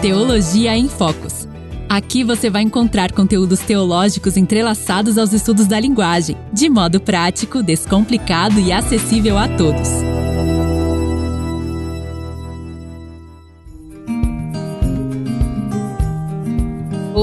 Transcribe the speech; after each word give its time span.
Teologia 0.00 0.76
em 0.76 0.88
Focos. 0.88 1.48
Aqui 1.88 2.22
você 2.22 2.48
vai 2.48 2.62
encontrar 2.62 3.10
conteúdos 3.10 3.58
teológicos 3.58 4.36
entrelaçados 4.36 5.18
aos 5.18 5.32
estudos 5.32 5.66
da 5.66 5.80
linguagem, 5.80 6.36
de 6.52 6.70
modo 6.70 7.00
prático, 7.00 7.64
descomplicado 7.64 8.60
e 8.60 8.70
acessível 8.70 9.36
a 9.36 9.48
todos. 9.48 9.88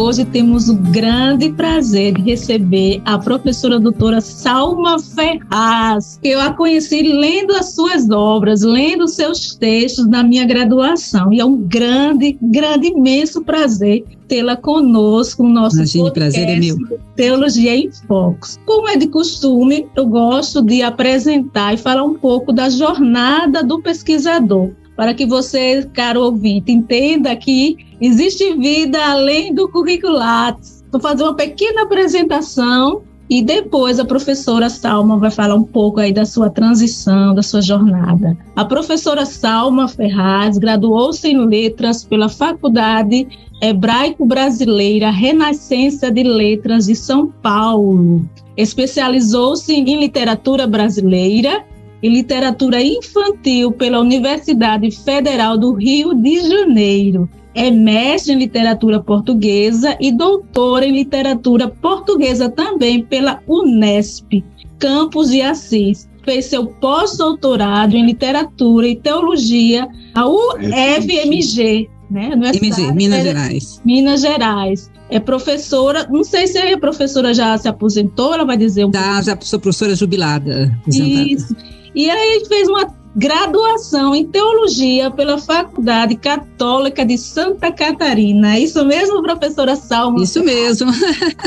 Hoje 0.06 0.24
temos 0.24 0.70
o 0.70 0.76
grande 0.76 1.52
prazer 1.54 2.14
de 2.14 2.22
receber 2.22 3.02
a 3.06 3.18
professora 3.18 3.80
doutora 3.80 4.22
Salma 4.22 5.00
Ferraz, 5.00 6.20
que 6.22 6.28
eu 6.28 6.40
a 6.40 6.54
conheci 6.54 7.02
lendo 7.02 7.56
as 7.56 7.74
suas 7.74 8.08
obras, 8.12 8.62
lendo 8.62 9.08
seus 9.08 9.56
textos 9.56 10.06
na 10.06 10.22
minha 10.22 10.46
graduação. 10.46 11.34
E 11.34 11.40
é 11.40 11.46
um 11.46 11.58
grande, 11.58 12.38
grande, 12.40 12.90
imenso 12.90 13.44
prazer 13.44 14.06
tê-la 14.28 14.56
conosco 14.56 15.42
no 15.42 15.50
nosso 15.50 15.78
Imagine, 15.78 16.14
prazer 16.14 16.50
é 16.50 16.60
meu. 16.60 16.78
Teologia 17.16 17.76
em 17.76 17.92
Focos. 18.08 18.60
Como 18.64 18.88
é 18.88 18.98
de 18.98 19.08
costume, 19.08 19.88
eu 19.96 20.06
gosto 20.06 20.62
de 20.62 20.84
apresentar 20.84 21.74
e 21.74 21.78
falar 21.78 22.04
um 22.04 22.14
pouco 22.14 22.54
da 22.54 22.70
jornada 22.70 23.64
do 23.64 23.82
pesquisador 23.82 24.72
para 24.96 25.14
que 25.14 25.26
você, 25.26 25.88
caro 25.94 26.22
ouvinte, 26.22 26.72
entenda 26.72 27.36
que 27.36 27.78
existe 28.00 28.56
vida 28.56 29.04
além 29.04 29.54
do 29.54 29.70
curricular. 29.70 30.58
Vou 30.92 31.02
fazer 31.02 31.24
uma 31.24 31.36
pequena 31.36 31.84
apresentação 31.84 33.02
e 33.30 33.42
depois 33.42 34.00
a 34.00 34.06
professora 34.06 34.70
Salma 34.70 35.18
vai 35.18 35.32
falar 35.32 35.56
um 35.56 35.64
pouco 35.64 36.00
aí 36.00 36.14
da 36.14 36.26
sua 36.26 36.50
transição, 36.50 37.34
da 37.34 37.42
sua 37.42 37.62
jornada. 37.62 38.38
A 38.56 38.64
professora 38.64 39.26
Salma 39.26 39.88
Ferraz 39.88 40.58
graduou-se 40.58 41.28
em 41.28 41.46
letras 41.46 42.04
pela 42.04 42.30
Faculdade 42.30 43.28
Hebraico-Brasileira 43.62 45.10
Renascença 45.10 46.12
de 46.12 46.24
Letras 46.24 46.86
de 46.86 46.96
São 46.96 47.28
Paulo. 47.42 48.24
Especializou-se 48.56 49.74
em 49.74 50.00
literatura 50.00 50.68
brasileira 50.68 51.64
e 52.06 52.10
Literatura 52.10 52.80
Infantil 52.84 53.72
pela 53.72 54.00
Universidade 54.00 54.92
Federal 54.92 55.58
do 55.58 55.74
Rio 55.74 56.14
de 56.14 56.40
Janeiro. 56.48 57.28
É 57.56 57.72
mestre 57.72 58.32
em 58.32 58.38
literatura 58.38 59.02
portuguesa 59.02 59.98
e 60.00 60.12
doutora 60.12 60.86
em 60.86 60.92
literatura 60.92 61.68
portuguesa 61.68 62.48
também 62.48 63.04
pela 63.04 63.42
Unesp, 63.48 64.44
Campos 64.78 65.32
de 65.32 65.42
Assis. 65.42 66.08
Fez 66.24 66.46
seu 66.46 66.68
pós-doutorado 66.68 67.96
em 67.96 68.06
literatura 68.06 68.88
e 68.88 68.96
teologia 68.96 69.88
na 70.14 70.28
UFMG, 70.28 71.90
né? 72.12 72.34
MG, 72.34 72.92
Minas 72.92 73.24
Gerais. 73.24 73.82
Minas 73.84 74.22
Gerais. 74.22 74.92
É 75.10 75.20
professora, 75.20 76.08
não 76.08 76.24
sei 76.24 76.46
se 76.46 76.60
a 76.60 76.78
professora 76.78 77.34
já 77.34 77.58
se 77.58 77.68
aposentou, 77.68 78.32
ela 78.32 78.46
vai 78.46 78.58
dizer 78.58 78.86
um 78.86 78.92
Já, 78.94 79.24
já 79.24 79.38
sou 79.42 79.60
professora 79.60 79.96
jubilada. 79.96 80.72
Isso. 80.88 81.56
E 81.96 82.10
aí 82.10 82.44
fez 82.48 82.68
uma 82.68 82.94
graduação 83.16 84.14
em 84.14 84.26
teologia 84.26 85.10
pela 85.10 85.38
Faculdade 85.38 86.18
Católica 86.18 87.06
de 87.06 87.18
Santa 87.18 87.72
Catarina. 87.72 88.56
É 88.56 88.60
isso 88.60 88.84
mesmo, 88.86 89.24
professora 89.24 89.76
Salma? 89.76 90.22
Isso 90.22 90.44
mesmo. 90.44 90.92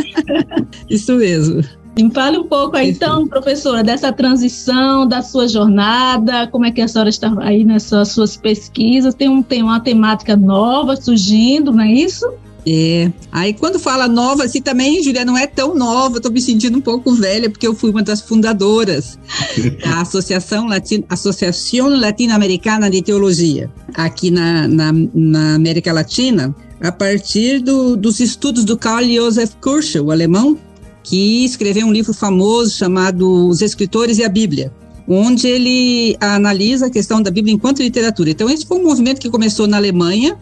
isso 0.88 1.14
mesmo. 1.16 1.62
Me 1.96 2.10
fale 2.12 2.38
um 2.38 2.44
pouco 2.44 2.76
aí, 2.76 2.90
então, 2.90 3.26
professora, 3.26 3.82
dessa 3.82 4.12
transição, 4.12 5.06
da 5.06 5.20
sua 5.20 5.48
jornada, 5.48 6.46
como 6.46 6.64
é 6.64 6.70
que 6.70 6.80
a 6.80 6.86
senhora 6.86 7.10
está 7.10 7.34
aí 7.40 7.64
nessas 7.64 8.12
suas 8.12 8.36
pesquisas? 8.36 9.14
Tem, 9.14 9.28
um, 9.28 9.42
tem 9.42 9.64
uma 9.64 9.80
temática 9.80 10.36
nova 10.36 10.94
surgindo, 10.94 11.72
não 11.72 11.82
é 11.82 11.92
isso? 11.92 12.24
É. 12.70 13.10
Aí 13.32 13.54
quando 13.54 13.78
fala 13.78 14.06
nova, 14.06 14.44
assim 14.44 14.60
também, 14.60 15.02
Julia, 15.02 15.24
não 15.24 15.38
é 15.38 15.46
tão 15.46 15.74
nova, 15.74 16.20
tô 16.20 16.28
me 16.28 16.38
sentindo 16.38 16.76
um 16.76 16.82
pouco 16.82 17.14
velha, 17.14 17.48
porque 17.48 17.66
eu 17.66 17.74
fui 17.74 17.90
uma 17.90 18.02
das 18.02 18.20
fundadoras 18.20 19.18
da 19.82 20.02
Associação, 20.02 20.66
Latin, 20.66 21.02
Associação 21.08 21.88
Latino-Americana 21.88 22.90
de 22.90 23.00
Teologia, 23.00 23.70
aqui 23.94 24.30
na, 24.30 24.68
na, 24.68 24.92
na, 25.14 25.54
América 25.54 25.94
Latina, 25.94 26.54
a 26.78 26.92
partir 26.92 27.60
do, 27.60 27.96
dos 27.96 28.20
estudos 28.20 28.66
do 28.66 28.76
Karl 28.76 29.06
Josef 29.06 29.56
Kirschel, 29.62 30.04
o 30.04 30.10
alemão, 30.10 30.58
que 31.02 31.46
escreveu 31.46 31.86
um 31.86 31.92
livro 31.92 32.12
famoso 32.12 32.76
chamado 32.76 33.48
Os 33.48 33.62
Escritores 33.62 34.18
e 34.18 34.24
a 34.24 34.28
Bíblia 34.28 34.70
onde 35.10 35.46
ele 35.48 36.14
analisa 36.20 36.84
a 36.84 36.90
questão 36.90 37.22
da 37.22 37.30
Bíblia 37.30 37.54
enquanto 37.54 37.82
literatura. 37.82 38.28
Então, 38.28 38.50
esse 38.50 38.66
foi 38.66 38.78
um 38.78 38.82
movimento 38.82 39.18
que 39.18 39.30
começou 39.30 39.66
na 39.66 39.78
Alemanha, 39.78 40.36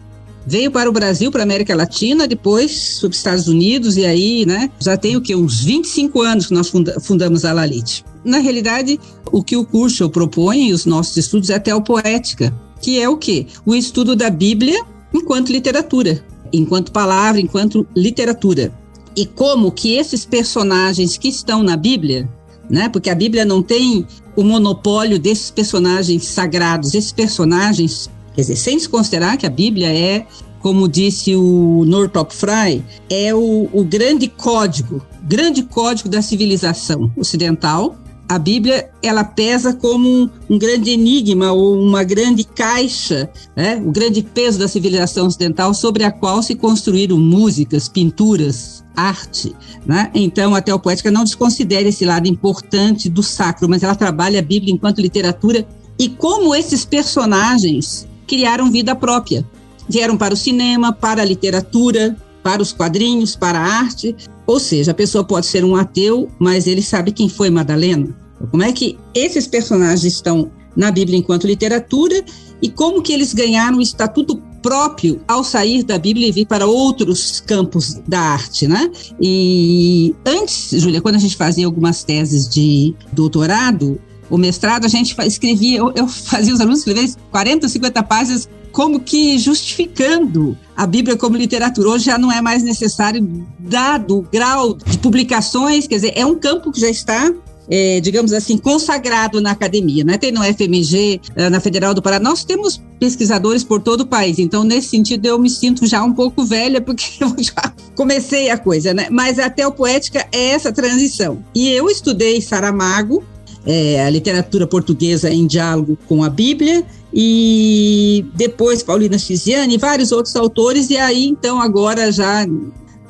veio 0.47 0.71
para 0.71 0.89
o 0.89 0.93
Brasil, 0.93 1.29
para 1.29 1.41
a 1.41 1.43
América 1.43 1.75
Latina, 1.75 2.25
depois 2.25 2.99
para 3.01 3.09
os 3.09 3.17
Estados 3.17 3.49
Unidos, 3.49 3.97
e 3.97 4.05
aí, 4.05 4.45
né, 4.45 4.71
já 4.79 4.95
tem 4.95 5.17
o 5.17 5.21
que? 5.21 5.35
Uns 5.35 5.59
25 5.59 6.21
anos 6.21 6.47
que 6.47 6.53
nós 6.53 6.69
funda 6.69 6.97
fundamos 7.01 7.43
a 7.43 7.51
Lalite. 7.51 8.05
Na 8.23 8.37
realidade, 8.37 8.97
o 9.29 9.43
que 9.43 9.57
o 9.57 9.65
curso 9.65 10.09
propõe, 10.09 10.71
os 10.71 10.85
nossos 10.85 11.17
estudos, 11.17 11.49
é 11.49 11.55
a 11.55 11.59
teopoética, 11.59 12.53
que 12.81 12.97
é 12.97 13.09
o 13.09 13.17
quê? 13.17 13.45
O 13.65 13.75
estudo 13.75 14.15
da 14.15 14.29
Bíblia 14.29 14.81
enquanto 15.13 15.51
literatura, 15.51 16.23
enquanto 16.53 16.93
palavra, 16.93 17.41
enquanto 17.41 17.85
literatura. 17.93 18.71
E 19.17 19.25
como 19.25 19.71
que 19.71 19.95
esses 19.95 20.25
personagens 20.25 21.17
que 21.17 21.27
estão 21.27 21.61
na 21.61 21.75
Bíblia, 21.75 22.29
né, 22.69 22.87
porque 22.87 23.09
a 23.09 23.15
Bíblia 23.15 23.43
não 23.43 23.61
tem 23.61 24.07
o 24.35 24.43
monopólio 24.43 25.19
desses 25.19 25.51
personagens 25.51 26.25
sagrados, 26.25 26.93
esses 26.93 27.11
personagens 27.11 28.09
Quer 28.37 28.41
dizer, 28.41 28.55
sem 28.55 28.77
desconsiderar 28.77 29.35
que 29.35 29.47
a 29.47 29.49
Bíblia 29.49 29.91
é, 29.91 30.27
como 30.59 30.87
disse 30.87 31.35
o 31.35 31.83
Northrop 31.87 32.31
Frye, 32.31 32.85
é 33.09 33.33
o, 33.33 33.67
o 33.73 33.83
grande 33.83 34.27
código, 34.27 35.01
grande 35.23 35.63
código 35.63 36.07
da 36.07 36.21
civilização 36.21 37.11
ocidental. 37.17 37.97
A 38.29 38.37
Bíblia 38.37 38.91
ela 39.01 39.23
pesa 39.23 39.73
como 39.73 40.07
um, 40.07 40.29
um 40.47 40.59
grande 40.59 40.91
enigma 40.91 41.51
ou 41.51 41.81
uma 41.81 42.03
grande 42.03 42.43
caixa, 42.43 43.27
né? 43.55 43.81
o 43.83 43.91
grande 43.91 44.21
peso 44.21 44.59
da 44.59 44.67
civilização 44.67 45.25
ocidental 45.25 45.73
sobre 45.73 46.03
a 46.03 46.11
qual 46.11 46.43
se 46.43 46.53
construíram 46.53 47.17
músicas, 47.17 47.89
pinturas, 47.89 48.83
arte. 48.95 49.55
Né? 49.83 50.11
Então, 50.13 50.53
a 50.53 50.61
teopoética 50.61 51.09
não 51.09 51.23
desconsidera 51.23 51.89
esse 51.89 52.05
lado 52.05 52.27
importante 52.27 53.09
do 53.09 53.23
sacro, 53.23 53.67
mas 53.67 53.81
ela 53.81 53.95
trabalha 53.95 54.37
a 54.37 54.43
Bíblia 54.43 54.71
enquanto 54.71 55.01
literatura 55.01 55.67
e 55.97 56.07
como 56.07 56.53
esses 56.53 56.85
personagens 56.85 58.06
criaram 58.27 58.71
vida 58.71 58.95
própria. 58.95 59.45
Vieram 59.89 60.17
para 60.17 60.33
o 60.33 60.37
cinema, 60.37 60.91
para 60.91 61.21
a 61.21 61.25
literatura, 61.25 62.15
para 62.43 62.61
os 62.61 62.73
quadrinhos, 62.73 63.35
para 63.35 63.59
a 63.59 63.63
arte. 63.63 64.15
Ou 64.45 64.59
seja, 64.59 64.91
a 64.91 64.93
pessoa 64.93 65.23
pode 65.23 65.45
ser 65.45 65.63
um 65.63 65.75
ateu, 65.75 66.29
mas 66.37 66.67
ele 66.67 66.81
sabe 66.81 67.11
quem 67.11 67.29
foi 67.29 67.49
Madalena. 67.49 68.15
Como 68.51 68.63
é 68.63 68.71
que 68.71 68.97
esses 69.15 69.47
personagens 69.47 70.03
estão 70.03 70.51
na 70.75 70.91
Bíblia 70.91 71.17
enquanto 71.17 71.47
literatura 71.47 72.23
e 72.61 72.69
como 72.69 73.01
que 73.01 73.11
eles 73.11 73.33
ganharam 73.33 73.79
o 73.79 73.81
estatuto 73.81 74.41
próprio 74.61 75.21
ao 75.27 75.43
sair 75.43 75.83
da 75.83 75.97
Bíblia 75.97 76.27
e 76.27 76.31
vir 76.31 76.45
para 76.45 76.65
outros 76.65 77.39
campos 77.39 77.99
da 78.07 78.19
arte, 78.19 78.67
né? 78.67 78.91
E 79.21 80.13
antes, 80.25 80.71
Júlia, 80.81 81.01
quando 81.01 81.15
a 81.15 81.19
gente 81.19 81.35
fazia 81.35 81.65
algumas 81.65 82.03
teses 82.03 82.47
de 82.47 82.93
doutorado, 83.11 83.99
o 84.29 84.37
mestrado, 84.37 84.85
a 84.85 84.89
gente 84.89 85.15
escrevia, 85.25 85.79
eu, 85.79 85.91
eu 85.95 86.07
fazia 86.07 86.53
os 86.53 86.59
alunos 86.59 86.79
escreverem 86.79 87.13
40, 87.31 87.69
50 87.69 88.03
páginas 88.03 88.49
como 88.71 88.99
que 88.99 89.39
justificando 89.39 90.57
a 90.75 90.85
Bíblia 90.85 91.17
como 91.17 91.35
literatura. 91.35 91.89
Hoje 91.89 92.05
já 92.05 92.17
não 92.17 92.31
é 92.31 92.41
mais 92.41 92.61
necessário, 92.61 93.45
dado 93.57 94.19
o 94.19 94.21
grau 94.21 94.73
de 94.73 94.97
publicações, 94.99 95.87
quer 95.87 95.95
dizer, 95.95 96.13
é 96.15 96.25
um 96.25 96.35
campo 96.35 96.71
que 96.71 96.79
já 96.79 96.89
está 96.89 97.33
é, 97.69 97.99
digamos 97.99 98.33
assim, 98.33 98.57
consagrado 98.57 99.41
na 99.41 99.51
academia, 99.51 100.03
né? 100.03 100.17
Tem 100.17 100.31
no 100.31 100.41
FMG, 100.41 101.19
eh, 101.35 101.49
na 101.49 101.59
Federal 101.59 101.93
do 101.93 102.01
Paraná, 102.01 102.29
nós 102.29 102.43
temos 102.43 102.81
pesquisadores 102.99 103.63
por 103.63 103.81
todo 103.81 104.01
o 104.01 104.05
país, 104.05 104.39
então 104.39 104.63
nesse 104.63 104.89
sentido 104.89 105.25
eu 105.25 105.37
me 105.37 105.49
sinto 105.49 105.85
já 105.85 106.03
um 106.03 106.13
pouco 106.13 106.43
velha, 106.43 106.81
porque 106.81 107.05
eu 107.21 107.35
já 107.37 107.73
comecei 107.95 108.49
a 108.49 108.57
coisa, 108.57 108.93
né? 108.93 109.07
Mas 109.11 109.37
a 109.37 109.49
teopoética 109.49 110.25
é 110.31 110.49
essa 110.49 110.71
transição. 110.71 111.43
E 111.53 111.69
eu 111.69 111.89
estudei 111.89 112.41
Saramago, 112.41 113.23
é, 113.67 114.01
a 114.03 114.09
literatura 114.09 114.65
portuguesa 114.65 115.29
em 115.29 115.45
diálogo 115.45 115.97
com 116.07 116.23
a 116.23 116.29
Bíblia, 116.29 116.85
e 117.13 118.25
depois 118.33 118.81
Paulina 118.81 119.17
Chiziane 119.17 119.75
e 119.75 119.77
vários 119.77 120.11
outros 120.11 120.35
autores, 120.35 120.89
e 120.89 120.97
aí 120.97 121.25
então 121.25 121.61
agora 121.61 122.11
já 122.11 122.45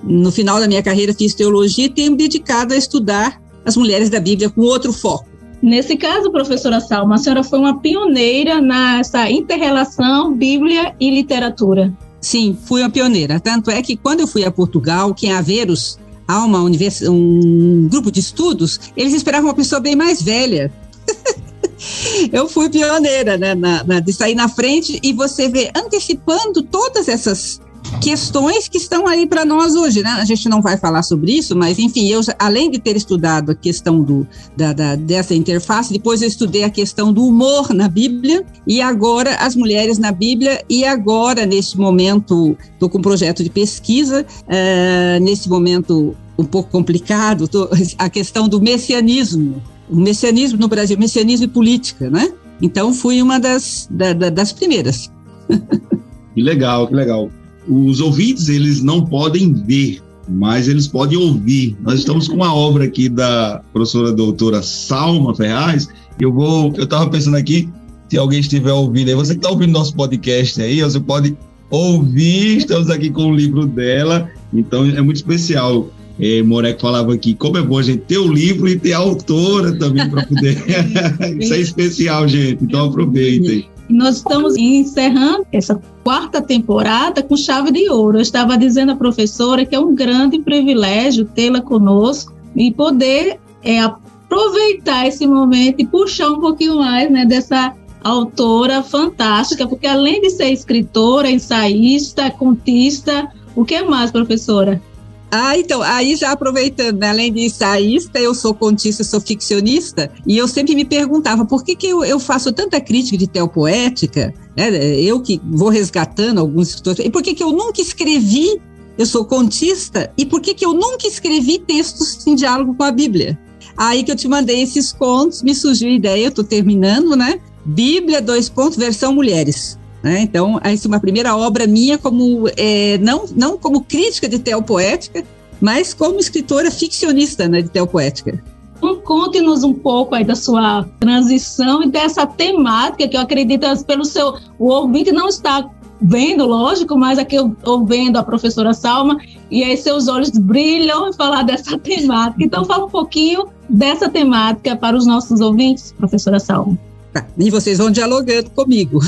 no 0.04 0.32
final 0.32 0.60
da 0.60 0.68
minha 0.68 0.82
carreira 0.82 1.14
fiz 1.14 1.34
teologia 1.34 1.86
e 1.86 1.90
tenho 1.90 2.12
me 2.12 2.18
dedicado 2.18 2.74
a 2.74 2.78
estudar 2.78 3.42
as 3.64 3.78
mulheres 3.78 4.10
da 4.10 4.20
Bíblia 4.20 4.50
com 4.50 4.62
outro 4.62 4.92
foco. 4.92 5.28
Nesse 5.62 5.98
caso, 5.98 6.32
professora 6.32 6.80
Salma, 6.80 7.16
a 7.16 7.18
senhora 7.18 7.44
foi 7.44 7.60
uma 7.60 7.80
pioneira 7.80 8.62
nessa 8.62 9.30
interrelação 9.30 10.34
Bíblia 10.34 10.96
e 11.00 11.10
literatura. 11.10 11.94
Sim, 12.22 12.58
fui 12.66 12.82
uma 12.82 12.90
pioneira. 12.90 13.40
Tanto 13.40 13.72
é 13.72 13.82
que 13.82 13.98
quando 13.98 14.22
eu 14.22 14.28
fui 14.28 14.44
a 14.44 14.52
Portugal, 14.52 15.14
que 15.14 15.28
em 15.28 15.34
Averos 15.34 15.98
há 16.28 16.44
uma 16.44 16.62
univers... 16.62 17.02
um 17.04 17.88
grupo 17.88 18.12
de 18.12 18.20
estudos, 18.20 18.80
eles 18.96 19.14
esperavam 19.14 19.50
uma 19.50 19.56
pessoa 19.56 19.80
bem 19.80 19.96
mais 19.96 20.22
velha. 20.22 20.72
eu 22.32 22.48
fui 22.50 22.70
pioneira 22.70 23.38
né, 23.38 23.56
na, 23.56 23.84
na, 23.84 24.00
de 24.00 24.12
sair 24.12 24.36
na 24.36 24.50
frente 24.50 25.00
e 25.02 25.14
você 25.14 25.48
vê 25.48 25.72
antecipando 25.76 26.62
todas 26.64 27.08
essas 27.08 27.62
questões 28.02 28.68
que 28.68 28.78
estão 28.78 29.08
aí 29.08 29.26
para 29.26 29.46
nós 29.46 29.76
hoje, 29.76 30.02
né? 30.02 30.10
A 30.12 30.26
gente 30.26 30.48
não 30.50 30.62
vai 30.62 30.78
falar 30.78 31.04
sobre 31.04 31.32
isso, 31.32 31.56
mas 31.56 31.80
enfim, 31.80 32.08
eu 32.08 32.22
além 32.40 32.70
de 32.70 32.80
ter 32.80 32.96
estudado 32.96 33.52
a 33.52 33.56
questão 33.56 34.02
do, 34.02 34.28
da, 34.56 34.74
da, 34.74 34.96
dessa 34.96 35.34
interface, 35.34 35.94
depois 35.94 36.22
eu 36.22 36.28
estudei 36.28 36.64
a 36.64 36.70
questão 36.70 37.12
do 37.12 37.26
humor 37.26 37.74
na 37.74 37.88
Bíblia 37.88 38.46
e 38.66 38.82
agora 38.82 39.36
as 39.36 39.56
mulheres 39.56 39.98
na 39.98 40.12
Bíblia 40.12 40.64
e 40.70 40.86
agora 40.86 41.46
neste 41.46 41.78
momento 41.78 42.58
estou 42.74 42.90
com 42.90 42.98
um 42.98 43.02
projeto 43.02 43.44
de 43.44 43.50
pesquisa 43.50 44.26
uh, 44.44 45.24
nesse 45.24 45.50
momento 45.50 46.16
um 46.38 46.46
pouco 46.46 46.70
complicado, 46.70 47.48
tô, 47.48 47.70
a 47.98 48.10
questão 48.10 48.48
do 48.48 48.62
messianismo, 48.62 49.62
o 49.90 49.96
messianismo 49.96 50.60
no 50.60 50.68
Brasil, 50.68 50.98
messianismo 50.98 51.46
e 51.46 51.50
política, 51.50 52.10
né? 52.10 52.32
Então 52.62 52.94
fui 52.94 53.22
uma 53.22 53.40
das, 53.40 53.88
da, 53.90 54.14
da, 54.14 54.30
das 54.30 54.52
primeiras. 54.52 55.12
Que 56.36 56.44
legal, 56.44 56.88
que 56.88 56.94
legal 56.94 57.32
os 57.68 58.00
ouvintes 58.00 58.50
eles 58.50 58.82
não 58.82 59.04
podem 59.06 59.54
ver, 59.54 60.02
mas 60.28 60.68
eles 60.68 60.88
podem 60.88 61.18
ouvir. 61.18 61.76
Nós 61.82 62.00
estamos 62.00 62.28
com 62.28 62.36
uma 62.36 62.54
obra 62.54 62.86
aqui 62.86 63.10
da 63.10 63.62
professora 63.72 64.12
doutora 64.12 64.62
Salma 64.62 65.36
Ferraz. 65.36 65.88
Eu 66.20 66.34
vou, 66.34 66.74
eu 66.76 66.84
estava 66.84 67.10
pensando 67.10 67.38
aqui, 67.38 67.70
se 68.10 68.18
alguém 68.18 68.40
estiver 68.40 68.72
ouvindo 68.72 69.10
aí, 69.10 69.16
você 69.16 69.34
que 69.34 69.40
está 69.40 69.50
ouvindo 69.50 69.72
nosso 69.72 69.96
podcast 69.96 70.62
aí, 70.62 70.82
você 70.82 71.00
pode 71.00 71.38
ouvir. 71.70 72.58
Estamos 72.58 72.90
aqui 72.90 73.10
com 73.10 73.32
o 73.32 73.36
livro 73.36 73.66
dela, 73.66 74.30
então 74.54 74.86
é 74.86 75.02
muito 75.02 75.18
especial. 75.18 75.90
É, 76.20 76.42
Moreco 76.42 76.82
falava 76.82 77.14
aqui, 77.14 77.36
como 77.36 77.58
é 77.58 77.62
bom 77.62 77.78
a 77.78 77.84
gente 77.84 78.00
ter 78.00 78.18
o 78.18 78.32
livro 78.32 78.68
e 78.68 78.78
ter 78.78 78.94
a 78.94 78.98
autora 78.98 79.78
também 79.78 80.10
para 80.10 80.26
poder. 80.26 80.58
Isso 81.40 81.54
é 81.54 81.60
especial, 81.60 82.28
gente. 82.28 82.64
Então 82.64 82.86
aproveitem. 82.86 83.68
Nós 83.90 84.18
estamos 84.18 84.58
encerrando 84.58 85.46
essa 85.52 85.82
quarta 86.04 86.42
temporada 86.42 87.24
com 87.24 87.38
chave 87.38 87.72
de 87.72 87.90
ouro. 87.90 88.18
Eu 88.18 88.22
estava 88.22 88.58
dizendo 88.58 88.92
à 88.92 88.96
professora 88.96 89.66
que 89.66 89.76
é 89.76 89.80
um 89.80 89.96
grande 89.96 90.40
privilégio 90.40 91.26
tê-la 91.26 91.62
conosco 91.62 92.34
e 92.56 92.72
poder 92.72 93.40
é, 93.64 93.80
aproveitar 93.80 95.08
esse 95.08 95.26
momento 95.26 95.80
e 95.80 95.86
puxar 95.86 96.30
um 96.30 96.40
pouquinho 96.40 96.78
mais 96.78 97.10
né, 97.10 97.26
dessa 97.26 97.74
autora 98.04 98.84
fantástica, 98.84 99.68
porque 99.68 99.88
além 99.88 100.22
de 100.22 100.30
ser 100.30 100.52
escritora, 100.52 101.30
ensaísta, 101.30 102.30
contista, 102.32 103.30
o 103.56 103.66
que 103.66 103.82
mais, 103.82 104.12
professora? 104.12 104.82
Ah, 105.30 105.58
então, 105.58 105.82
aí 105.82 106.16
já 106.16 106.32
aproveitando, 106.32 107.00
né, 107.00 107.10
além 107.10 107.34
de 107.34 107.42
ensaísta, 107.42 108.18
eu 108.18 108.34
sou 108.34 108.54
contista, 108.54 109.04
sou 109.04 109.20
ficcionista, 109.20 110.10
e 110.26 110.38
eu 110.38 110.48
sempre 110.48 110.74
me 110.74 110.86
perguntava 110.86 111.46
por 111.46 111.66
que, 111.66 111.76
que 111.76 111.88
eu, 111.88 112.04
eu 112.06 112.18
faço 112.18 112.54
tanta 112.54 112.80
crítica 112.80 113.18
de 113.18 113.28
teopoética, 113.28 114.34
né, 114.56 114.70
eu 115.02 115.22
que 115.22 115.42
vou 115.44 115.68
resgatando 115.68 116.40
alguns 116.40 116.70
escritores, 116.70 117.06
e 117.06 117.10
por 117.10 117.22
que, 117.22 117.34
que 117.34 117.44
eu 117.44 117.52
nunca 117.52 117.82
escrevi, 117.82 118.58
eu 118.98 119.06
sou 119.06 119.26
contista, 119.26 120.10
e 120.18 120.26
por 120.26 120.40
que, 120.40 120.54
que 120.54 120.66
eu 120.66 120.74
nunca 120.74 121.06
escrevi 121.06 121.60
textos 121.60 122.26
em 122.26 122.34
diálogo 122.34 122.74
com 122.76 122.84
a 122.84 122.92
Bíblia? 122.92 123.38
Aí 123.76 124.04
que 124.04 124.12
eu 124.12 124.16
te 124.16 124.30
mandei 124.30 124.62
esses 124.62 124.94
contos, 124.94 125.44
me 125.44 125.54
surgiu 125.54 125.90
a 125.90 125.94
ideia, 125.94 126.24
eu 126.24 126.30
estou 126.30 126.44
terminando, 126.44 127.16
né? 127.16 127.40
Bíblia, 127.64 128.22
dois 128.22 128.50
pontos, 128.50 128.78
versão 128.78 129.14
mulheres. 129.14 129.78
Né? 130.08 130.22
Então, 130.22 130.60
essa 130.64 130.88
é 130.88 130.90
uma 130.90 131.00
primeira 131.00 131.36
obra 131.36 131.68
minha 131.68 131.98
como 131.98 132.48
é, 132.56 132.98
não, 133.00 133.26
não 133.36 133.58
como 133.58 133.84
crítica 133.84 134.28
de 134.28 134.40
teopoética, 134.40 135.24
mas 135.60 135.94
como 135.94 136.20
escritora 136.20 136.72
ficcionista 136.72 137.48
né, 137.48 137.62
de 137.62 137.70
teopoética. 137.70 138.42
Então, 138.78 138.96
conte-nos 139.02 139.64
um 139.64 139.74
pouco 139.74 140.16
aí 140.16 140.24
da 140.24 140.36
sua 140.36 140.88
transição 141.00 141.84
e 141.84 141.90
dessa 141.90 142.26
temática 142.26 143.08
que 143.08 143.18
eu 143.18 143.22
acredito 143.22 143.66
pelo 143.86 144.06
seu 144.06 144.36
o 144.58 144.68
ouvinte 144.68 145.12
não 145.12 145.28
está 145.28 145.70
vendo, 146.00 146.46
lógico, 146.46 146.96
mas 146.98 147.18
aqui 147.18 147.36
eu 147.36 147.56
ouvindo 147.66 148.18
a 148.18 148.24
professora 148.24 148.74
Salma 148.74 149.18
e 149.50 149.64
aí 149.64 149.76
seus 149.76 150.08
olhos 150.08 150.30
brilham 150.30 151.10
em 151.10 151.14
falar 151.14 151.44
dessa 151.44 151.78
temática. 151.78 152.44
Então 152.44 152.64
fala 152.66 152.86
um 152.86 152.90
pouquinho 152.90 153.48
dessa 153.68 154.08
temática 154.08 154.76
para 154.76 154.96
os 154.96 155.06
nossos 155.06 155.42
ouvintes, 155.42 155.92
professora 155.92 156.40
Salma. 156.40 156.78
E 157.38 157.50
vocês 157.50 157.78
vão 157.78 157.90
dialogando 157.92 158.50
comigo. 158.50 159.00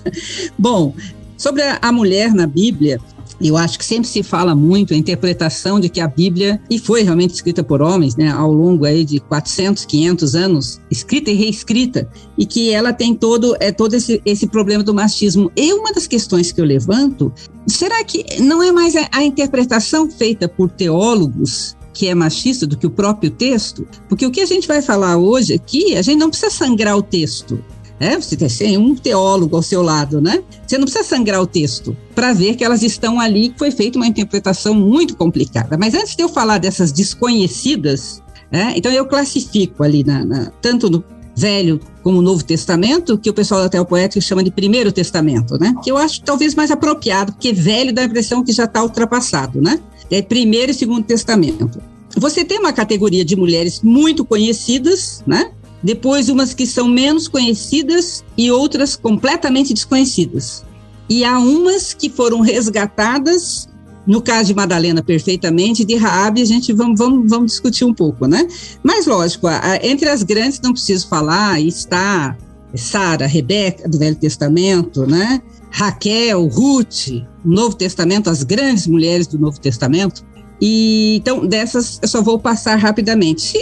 Bom, 0.58 0.94
sobre 1.36 1.62
a 1.62 1.92
mulher 1.92 2.34
na 2.34 2.46
Bíblia, 2.46 3.00
eu 3.40 3.56
acho 3.56 3.78
que 3.78 3.84
sempre 3.84 4.08
se 4.08 4.22
fala 4.22 4.54
muito 4.54 4.92
a 4.92 4.96
interpretação 4.96 5.78
de 5.78 5.88
que 5.88 6.00
a 6.00 6.08
Bíblia, 6.08 6.60
e 6.68 6.78
foi 6.78 7.02
realmente 7.02 7.34
escrita 7.34 7.62
por 7.62 7.80
homens, 7.80 8.16
né, 8.16 8.28
ao 8.30 8.52
longo 8.52 8.84
aí 8.84 9.04
de 9.04 9.20
400, 9.20 9.84
500 9.84 10.34
anos, 10.34 10.80
escrita 10.90 11.30
e 11.30 11.34
reescrita, 11.34 12.08
e 12.36 12.44
que 12.44 12.70
ela 12.70 12.92
tem 12.92 13.14
todo, 13.14 13.56
é, 13.60 13.70
todo 13.70 13.94
esse, 13.94 14.20
esse 14.24 14.48
problema 14.48 14.82
do 14.82 14.92
machismo. 14.92 15.52
E 15.56 15.72
uma 15.72 15.92
das 15.92 16.08
questões 16.08 16.50
que 16.50 16.60
eu 16.60 16.64
levanto, 16.64 17.32
será 17.66 18.02
que 18.02 18.40
não 18.40 18.60
é 18.60 18.72
mais 18.72 18.96
a, 18.96 19.08
a 19.12 19.22
interpretação 19.22 20.10
feita 20.10 20.48
por 20.48 20.68
teólogos 20.68 21.77
que 21.98 22.06
é 22.06 22.14
machista 22.14 22.64
do 22.64 22.76
que 22.76 22.86
o 22.86 22.90
próprio 22.90 23.28
texto, 23.28 23.84
porque 24.08 24.24
o 24.24 24.30
que 24.30 24.40
a 24.40 24.46
gente 24.46 24.68
vai 24.68 24.80
falar 24.80 25.16
hoje 25.16 25.52
aqui, 25.52 25.96
a 25.96 26.02
gente 26.02 26.16
não 26.16 26.30
precisa 26.30 26.48
sangrar 26.48 26.96
o 26.96 27.02
texto. 27.02 27.60
É, 27.98 28.16
você 28.16 28.36
tem 28.36 28.78
um 28.78 28.94
teólogo 28.94 29.56
ao 29.56 29.62
seu 29.62 29.82
lado, 29.82 30.20
né? 30.20 30.44
Você 30.64 30.78
não 30.78 30.84
precisa 30.84 31.02
sangrar 31.02 31.42
o 31.42 31.46
texto 31.46 31.96
para 32.14 32.32
ver 32.32 32.54
que 32.54 32.62
elas 32.62 32.84
estão 32.84 33.18
ali, 33.18 33.48
que 33.48 33.58
foi 33.58 33.72
feita 33.72 33.98
uma 33.98 34.06
interpretação 34.06 34.72
muito 34.72 35.16
complicada. 35.16 35.76
Mas 35.76 35.94
antes 35.94 36.14
de 36.14 36.22
eu 36.22 36.28
falar 36.28 36.58
dessas 36.58 36.92
desconhecidas, 36.92 38.22
é, 38.52 38.78
então 38.78 38.92
eu 38.92 39.04
classifico 39.04 39.82
ali, 39.82 40.04
na, 40.04 40.24
na, 40.24 40.52
tanto 40.62 40.88
no 40.88 41.02
Velho 41.36 41.80
como 42.04 42.22
Novo 42.22 42.44
Testamento, 42.44 43.18
que 43.18 43.28
o 43.28 43.34
pessoal 43.34 43.60
da 43.60 43.68
Teopoética 43.68 44.20
chama 44.20 44.44
de 44.44 44.52
Primeiro 44.52 44.92
Testamento, 44.92 45.58
né? 45.58 45.74
Que 45.82 45.90
eu 45.90 45.96
acho 45.96 46.22
talvez 46.22 46.54
mais 46.54 46.70
apropriado, 46.70 47.32
porque 47.32 47.52
velho 47.52 47.92
dá 47.92 48.02
a 48.02 48.04
impressão 48.04 48.44
que 48.44 48.52
já 48.52 48.64
está 48.64 48.82
ultrapassado, 48.82 49.60
né? 49.60 49.80
É 50.10 50.22
Primeiro 50.22 50.72
e 50.72 50.74
Segundo 50.74 51.04
Testamento. 51.04 51.80
Você 52.16 52.44
tem 52.44 52.58
uma 52.58 52.72
categoria 52.72 53.24
de 53.24 53.36
mulheres 53.36 53.80
muito 53.82 54.24
conhecidas, 54.24 55.22
né? 55.26 55.50
Depois 55.82 56.28
umas 56.28 56.54
que 56.54 56.66
são 56.66 56.88
menos 56.88 57.28
conhecidas 57.28 58.24
e 58.36 58.50
outras 58.50 58.96
completamente 58.96 59.72
desconhecidas. 59.72 60.64
E 61.08 61.24
há 61.24 61.38
umas 61.38 61.94
que 61.94 62.10
foram 62.10 62.40
resgatadas, 62.40 63.68
no 64.06 64.20
caso 64.20 64.48
de 64.48 64.54
Madalena 64.54 65.02
perfeitamente, 65.02 65.84
de 65.84 65.94
Raabe 65.94 66.42
a 66.42 66.44
gente 66.44 66.72
vamos, 66.72 66.98
vamos, 66.98 67.30
vamos 67.30 67.52
discutir 67.52 67.84
um 67.84 67.94
pouco, 67.94 68.26
né? 68.26 68.48
Mas 68.82 69.06
lógico, 69.06 69.46
entre 69.82 70.08
as 70.08 70.22
grandes 70.22 70.60
não 70.60 70.72
preciso 70.72 71.08
falar, 71.08 71.60
está 71.60 72.36
Sara, 72.74 73.26
Rebeca 73.26 73.88
do 73.88 73.98
Velho 73.98 74.16
Testamento, 74.16 75.06
né? 75.06 75.40
Raquel, 75.70 76.46
Ruth, 76.46 77.08
Novo 77.44 77.74
Testamento, 77.76 78.30
as 78.30 78.42
grandes 78.42 78.86
mulheres 78.86 79.26
do 79.26 79.38
Novo 79.38 79.60
Testamento. 79.60 80.24
E 80.60 81.16
então 81.16 81.46
dessas 81.46 81.98
eu 82.02 82.08
só 82.08 82.22
vou 82.22 82.38
passar 82.38 82.76
rapidamente. 82.76 83.58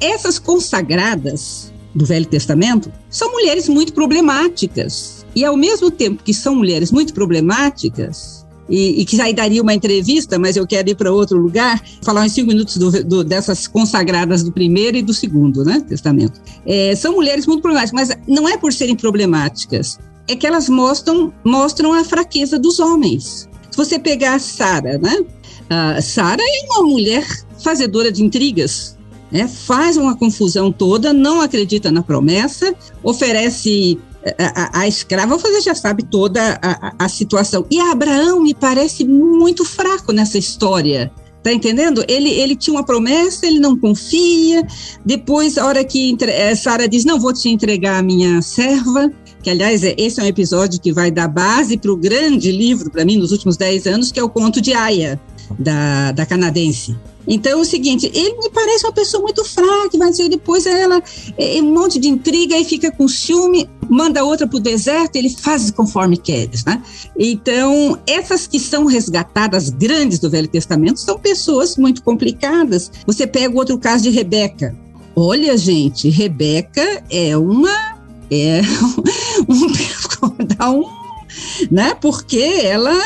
Essas 0.00 0.38
consagradas 0.38 1.72
do 1.94 2.04
Velho 2.04 2.26
Testamento 2.26 2.90
são 3.08 3.30
mulheres 3.30 3.68
muito 3.68 3.92
problemáticas. 3.92 5.24
E 5.34 5.44
ao 5.44 5.56
mesmo 5.56 5.90
tempo 5.90 6.22
que 6.22 6.34
são 6.34 6.54
mulheres 6.54 6.90
muito 6.90 7.14
problemáticas, 7.14 8.41
e, 8.72 9.02
e, 9.02 9.04
que 9.04 9.20
aí 9.20 9.34
daria 9.34 9.60
uma 9.60 9.74
entrevista, 9.74 10.38
mas 10.38 10.56
eu 10.56 10.66
quero 10.66 10.88
ir 10.88 10.94
para 10.94 11.12
outro 11.12 11.38
lugar, 11.38 11.78
falar 12.02 12.24
uns 12.24 12.32
cinco 12.32 12.48
minutos 12.48 12.78
do, 12.78 13.04
do, 13.04 13.22
dessas 13.22 13.68
consagradas 13.68 14.42
do 14.42 14.50
primeiro 14.50 14.96
e 14.96 15.02
do 15.02 15.12
segundo 15.12 15.62
né, 15.62 15.84
testamento. 15.86 16.40
É, 16.64 16.96
são 16.96 17.12
mulheres 17.12 17.46
muito 17.46 17.60
problemáticas, 17.60 18.08
mas 18.08 18.18
não 18.26 18.48
é 18.48 18.56
por 18.56 18.72
serem 18.72 18.96
problemáticas, 18.96 19.98
é 20.26 20.34
que 20.34 20.46
elas 20.46 20.70
mostram, 20.70 21.30
mostram 21.44 21.92
a 21.92 22.02
fraqueza 22.02 22.58
dos 22.58 22.80
homens. 22.80 23.46
Se 23.70 23.76
você 23.76 23.98
pegar 23.98 24.36
a 24.36 24.38
Sara, 24.38 24.98
né? 24.98 25.18
Sara 26.02 26.42
é 26.42 26.66
uma 26.70 26.82
mulher 26.88 27.26
fazedora 27.62 28.10
de 28.10 28.22
intrigas, 28.22 28.96
né? 29.30 29.48
faz 29.48 29.96
uma 29.96 30.16
confusão 30.16 30.72
toda, 30.72 31.12
não 31.12 31.40
acredita 31.40 31.90
na 31.90 32.02
promessa, 32.02 32.74
oferece 33.02 33.98
a, 34.38 34.80
a, 34.80 34.88
escrava, 34.88 35.36
você 35.36 35.60
já 35.60 35.74
sabe 35.74 36.04
toda 36.04 36.58
a, 36.62 36.94
a, 36.98 37.08
situação. 37.08 37.66
E 37.70 37.80
Abraão 37.80 38.40
me 38.40 38.54
parece 38.54 39.04
muito 39.04 39.64
fraco 39.64 40.12
nessa 40.12 40.38
história. 40.38 41.12
Tá 41.42 41.52
entendendo? 41.52 42.04
Ele, 42.06 42.30
ele 42.30 42.54
tinha 42.54 42.74
uma 42.74 42.84
promessa, 42.84 43.44
ele 43.44 43.58
não 43.58 43.76
confia. 43.76 44.64
Depois, 45.04 45.58
a 45.58 45.66
hora 45.66 45.84
que 45.84 46.16
eh, 46.20 46.54
Sara 46.54 46.86
diz: 46.86 47.04
Não 47.04 47.18
vou 47.18 47.32
te 47.32 47.48
entregar 47.48 47.98
a 47.98 48.02
minha 48.02 48.40
serva, 48.40 49.10
que 49.42 49.50
aliás 49.50 49.82
é, 49.82 49.92
esse 49.98 50.20
é 50.20 50.22
um 50.22 50.26
episódio 50.26 50.80
que 50.80 50.92
vai 50.92 51.10
dar 51.10 51.26
base 51.26 51.76
para 51.76 51.90
o 51.90 51.96
grande 51.96 52.52
livro 52.52 52.92
para 52.92 53.04
mim 53.04 53.16
nos 53.16 53.32
últimos 53.32 53.56
10 53.56 53.86
anos, 53.88 54.12
que 54.12 54.20
é 54.20 54.22
o 54.22 54.28
Conto 54.28 54.60
de 54.60 54.72
Aya, 54.72 55.20
da, 55.58 56.12
da 56.12 56.24
canadense. 56.24 56.96
Então 57.26 57.52
é 57.52 57.56
o 57.56 57.64
seguinte, 57.64 58.10
ele 58.12 58.36
me 58.38 58.50
parece 58.50 58.84
uma 58.84 58.92
pessoa 58.92 59.22
muito 59.22 59.44
fraca, 59.44 59.96
mas 59.96 60.16
depois 60.16 60.66
ela 60.66 61.02
é, 61.38 61.60
um 61.60 61.72
monte 61.72 61.98
de 61.98 62.08
intriga 62.08 62.56
e 62.58 62.64
fica 62.64 62.90
com 62.90 63.06
ciúme, 63.06 63.68
manda 63.88 64.24
outra 64.24 64.46
para 64.46 64.56
o 64.56 64.60
deserto, 64.60 65.16
ele 65.16 65.30
faz 65.30 65.70
conforme 65.70 66.16
queres, 66.16 66.64
né? 66.64 66.82
Então 67.18 67.98
essas 68.06 68.46
que 68.46 68.58
são 68.58 68.86
resgatadas 68.86 69.70
grandes 69.70 70.18
do 70.18 70.30
Velho 70.30 70.48
Testamento 70.48 71.00
são 71.00 71.18
pessoas 71.18 71.76
muito 71.76 72.02
complicadas. 72.02 72.90
Você 73.06 73.26
pega 73.26 73.54
o 73.54 73.58
outro 73.58 73.78
caso 73.78 74.02
de 74.02 74.10
Rebeca. 74.10 74.76
Olha, 75.14 75.56
gente, 75.56 76.08
Rebeca 76.08 77.04
é 77.10 77.36
uma 77.36 77.92
é 78.30 78.62
um, 79.48 80.80
um, 80.80 80.88
né? 81.70 81.94
Porque 82.00 82.38
ela 82.38 82.98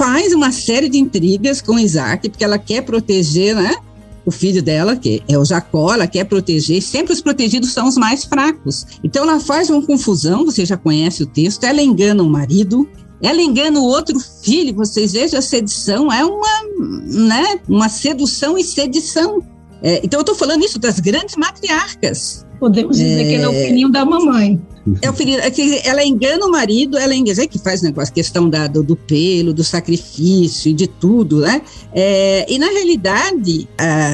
faz 0.00 0.32
uma 0.32 0.50
série 0.50 0.88
de 0.88 0.96
intrigas 0.96 1.60
com 1.60 1.78
Isaac, 1.78 2.30
porque 2.30 2.42
ela 2.42 2.58
quer 2.58 2.80
proteger, 2.80 3.54
né? 3.54 3.76
O 4.24 4.30
filho 4.30 4.62
dela, 4.62 4.96
que 4.96 5.22
é 5.28 5.38
o 5.38 5.44
Jacó, 5.44 5.92
ela 5.92 6.06
quer 6.06 6.24
proteger, 6.24 6.80
sempre 6.80 7.12
os 7.12 7.20
protegidos 7.20 7.74
são 7.74 7.86
os 7.86 7.98
mais 7.98 8.24
fracos. 8.24 8.86
Então 9.04 9.24
ela 9.24 9.38
faz 9.38 9.68
uma 9.68 9.82
confusão, 9.82 10.46
você 10.46 10.64
já 10.64 10.74
conhece 10.74 11.22
o 11.22 11.26
texto, 11.26 11.64
ela 11.64 11.82
engana 11.82 12.22
o 12.22 12.30
marido, 12.30 12.88
ela 13.20 13.42
engana 13.42 13.78
o 13.78 13.84
outro 13.84 14.18
filho, 14.42 14.74
vocês 14.74 15.12
vejam 15.12 15.38
a 15.38 15.42
sedição, 15.42 16.10
é 16.10 16.24
uma, 16.24 16.62
né, 17.04 17.60
uma 17.68 17.90
sedução 17.90 18.56
e 18.56 18.64
sedição. 18.64 19.42
É, 19.82 20.00
então 20.02 20.20
eu 20.20 20.22
estou 20.22 20.34
falando 20.34 20.64
isso 20.64 20.78
das 20.78 20.98
grandes 20.98 21.36
matriarcas. 21.36 22.46
Podemos 22.58 22.96
dizer 22.96 23.26
é... 23.26 23.28
que 23.28 23.34
é 23.34 23.48
o 23.48 23.52
filhinho 23.52 23.90
da 23.90 24.06
mamãe. 24.06 24.58
É 25.02 25.10
o 25.10 25.14
é 25.14 25.50
que 25.50 25.80
ela 25.84 26.02
engana 26.02 26.46
o 26.46 26.50
marido, 26.50 26.96
ela 26.96 27.14
engana, 27.14 27.42
é 27.42 27.46
que 27.46 27.58
faz 27.58 27.82
negócio, 27.82 28.14
questão 28.14 28.48
da, 28.48 28.66
do, 28.66 28.82
do 28.82 28.96
pelo, 28.96 29.52
do 29.52 29.62
sacrifício, 29.62 30.72
de 30.72 30.86
tudo, 30.86 31.40
né? 31.40 31.60
É, 31.92 32.46
e 32.48 32.58
na 32.58 32.66
realidade, 32.66 33.68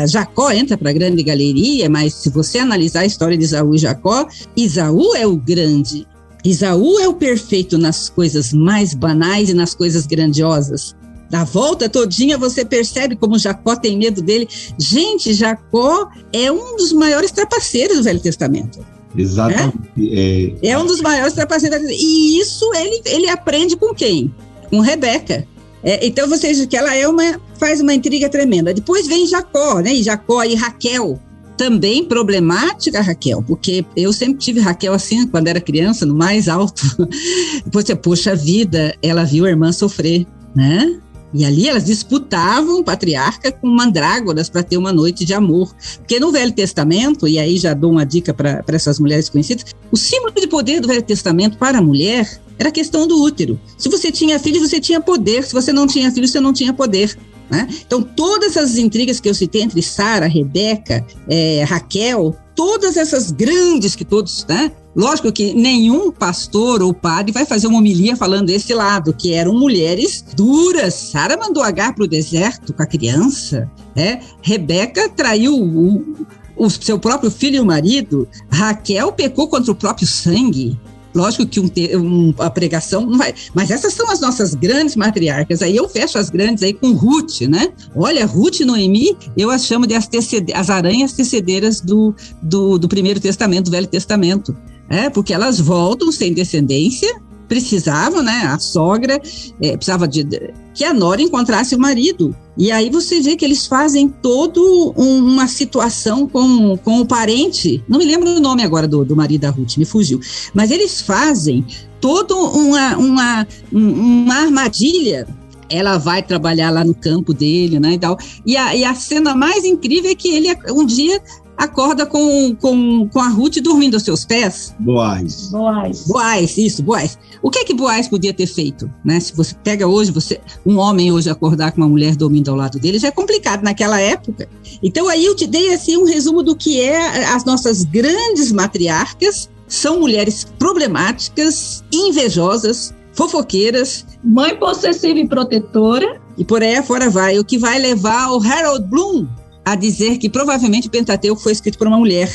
Jacó 0.08 0.50
entra 0.50 0.76
para 0.76 0.90
a 0.90 0.92
grande 0.92 1.23
galeria, 1.23 1.88
mas 1.88 2.14
se 2.14 2.30
você 2.30 2.58
analisar 2.58 3.00
a 3.00 3.06
história 3.06 3.38
de 3.38 3.44
Isaú 3.44 3.75
e 3.75 3.78
Jacó, 3.78 4.26
Isaú 4.56 5.14
é 5.14 5.26
o 5.26 5.37
grande. 5.37 6.06
Isaú 6.44 6.99
é 6.99 7.08
o 7.08 7.14
perfeito 7.14 7.78
nas 7.78 8.08
coisas 8.08 8.52
mais 8.52 8.92
banais 8.92 9.50
e 9.50 9.54
nas 9.54 9.75
coisas 9.75 10.04
grandiosas. 10.06 10.94
Da 11.30 11.44
volta 11.44 11.88
todinha 11.88 12.38
você 12.38 12.64
percebe 12.64 13.16
como 13.16 13.38
Jacó 13.38 13.75
tem 13.76 13.99
medo 13.99 14.23
dele. 14.23 14.49
Gente, 14.78 15.32
Jacó 15.32 16.08
é 16.32 16.50
um 16.50 16.76
dos 16.76 16.92
maiores 16.92 17.30
trapaceiros 17.30 17.96
do 17.96 18.02
Velho 18.04 18.20
Testamento. 18.20 18.96
Exatamente. 19.16 19.78
É, 19.99 20.52
é, 20.62 20.70
é 20.70 20.78
um 20.78 20.87
dos 20.87 21.00
maiores 21.00 21.35
trapaceiros. 21.35 21.80
E 21.88 22.38
isso 22.38 22.64
ele, 22.75 23.02
ele 23.06 23.28
aprende 23.28 23.76
com 23.76 23.94
quem? 23.94 24.32
Com 24.70 24.80
Rebeca. 24.80 25.46
É, 25.82 26.04
então 26.06 26.28
você 26.28 26.49
veja 26.49 26.66
que 26.66 26.76
ela 26.76 26.94
é 26.94 27.06
uma, 27.06 27.40
faz 27.58 27.80
uma 27.80 27.94
intriga 27.94 28.28
tremenda. 28.28 28.75
Depois 28.75 29.06
vem 29.06 29.26
Jacó, 29.26 29.80
né? 29.80 29.94
E 29.94 30.02
Jacó 30.02 30.42
e 30.44 30.54
Raquel. 30.54 31.20
Também 31.56 32.04
problemática, 32.04 33.00
Raquel, 33.00 33.42
porque 33.42 33.82
eu 33.96 34.12
sempre 34.12 34.37
tive 34.37 34.61
Raquel 34.61 34.92
assim, 34.92 35.26
quando 35.26 35.49
era 35.49 35.58
criança, 35.58 36.04
no 36.04 36.14
mais 36.14 36.49
alto. 36.49 36.82
Você, 37.73 37.94
poxa 37.96 38.37
vida, 38.37 38.94
ela 39.02 39.25
viu 39.25 39.46
a 39.46 39.49
irmã 39.49 39.73
sofrer, 39.73 40.26
né? 40.54 41.00
E 41.37 41.45
ali 41.45 41.69
elas 41.69 41.85
disputavam 41.85 42.83
patriarca 42.83 43.52
com 43.52 43.69
mandrágoras 43.69 44.49
para 44.49 44.62
ter 44.62 44.78
uma 44.78 44.93
noite 44.93 45.25
de 45.25 45.35
amor. 45.35 45.75
Porque 45.99 46.19
no 46.19 46.33
Velho 46.33 46.52
Testamento, 46.52 47.28
e 47.28 47.38
aí 47.38 47.59
já 47.59 47.75
dou 47.75 47.93
uma 47.93 48.07
dica 48.07 48.33
para 48.33 48.64
essas 48.69 48.99
mulheres 48.99 49.28
conhecidas, 49.28 49.66
o 49.93 49.97
símbolo 49.97 50.33
de 50.35 50.47
poder 50.47 50.81
do 50.81 50.88
Velho 50.88 51.02
Testamento 51.02 51.59
para 51.59 51.78
a 51.78 51.83
mulher 51.83 52.40
era 52.59 52.71
a 52.71 52.73
questão 52.73 53.07
do 53.07 53.23
útero. 53.23 53.61
Se 53.76 53.90
você 53.90 54.11
tinha 54.11 54.38
filho, 54.38 54.66
você 54.66 54.81
tinha 54.81 54.99
poder. 54.99 55.45
Se 55.45 55.52
você 55.52 55.75
não 55.75 55.87
tinha 55.87 56.11
filho, 56.11 56.26
você 56.26 56.40
não 56.40 56.55
tinha 56.55 56.73
poder. 56.73 57.16
Né? 57.50 57.69
Então, 57.87 58.02
todas 58.02 58.57
essas 58.57 58.78
intrigas 58.78 59.21
que 59.21 59.28
eu 59.28 59.35
citei 59.35 59.62
entre 59.62 59.83
Sara, 59.83 60.26
Rebeca, 60.26 61.07
é, 61.28 61.62
Raquel, 61.64 62.35
todas 62.55 62.97
essas 62.97 63.31
grandes 63.31 63.95
que 63.95 64.05
todos, 64.05 64.45
né? 64.49 64.73
Lógico 64.97 65.31
que 65.31 65.53
nenhum 65.53 66.11
pastor 66.11 66.83
ou 66.83 66.95
padre 66.95 67.31
vai 67.31 67.45
fazer 67.45 67.67
uma 67.67 67.79
homilia 67.79 68.17
falando 68.17 68.47
desse 68.47 68.73
lado, 68.73 69.12
que 69.12 69.35
eram 69.35 69.53
mulheres 69.53 70.25
duras. 70.35 70.95
Sara 70.95 71.37
mandou 71.37 71.62
Agar 71.62 71.95
para 71.95 72.05
o 72.05 72.09
deserto 72.09 72.73
com 72.73 72.83
a 72.83 72.87
criança. 72.87 73.71
Né? 73.95 74.21
Rebeca 74.41 75.09
traiu 75.11 75.55
o, 75.55 76.26
o 76.57 76.71
seu 76.71 76.99
próprio 76.99 77.31
filho 77.31 77.57
e 77.57 77.61
o 77.61 77.67
marido. 77.67 78.26
Raquel 78.50 79.12
pecou 79.12 79.49
contra 79.49 79.71
o 79.71 79.75
próprio 79.75 80.07
sangue. 80.07 80.79
Lógico 81.15 81.47
que 81.47 81.61
um, 81.61 81.71
um, 81.99 82.35
a 82.38 82.50
pregação 82.50 83.05
não 83.05 83.19
vai. 83.19 83.35
Mas 83.55 83.71
essas 83.71 83.95
são 83.95 84.11
as 84.11 84.21
nossas 84.21 84.55
grandes 84.55 84.97
matriarcas. 84.97 85.61
Aí 85.61 85.76
eu 85.76 85.88
fecho 85.88 86.19
as 86.19 86.31
grandes 86.31 86.62
aí 86.62 86.73
com 86.73 86.93
Ruth, 86.93 87.41
né? 87.43 87.71
Olha, 87.95 88.25
Ruth 88.26 88.61
e 88.61 88.65
Noemi, 88.65 89.17
eu 89.37 89.50
as 89.50 89.65
chamo 89.65 89.87
de 89.87 89.95
as, 89.95 90.07
tecede, 90.07 90.53
as 90.55 90.71
aranhas 90.71 91.15
tecedeiras 91.15 91.81
do, 91.81 92.15
do, 92.43 92.79
do 92.79 92.87
Primeiro 92.87 93.19
Testamento, 93.19 93.67
do 93.67 93.71
Velho 93.71 93.87
Testamento. 93.87 94.57
É, 94.88 95.11
porque 95.11 95.33
elas 95.33 95.59
voltam 95.59 96.12
sem 96.12 96.33
descendência, 96.33 97.21
precisavam, 97.49 98.23
né? 98.23 98.43
A 98.47 98.59
sogra 98.59 99.21
é, 99.61 99.76
precisava 99.76 100.07
de, 100.07 100.26
que 100.75 100.85
a 100.85 100.93
nora 100.93 101.23
encontrasse 101.23 101.75
o 101.75 101.78
marido. 101.78 102.35
E 102.57 102.71
aí 102.71 102.90
você 102.90 103.21
vê 103.21 103.37
que 103.37 103.45
eles 103.45 103.66
fazem 103.66 104.09
toda 104.09 104.61
um, 104.61 105.19
uma 105.19 105.47
situação 105.47 106.28
com, 106.28 106.76
com 106.78 107.00
o 107.00 107.07
parente. 107.07 107.83
Não 107.88 107.99
me 107.99 108.05
lembro 108.05 108.28
o 108.31 108.40
nome 108.40 108.62
agora 108.62 108.88
do, 108.88 109.05
do 109.05 109.16
marido 109.16 109.43
da 109.43 109.50
Ruth, 109.50 109.76
me 109.76 109.85
fugiu. 109.85 110.21
Mas 110.55 110.71
eles 110.71 111.00
fazem 111.00 111.64
toda 112.00 112.35
uma, 112.35 112.97
uma, 112.97 113.47
uma 113.73 114.35
armadilha 114.35 115.26
ela 115.69 115.99
vai 115.99 116.23
trabalhar 116.23 116.71
lá 116.71 116.85
no 116.85 116.95
campo 116.95 117.35
dele, 117.35 117.81
né, 117.81 117.95
e 117.95 117.99
tal. 117.99 118.16
E 118.47 118.57
a, 118.57 118.76
e 118.76 118.85
a 118.85 118.95
cena 118.95 119.35
mais 119.35 119.64
incrível 119.64 120.11
é 120.11 120.14
que 120.14 120.28
ele 120.28 120.49
um 120.71 120.87
dia 120.87 121.21
acorda 121.56 122.04
com, 122.04 122.54
com, 122.56 123.08
com 123.08 123.20
a 123.20 123.28
Ruth 123.28 123.56
dormindo 123.62 123.94
aos 123.94 124.02
seus 124.02 124.25
pés. 124.25 124.75
Boaz. 124.78 125.48
Boaz. 125.50 126.04
Boaz, 126.06 126.58
isso, 126.58 126.82
Boaz. 126.82 127.18
O 127.42 127.50
que 127.50 127.60
é 127.60 127.64
que 127.64 127.75
Boaz 127.75 128.08
podia 128.08 128.34
ter 128.34 128.46
feito? 128.46 128.90
Né? 129.04 129.18
Se 129.20 129.34
você 129.34 129.54
pega 129.64 129.86
hoje, 129.86 130.10
você 130.10 130.40
um 130.64 130.78
homem 130.78 131.10
hoje 131.10 131.30
acordar 131.30 131.72
com 131.72 131.80
uma 131.80 131.88
mulher 131.88 132.14
dormindo 132.16 132.50
ao 132.50 132.56
lado 132.56 132.78
dele, 132.78 132.98
já 132.98 133.08
é 133.08 133.12
complicado 133.12 133.62
naquela 133.62 134.00
época. 134.00 134.48
Então 134.82 135.08
aí 135.08 135.25
eu 135.25 135.34
te 135.34 135.46
dei 135.46 135.72
assim 135.72 135.96
um 135.96 136.04
resumo 136.04 136.42
do 136.42 136.54
que 136.54 136.80
é 136.80 137.25
as 137.26 137.44
nossas 137.44 137.84
grandes 137.84 138.52
matriarcas, 138.52 139.48
são 139.66 140.00
mulheres 140.00 140.46
problemáticas, 140.58 141.82
invejosas, 141.92 142.94
fofoqueiras. 143.12 144.06
Mãe 144.22 144.54
possessiva 144.56 145.18
e 145.18 145.26
protetora. 145.26 146.20
E 146.38 146.44
por 146.44 146.62
aí 146.62 146.76
afora 146.76 147.08
vai, 147.08 147.38
o 147.38 147.44
que 147.44 147.58
vai 147.58 147.78
levar 147.78 148.30
o 148.30 148.42
Harold 148.42 148.86
Bloom 148.86 149.26
a 149.66 149.75
dizer 149.75 150.18
que 150.18 150.30
provavelmente 150.30 150.87
o 150.87 150.90
Pentateuco 150.90 151.42
foi 151.42 151.50
escrito 151.50 151.76
por 151.76 151.88
uma 151.88 151.99
mulher, 151.99 152.32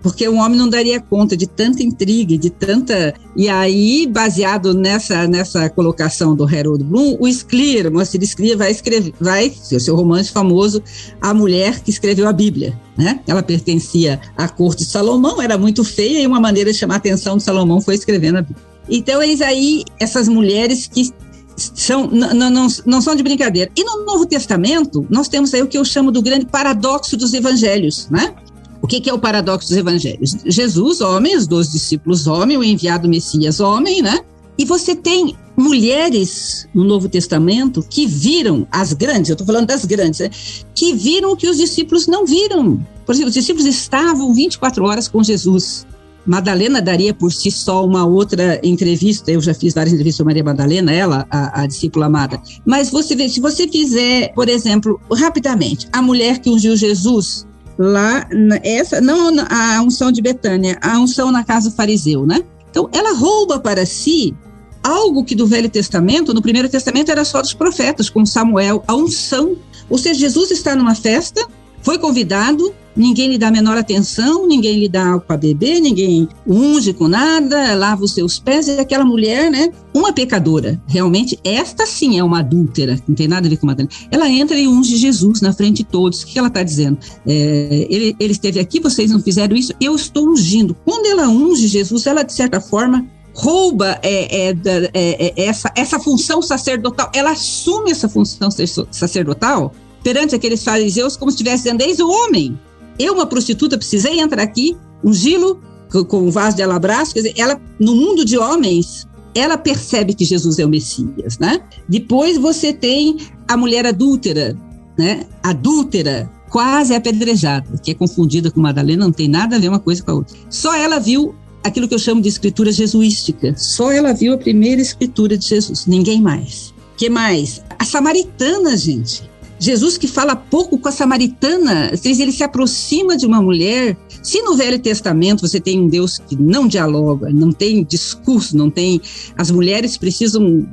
porque 0.00 0.28
um 0.28 0.38
homem 0.38 0.56
não 0.56 0.68
daria 0.68 1.00
conta 1.00 1.36
de 1.36 1.44
tanta 1.44 1.82
intriga, 1.82 2.38
de 2.38 2.50
tanta. 2.50 3.12
E 3.36 3.48
aí, 3.48 4.06
baseado 4.06 4.72
nessa, 4.72 5.26
nessa 5.26 5.68
colocação 5.68 6.36
do 6.36 6.44
Harold 6.44 6.84
Bloom, 6.84 7.16
o 7.18 7.26
Scler, 7.26 7.90
Moacir 7.90 8.24
Scler, 8.24 8.56
vai 8.56 8.70
escrever, 8.70 9.12
vai, 9.20 9.50
seu, 9.50 9.80
seu 9.80 9.96
romance 9.96 10.30
famoso, 10.30 10.80
A 11.20 11.34
Mulher 11.34 11.80
que 11.80 11.90
Escreveu 11.90 12.28
a 12.28 12.32
Bíblia. 12.32 12.78
Né? 12.96 13.18
Ela 13.26 13.42
pertencia 13.42 14.20
à 14.36 14.48
corte 14.48 14.84
de 14.84 14.90
Salomão, 14.90 15.42
era 15.42 15.58
muito 15.58 15.82
feia, 15.82 16.20
e 16.20 16.26
uma 16.28 16.38
maneira 16.38 16.70
de 16.72 16.78
chamar 16.78 16.94
a 16.94 16.98
atenção 16.98 17.36
de 17.36 17.42
Salomão 17.42 17.80
foi 17.80 17.96
escrevendo 17.96 18.38
a 18.38 18.42
Bíblia. 18.42 18.68
Então, 18.88 19.20
eis 19.20 19.40
aí 19.40 19.84
essas 19.98 20.28
mulheres 20.28 20.86
que 20.86 21.10
são, 21.58 22.06
não, 22.06 22.50
não, 22.50 22.66
não 22.86 23.00
são 23.00 23.14
de 23.14 23.22
brincadeira. 23.22 23.70
E 23.76 23.84
no 23.84 24.04
Novo 24.04 24.26
Testamento, 24.26 25.06
nós 25.10 25.28
temos 25.28 25.52
aí 25.52 25.62
o 25.62 25.66
que 25.66 25.78
eu 25.78 25.84
chamo 25.84 26.10
do 26.10 26.22
grande 26.22 26.46
paradoxo 26.46 27.16
dos 27.16 27.34
evangelhos, 27.34 28.08
né? 28.10 28.34
O 28.80 28.86
que, 28.86 29.00
que 29.00 29.10
é 29.10 29.14
o 29.14 29.18
paradoxo 29.18 29.68
dos 29.68 29.76
evangelhos? 29.76 30.36
Jesus, 30.46 31.00
homem, 31.00 31.36
os 31.36 31.46
dois 31.46 31.70
discípulos, 31.70 32.26
homem, 32.26 32.56
o 32.56 32.64
enviado 32.64 33.08
Messias, 33.08 33.60
homem, 33.60 34.00
né? 34.00 34.20
E 34.56 34.64
você 34.64 34.94
tem 34.94 35.36
mulheres 35.56 36.68
no 36.74 36.84
Novo 36.84 37.08
Testamento 37.08 37.84
que 37.88 38.06
viram 38.06 38.66
as 38.70 38.92
grandes, 38.92 39.28
eu 39.28 39.34
estou 39.34 39.46
falando 39.46 39.66
das 39.66 39.84
grandes, 39.84 40.20
né? 40.20 40.30
que 40.74 40.94
viram 40.94 41.32
o 41.32 41.36
que 41.36 41.48
os 41.48 41.56
discípulos 41.56 42.06
não 42.06 42.24
viram. 42.24 42.84
Por 43.04 43.14
exemplo, 43.14 43.28
os 43.28 43.34
discípulos 43.34 43.66
estavam 43.66 44.32
24 44.34 44.84
horas 44.84 45.08
com 45.08 45.22
Jesus. 45.22 45.86
Madalena 46.28 46.82
daria 46.82 47.14
por 47.14 47.32
si 47.32 47.50
só 47.50 47.84
uma 47.84 48.04
outra 48.04 48.60
entrevista, 48.62 49.30
eu 49.32 49.40
já 49.40 49.54
fiz 49.54 49.72
várias 49.72 49.94
entrevistas 49.94 50.22
com 50.22 50.28
Maria 50.28 50.44
Madalena, 50.44 50.92
ela, 50.92 51.26
a, 51.30 51.62
a 51.62 51.66
discípula 51.66 52.04
amada. 52.04 52.38
Mas 52.66 52.90
você 52.90 53.16
vê, 53.16 53.28
se 53.30 53.40
você 53.40 53.66
fizer, 53.66 54.32
por 54.34 54.46
exemplo, 54.46 55.00
rapidamente, 55.10 55.88
a 55.90 56.02
mulher 56.02 56.38
que 56.38 56.50
ungiu 56.50 56.76
Jesus, 56.76 57.46
lá, 57.78 58.28
essa, 58.62 59.00
não 59.00 59.34
a 59.48 59.80
unção 59.80 60.12
de 60.12 60.20
Betânia, 60.20 60.78
a 60.82 60.98
unção 60.98 61.32
na 61.32 61.42
casa 61.42 61.70
fariseu, 61.70 62.26
né? 62.26 62.42
Então, 62.70 62.90
ela 62.92 63.14
rouba 63.14 63.58
para 63.58 63.86
si 63.86 64.36
algo 64.82 65.24
que 65.24 65.34
do 65.34 65.46
Velho 65.46 65.70
Testamento, 65.70 66.34
no 66.34 66.42
Primeiro 66.42 66.68
Testamento 66.68 67.10
era 67.10 67.24
só 67.24 67.40
dos 67.40 67.54
profetas, 67.54 68.10
com 68.10 68.26
Samuel, 68.26 68.84
a 68.86 68.94
unção. 68.94 69.56
Ou 69.88 69.96
seja, 69.96 70.20
Jesus 70.20 70.50
está 70.50 70.76
numa 70.76 70.94
festa, 70.94 71.46
foi 71.88 71.96
convidado, 71.96 72.74
ninguém 72.94 73.30
lhe 73.30 73.38
dá 73.38 73.48
a 73.48 73.50
menor 73.50 73.78
atenção, 73.78 74.46
ninguém 74.46 74.78
lhe 74.78 74.90
dá 74.90 75.12
algo 75.12 75.24
para 75.26 75.38
beber, 75.38 75.80
ninguém 75.80 76.28
unge 76.46 76.92
com 76.92 77.08
nada, 77.08 77.74
lava 77.74 78.04
os 78.04 78.12
seus 78.12 78.38
pés, 78.38 78.68
e 78.68 78.72
aquela 78.72 79.06
mulher, 79.06 79.50
né, 79.50 79.72
uma 79.94 80.12
pecadora, 80.12 80.78
realmente, 80.86 81.38
esta 81.42 81.86
sim 81.86 82.18
é 82.18 82.22
uma 82.22 82.40
adúltera, 82.40 83.00
não 83.08 83.14
tem 83.14 83.26
nada 83.26 83.46
a 83.46 83.48
ver 83.48 83.56
com 83.56 83.64
Madalena, 83.66 83.90
ela 84.10 84.28
entra 84.28 84.58
e 84.58 84.68
unge 84.68 84.98
Jesus 84.98 85.40
na 85.40 85.50
frente 85.50 85.78
de 85.78 85.84
todos, 85.84 86.22
o 86.22 86.26
que 86.26 86.38
ela 86.38 86.48
está 86.48 86.62
dizendo? 86.62 86.98
É, 87.26 87.86
ele, 87.88 88.14
ele 88.20 88.32
esteve 88.32 88.60
aqui, 88.60 88.80
vocês 88.80 89.10
não 89.10 89.22
fizeram 89.22 89.56
isso, 89.56 89.72
eu 89.80 89.96
estou 89.96 90.28
ungindo. 90.28 90.76
Quando 90.84 91.06
ela 91.06 91.26
unge 91.26 91.66
Jesus, 91.68 92.06
ela, 92.06 92.22
de 92.22 92.34
certa 92.34 92.60
forma, 92.60 93.06
rouba 93.32 93.98
é, 94.02 94.50
é, 94.50 94.54
é, 94.92 94.92
é, 94.92 95.44
essa, 95.46 95.72
essa 95.74 95.98
função 95.98 96.42
sacerdotal, 96.42 97.10
ela 97.14 97.30
assume 97.30 97.92
essa 97.92 98.10
função 98.10 98.50
sacerdotal 98.90 99.72
perante 100.02 100.34
aqueles 100.34 100.62
fariseus 100.62 101.16
como 101.16 101.30
se 101.30 101.36
estivesse 101.36 101.64
dizendo, 101.64 101.82
eis 101.82 101.98
o 102.00 102.08
homem, 102.08 102.58
eu, 102.98 103.14
uma 103.14 103.26
prostituta, 103.26 103.78
precisei 103.78 104.20
entrar 104.20 104.42
aqui, 104.42 104.76
ungí-lo 105.04 105.60
com 106.08 106.18
um 106.18 106.30
vaso 106.30 106.56
de 106.56 106.62
alabastro. 106.62 107.14
Quer 107.14 107.28
dizer, 107.28 107.40
ela, 107.40 107.60
no 107.78 107.94
mundo 107.94 108.24
de 108.24 108.36
homens, 108.36 109.06
ela 109.34 109.56
percebe 109.56 110.14
que 110.14 110.24
Jesus 110.24 110.58
é 110.58 110.66
o 110.66 110.68
Messias, 110.68 111.38
né? 111.38 111.60
Depois 111.88 112.36
você 112.36 112.72
tem 112.72 113.16
a 113.46 113.56
mulher 113.56 113.86
adúltera, 113.86 114.56
né? 114.98 115.26
Adúltera, 115.42 116.30
quase 116.50 116.94
apedrejada, 116.94 117.78
que 117.78 117.92
é 117.92 117.94
confundida 117.94 118.50
com 118.50 118.60
Madalena, 118.60 119.04
não 119.04 119.12
tem 119.12 119.28
nada 119.28 119.56
a 119.56 119.58
ver 119.58 119.68
uma 119.68 119.78
coisa 119.78 120.02
com 120.02 120.10
a 120.10 120.14
outra. 120.14 120.36
Só 120.50 120.74
ela 120.74 120.98
viu 120.98 121.34
aquilo 121.62 121.86
que 121.86 121.94
eu 121.94 121.98
chamo 121.98 122.20
de 122.20 122.28
escritura 122.28 122.72
jesuística. 122.72 123.54
Só 123.56 123.92
ela 123.92 124.12
viu 124.12 124.34
a 124.34 124.38
primeira 124.38 124.80
escritura 124.80 125.36
de 125.36 125.46
Jesus, 125.46 125.86
ninguém 125.86 126.20
mais. 126.20 126.74
Que 126.96 127.08
mais? 127.08 127.62
A 127.78 127.84
samaritana, 127.84 128.76
gente. 128.76 129.28
Jesus 129.58 129.98
que 129.98 130.06
fala 130.06 130.36
pouco 130.36 130.78
com 130.78 130.88
a 130.88 130.92
samaritana, 130.92 131.92
ele 132.04 132.32
se 132.32 132.44
aproxima 132.44 133.16
de 133.16 133.26
uma 133.26 133.42
mulher. 133.42 133.96
Se 134.22 134.40
no 134.42 134.56
Velho 134.56 134.78
Testamento 134.78 135.46
você 135.46 135.60
tem 135.60 135.80
um 135.80 135.88
Deus 135.88 136.18
que 136.18 136.36
não 136.36 136.68
dialoga, 136.68 137.30
não 137.30 137.50
tem 137.50 137.84
discurso, 137.84 138.56
não 138.56 138.70
tem. 138.70 139.00
As 139.36 139.50
mulheres 139.50 139.96
precisam 139.96 140.66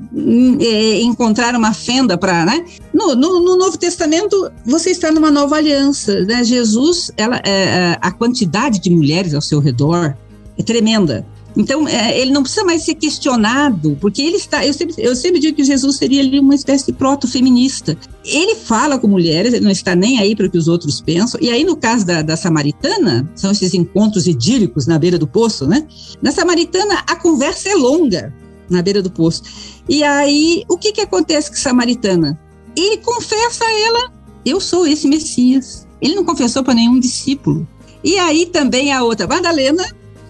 é, 0.60 1.02
encontrar 1.02 1.56
uma 1.56 1.74
fenda 1.74 2.18
para. 2.18 2.46
Né? 2.46 2.66
No, 2.94 3.16
no, 3.16 3.40
no, 3.40 3.58
Novo 3.58 3.78
Testamento 3.78 4.52
você 4.66 4.92
está 4.92 5.12
numa 5.12 5.32
nova 5.32 5.56
aliança. 5.56 6.22
Né? 6.22 6.44
Jesus, 6.44 7.12
ela, 7.18 7.38
é, 7.38 7.98
a 8.02 8.12
quantidade 8.12 8.80
de 8.80 8.90
mulheres 8.90 9.34
ao 9.34 9.42
seu 9.42 9.60
redor 9.60 10.16
é 10.58 10.64
tremenda. 10.64 11.26
Então, 11.58 11.88
é, 11.88 12.20
ele 12.20 12.32
não 12.32 12.42
precisa 12.44 12.66
mais 12.66 12.84
ser 12.84 12.96
questionado, 12.96 13.98
porque 14.02 14.22
ele 14.22 14.36
está. 14.36 14.66
Eu 14.66 14.74
sempre, 14.74 14.96
eu 14.98 15.16
sempre 15.16 15.40
digo 15.40 15.56
que 15.56 15.64
Jesus 15.64 15.96
seria 15.96 16.22
ali 16.22 16.40
uma 16.40 16.54
espécie 16.54 16.88
de 16.88 16.94
proto-feminista. 16.94 17.98
Ele 18.26 18.56
fala 18.56 19.00
com 19.00 19.08
mulheres, 19.08 19.54
ele 19.54 19.64
não 19.64 19.72
está 19.72 19.96
nem 19.96 20.20
aí 20.20 20.36
para 20.36 20.48
o 20.48 20.50
que 20.50 20.58
os 20.58 20.68
outros 20.68 21.00
pensam. 21.00 21.40
E 21.42 21.50
aí, 21.50 21.64
no 21.64 21.78
caso 21.78 22.06
da, 22.06 22.22
da 22.22 22.36
samaritana, 22.36 23.30
são 23.36 23.52
esses 23.52 23.74
encontros 23.74 24.28
idílicos 24.28 24.86
na 24.86 25.00
beira 25.00 25.18
do 25.18 25.28
poço, 25.28 25.66
né? 25.66 25.88
Na 26.22 26.32
samaritana, 26.32 27.04
a 27.08 27.16
conversa 27.16 27.70
é 27.70 27.76
longa 27.76 28.34
na 28.70 28.82
beira 28.82 29.02
do 29.02 29.12
poço. 29.12 29.44
E 29.88 30.04
aí, 30.04 30.64
o 30.70 30.78
que, 30.78 30.92
que 30.92 31.02
acontece 31.02 31.50
com 31.50 31.56
a 31.56 31.60
samaritana? 31.60 32.40
Ele 32.76 32.98
confessa 32.98 33.64
a 33.64 33.80
ela: 33.80 34.12
Eu 34.46 34.60
sou 34.60 34.86
esse 34.86 35.08
Messias. 35.08 35.88
Ele 36.02 36.16
não 36.16 36.26
confessou 36.26 36.64
para 36.64 36.74
nenhum 36.74 37.00
discípulo. 37.00 37.66
E 38.04 38.20
aí 38.20 38.46
também 38.46 38.92
a 38.94 39.04
outra, 39.04 39.26
Madalena, 39.26 39.84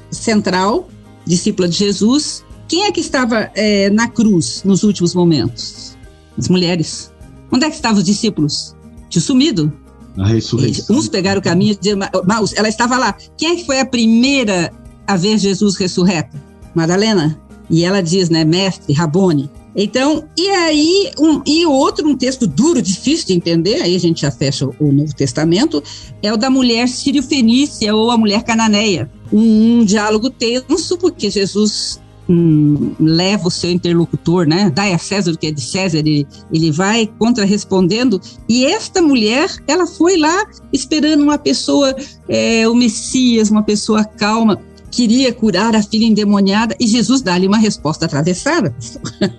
central, 0.09 0.87
discípula 1.25 1.67
de 1.67 1.77
Jesus. 1.77 2.43
Quem 2.67 2.83
é 2.83 2.91
que 2.91 2.99
estava 2.99 3.51
é, 3.55 3.89
na 3.89 4.07
cruz 4.07 4.61
nos 4.63 4.83
últimos 4.83 5.13
momentos? 5.13 5.97
As 6.37 6.49
mulheres. 6.49 7.11
Onde 7.51 7.65
é 7.65 7.69
que 7.69 7.75
estavam 7.75 7.99
os 7.99 8.03
discípulos? 8.03 8.75
Tinha 9.09 9.21
sumido. 9.21 9.71
Na 10.15 10.27
ressurreição. 10.27 10.95
Uns 10.95 11.07
pegaram 11.07 11.39
o 11.39 11.43
caminho 11.43 11.77
de 11.79 11.95
Maus. 12.25 12.53
Ela 12.53 12.69
estava 12.69 12.97
lá. 12.97 13.15
Quem 13.37 13.51
é 13.51 13.55
que 13.55 13.65
foi 13.65 13.79
a 13.79 13.85
primeira 13.85 14.71
a 15.05 15.15
ver 15.15 15.37
Jesus 15.37 15.75
ressurreto? 15.75 16.37
Madalena. 16.73 17.39
E 17.69 17.83
ela 17.83 18.01
diz, 18.01 18.29
né, 18.29 18.45
mestre, 18.45 18.93
Rabone. 18.93 19.49
Então, 19.75 20.23
e 20.37 20.47
aí, 20.49 21.11
um, 21.19 21.41
e 21.45 21.65
outro, 21.65 22.07
um 22.07 22.15
texto 22.15 22.47
duro, 22.47 22.81
difícil 22.81 23.27
de 23.27 23.33
entender, 23.33 23.81
aí 23.81 23.93
a 23.93 23.99
gente 23.99 24.21
já 24.21 24.31
fecha 24.31 24.65
o 24.65 24.91
Novo 24.91 25.13
Testamento, 25.13 25.83
é 26.23 26.31
o 26.31 26.37
da 26.37 26.49
mulher 26.49 26.87
sírio-fenícia 26.87 27.93
ou 27.93 28.09
a 28.09 28.17
mulher 28.17 28.43
cananeia. 28.43 29.11
Um, 29.35 29.79
um 29.79 29.85
diálogo 29.85 30.29
tenso, 30.29 30.97
porque 30.97 31.29
Jesus 31.29 32.01
hum, 32.29 32.93
leva 32.99 33.47
o 33.47 33.51
seu 33.51 33.69
interlocutor, 33.69 34.47
né? 34.47 34.71
Dai 34.73 34.93
a 34.93 34.97
César 34.97 35.31
o 35.31 35.37
que 35.37 35.47
é 35.47 35.51
de 35.51 35.61
César, 35.61 35.97
ele, 35.97 36.25
ele 36.51 36.71
vai 36.71 37.11
contra-respondendo. 37.19 38.21
E 38.47 38.65
esta 38.65 39.01
mulher, 39.01 39.49
ela 39.67 39.85
foi 39.85 40.17
lá 40.17 40.45
esperando 40.71 41.21
uma 41.21 41.37
pessoa, 41.37 41.95
é, 42.29 42.67
o 42.67 42.73
Messias, 42.73 43.51
uma 43.51 43.63
pessoa 43.63 44.03
calma 44.03 44.61
queria 44.95 45.33
curar 45.33 45.75
a 45.75 45.83
filha 45.83 46.05
endemoniada 46.05 46.73
e 46.79 46.87
Jesus 46.87 47.21
dá-lhe 47.21 47.47
uma 47.47 47.57
resposta 47.57 48.05
atravessada. 48.05 48.73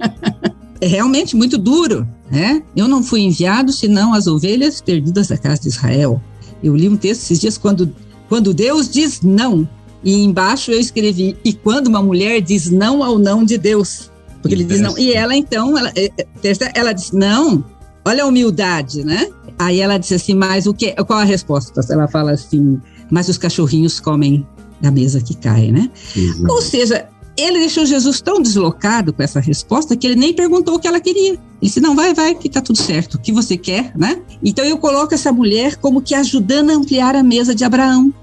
é 0.80 0.86
realmente 0.86 1.34
muito 1.34 1.56
duro, 1.56 2.06
né? 2.30 2.62
Eu 2.76 2.86
não 2.86 3.02
fui 3.02 3.22
enviado 3.22 3.72
senão 3.72 4.12
as 4.12 4.26
ovelhas 4.26 4.82
perdidas 4.82 5.28
da 5.28 5.38
casa 5.38 5.62
de 5.62 5.68
Israel. 5.68 6.20
Eu 6.62 6.76
li 6.76 6.88
um 6.88 6.96
texto 6.96 7.22
esses 7.22 7.40
dias 7.40 7.56
quando, 7.56 7.90
quando 8.28 8.52
Deus 8.52 8.88
diz 8.90 9.22
não, 9.22 9.66
e 10.06 10.22
embaixo 10.22 10.70
eu 10.70 10.78
escrevi, 10.78 11.36
e 11.44 11.52
quando 11.52 11.88
uma 11.88 12.00
mulher 12.00 12.40
diz 12.40 12.70
não 12.70 13.02
ao 13.02 13.18
não 13.18 13.44
de 13.44 13.58
Deus, 13.58 14.08
porque 14.40 14.54
ele 14.54 14.62
diz 14.62 14.80
não, 14.80 14.96
e 14.96 15.12
ela 15.12 15.34
então, 15.34 15.76
ela, 15.76 15.90
é, 15.96 16.04
é, 16.06 16.72
ela 16.76 16.92
diz 16.92 17.10
não, 17.10 17.64
olha 18.04 18.22
a 18.22 18.26
humildade, 18.26 19.04
né? 19.04 19.28
Aí 19.58 19.80
ela 19.80 19.98
disse 19.98 20.14
assim, 20.14 20.32
mas 20.32 20.64
o 20.64 20.72
que, 20.72 20.92
qual 20.92 21.18
a 21.18 21.24
resposta? 21.24 21.80
Ela 21.90 22.06
fala 22.06 22.30
assim, 22.30 22.80
mas 23.10 23.28
os 23.28 23.36
cachorrinhos 23.36 23.98
comem 23.98 24.46
da 24.80 24.92
mesa 24.92 25.20
que 25.20 25.34
cai, 25.34 25.72
né? 25.72 25.90
Exato. 26.14 26.52
Ou 26.52 26.62
seja, 26.62 27.08
ele 27.36 27.58
deixou 27.58 27.84
Jesus 27.84 28.20
tão 28.20 28.40
deslocado 28.40 29.12
com 29.12 29.24
essa 29.24 29.40
resposta 29.40 29.96
que 29.96 30.06
ele 30.06 30.14
nem 30.14 30.32
perguntou 30.32 30.76
o 30.76 30.78
que 30.78 30.86
ela 30.86 31.00
queria. 31.00 31.30
Ele 31.30 31.40
disse: 31.60 31.80
Não, 31.80 31.96
vai, 31.96 32.14
vai, 32.14 32.34
que 32.34 32.48
tá 32.48 32.60
tudo 32.60 32.78
certo. 32.78 33.14
O 33.14 33.18
que 33.18 33.32
você 33.32 33.56
quer, 33.56 33.90
né? 33.96 34.22
Então 34.44 34.64
eu 34.64 34.78
coloco 34.78 35.14
essa 35.14 35.32
mulher 35.32 35.76
como 35.76 36.00
que 36.00 36.14
ajudando 36.14 36.70
a 36.70 36.74
ampliar 36.74 37.16
a 37.16 37.22
mesa 37.24 37.54
de 37.54 37.64
Abraão. 37.64 38.14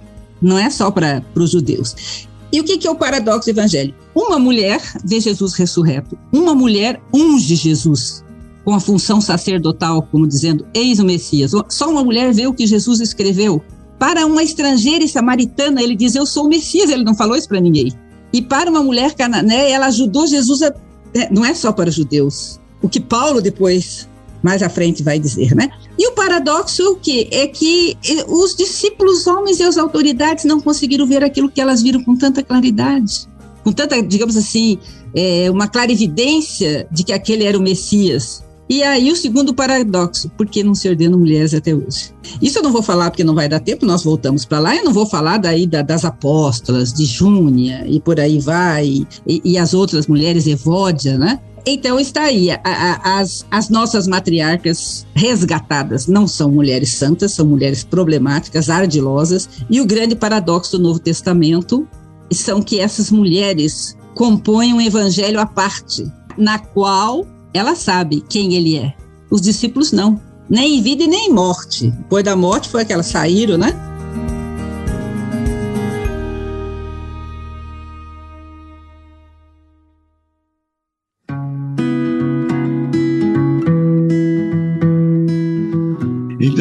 Não 0.44 0.58
é 0.60 0.70
só 0.70 0.92
para 0.92 1.24
os 1.36 1.52
judeus. 1.52 2.28
E 2.52 2.60
o 2.60 2.64
que, 2.64 2.78
que 2.78 2.88
é 2.88 2.92
o 2.92 2.96
paradoxo 2.96 3.50
evangélico? 3.50 3.98
Uma 4.14 4.38
mulher 4.38 4.80
vê 5.04 5.20
Jesus 5.20 5.54
ressurreto. 5.56 6.16
Uma 6.32 6.54
mulher 6.54 7.02
unge 7.12 7.56
Jesus 7.56 8.24
com 8.64 8.74
a 8.74 8.80
função 8.80 9.20
sacerdotal, 9.20 10.04
como 10.12 10.28
dizendo: 10.28 10.68
Eis 10.74 11.00
o 11.00 11.06
Messias. 11.06 11.52
Só 11.70 11.90
uma 11.90 12.04
mulher 12.04 12.34
vê 12.34 12.46
o 12.46 12.54
que 12.54 12.68
Jesus 12.68 13.00
escreveu. 13.00 13.62
Para 13.98 14.26
uma 14.26 14.44
estrangeira 14.44 15.04
e 15.04 15.08
samaritana, 15.08 15.82
ele 15.82 15.96
diz: 15.96 16.14
Eu 16.14 16.26
sou 16.26 16.46
o 16.46 16.50
Messias. 16.50 16.90
Ele 16.90 17.04
não 17.04 17.16
falou 17.16 17.36
isso 17.36 17.48
para 17.48 17.60
ninguém. 17.60 17.92
E 18.32 18.42
para 18.42 18.70
uma 18.70 18.84
mulher 18.84 19.14
canané, 19.14 19.72
ela 19.72 19.88
ajudou 19.88 20.28
Jesus 20.28 20.62
a. 20.62 20.74
Né, 21.16 21.30
não 21.32 21.46
é 21.46 21.54
só 21.54 21.72
para 21.72 21.90
os 21.90 21.96
judeus. 21.96 22.60
O 22.82 22.90
que 22.90 23.00
Paulo 23.00 23.42
depois, 23.42 24.10
mais 24.44 24.62
à 24.62 24.70
frente, 24.70 25.02
vai 25.02 25.18
dizer, 25.18 25.56
né? 25.56 25.70
E 25.98 26.08
o 26.08 26.12
paradoxo 26.12 26.82
é 26.82 26.90
o 26.90 26.96
quê? 26.96 27.30
É 27.32 27.48
que 27.48 27.98
eh, 28.08 28.26
os 28.28 28.56
discípulos, 28.56 29.26
homens 29.26 29.60
e 29.60 29.64
as 29.64 29.78
autoridades 29.78 30.44
não 30.44 30.60
conseguiram 30.60 31.08
ver 31.08 31.24
aquilo 31.24 31.50
que 31.50 31.62
elas 31.62 31.82
viram 31.82 32.04
com 32.04 32.16
tanta 32.16 32.44
claridade. 32.44 33.28
Com 33.64 33.72
tanta, 33.72 34.02
digamos 34.04 34.36
assim, 34.36 34.78
é, 35.16 35.50
uma 35.50 35.68
clarividência 35.68 36.86
de 36.92 37.04
que 37.04 37.14
aquele 37.14 37.46
era 37.46 37.58
o 37.58 37.62
Messias. 37.62 38.44
E 38.70 38.82
aí 38.82 39.12
o 39.12 39.16
segundo 39.16 39.54
paradoxo, 39.54 40.30
por 40.38 40.48
que 40.48 40.64
não 40.64 40.74
se 40.74 40.90
ordenam 40.90 41.20
mulheres 41.20 41.54
até 41.54 41.76
hoje? 41.76 42.12
Isso 42.42 42.60
eu 42.60 42.64
não 42.64 42.72
vou 42.72 42.82
falar 42.82 43.12
porque 43.12 43.24
não 43.24 43.36
vai 43.36 43.48
dar 43.48 43.60
tempo, 43.60 43.86
nós 43.86 44.04
voltamos 44.04 44.46
para 44.46 44.60
lá, 44.60 44.76
eu 44.76 44.84
não 44.84 44.94
vou 44.94 45.06
falar 45.06 45.38
daí 45.38 45.68
da, 45.68 45.82
das 45.82 46.04
apóstolas, 46.06 46.92
de 46.92 47.06
Júnia 47.06 47.86
e 47.88 48.00
por 48.00 48.20
aí 48.20 48.40
vai, 48.40 49.06
e, 49.28 49.42
e 49.44 49.58
as 49.58 49.74
outras 49.74 50.08
mulheres, 50.08 50.48
Evódia, 50.48 51.18
né? 51.18 51.40
Então 51.66 51.98
está 51.98 52.24
aí, 52.24 52.52
a, 52.52 52.60
a, 52.64 53.20
as, 53.20 53.46
as 53.50 53.70
nossas 53.70 54.06
matriarcas 54.06 55.08
resgatadas 55.14 56.08
não 56.08 56.28
são 56.28 56.52
mulheres 56.52 56.94
santas, 56.94 57.32
são 57.32 57.46
mulheres 57.46 57.86
problemáticas, 57.86 58.70
ardilosas, 58.70 59.48
e 59.70 59.80
o 59.80 59.86
grande 59.86 60.14
paradoxo 60.14 60.78
do 60.78 60.84
Novo 60.84 61.00
Testamento 61.00 61.88
são 62.32 62.62
que 62.62 62.80
essas 62.80 63.10
mulheres 63.10 63.96
compõem 64.14 64.74
um 64.74 64.82
evangelho 64.82 65.40
à 65.40 65.46
parte, 65.46 66.06
na 66.38 66.60
qual 66.60 67.26
ela 67.54 67.76
sabe 67.76 68.24
quem 68.28 68.56
ele 68.56 68.78
é. 68.78 68.94
Os 69.32 69.42
discípulos 69.42 69.92
não. 69.92 70.20
Nem 70.50 70.78
em 70.78 70.82
vida 70.82 71.04
e 71.04 71.08
nem 71.08 71.30
em 71.30 71.34
morte. 71.34 71.90
Depois 71.90 72.24
da 72.24 72.36
morte 72.36 72.68
foi 72.68 72.84
que 72.84 72.92
elas 72.92 73.08
saíram, 73.08 73.58
né? 73.58 73.74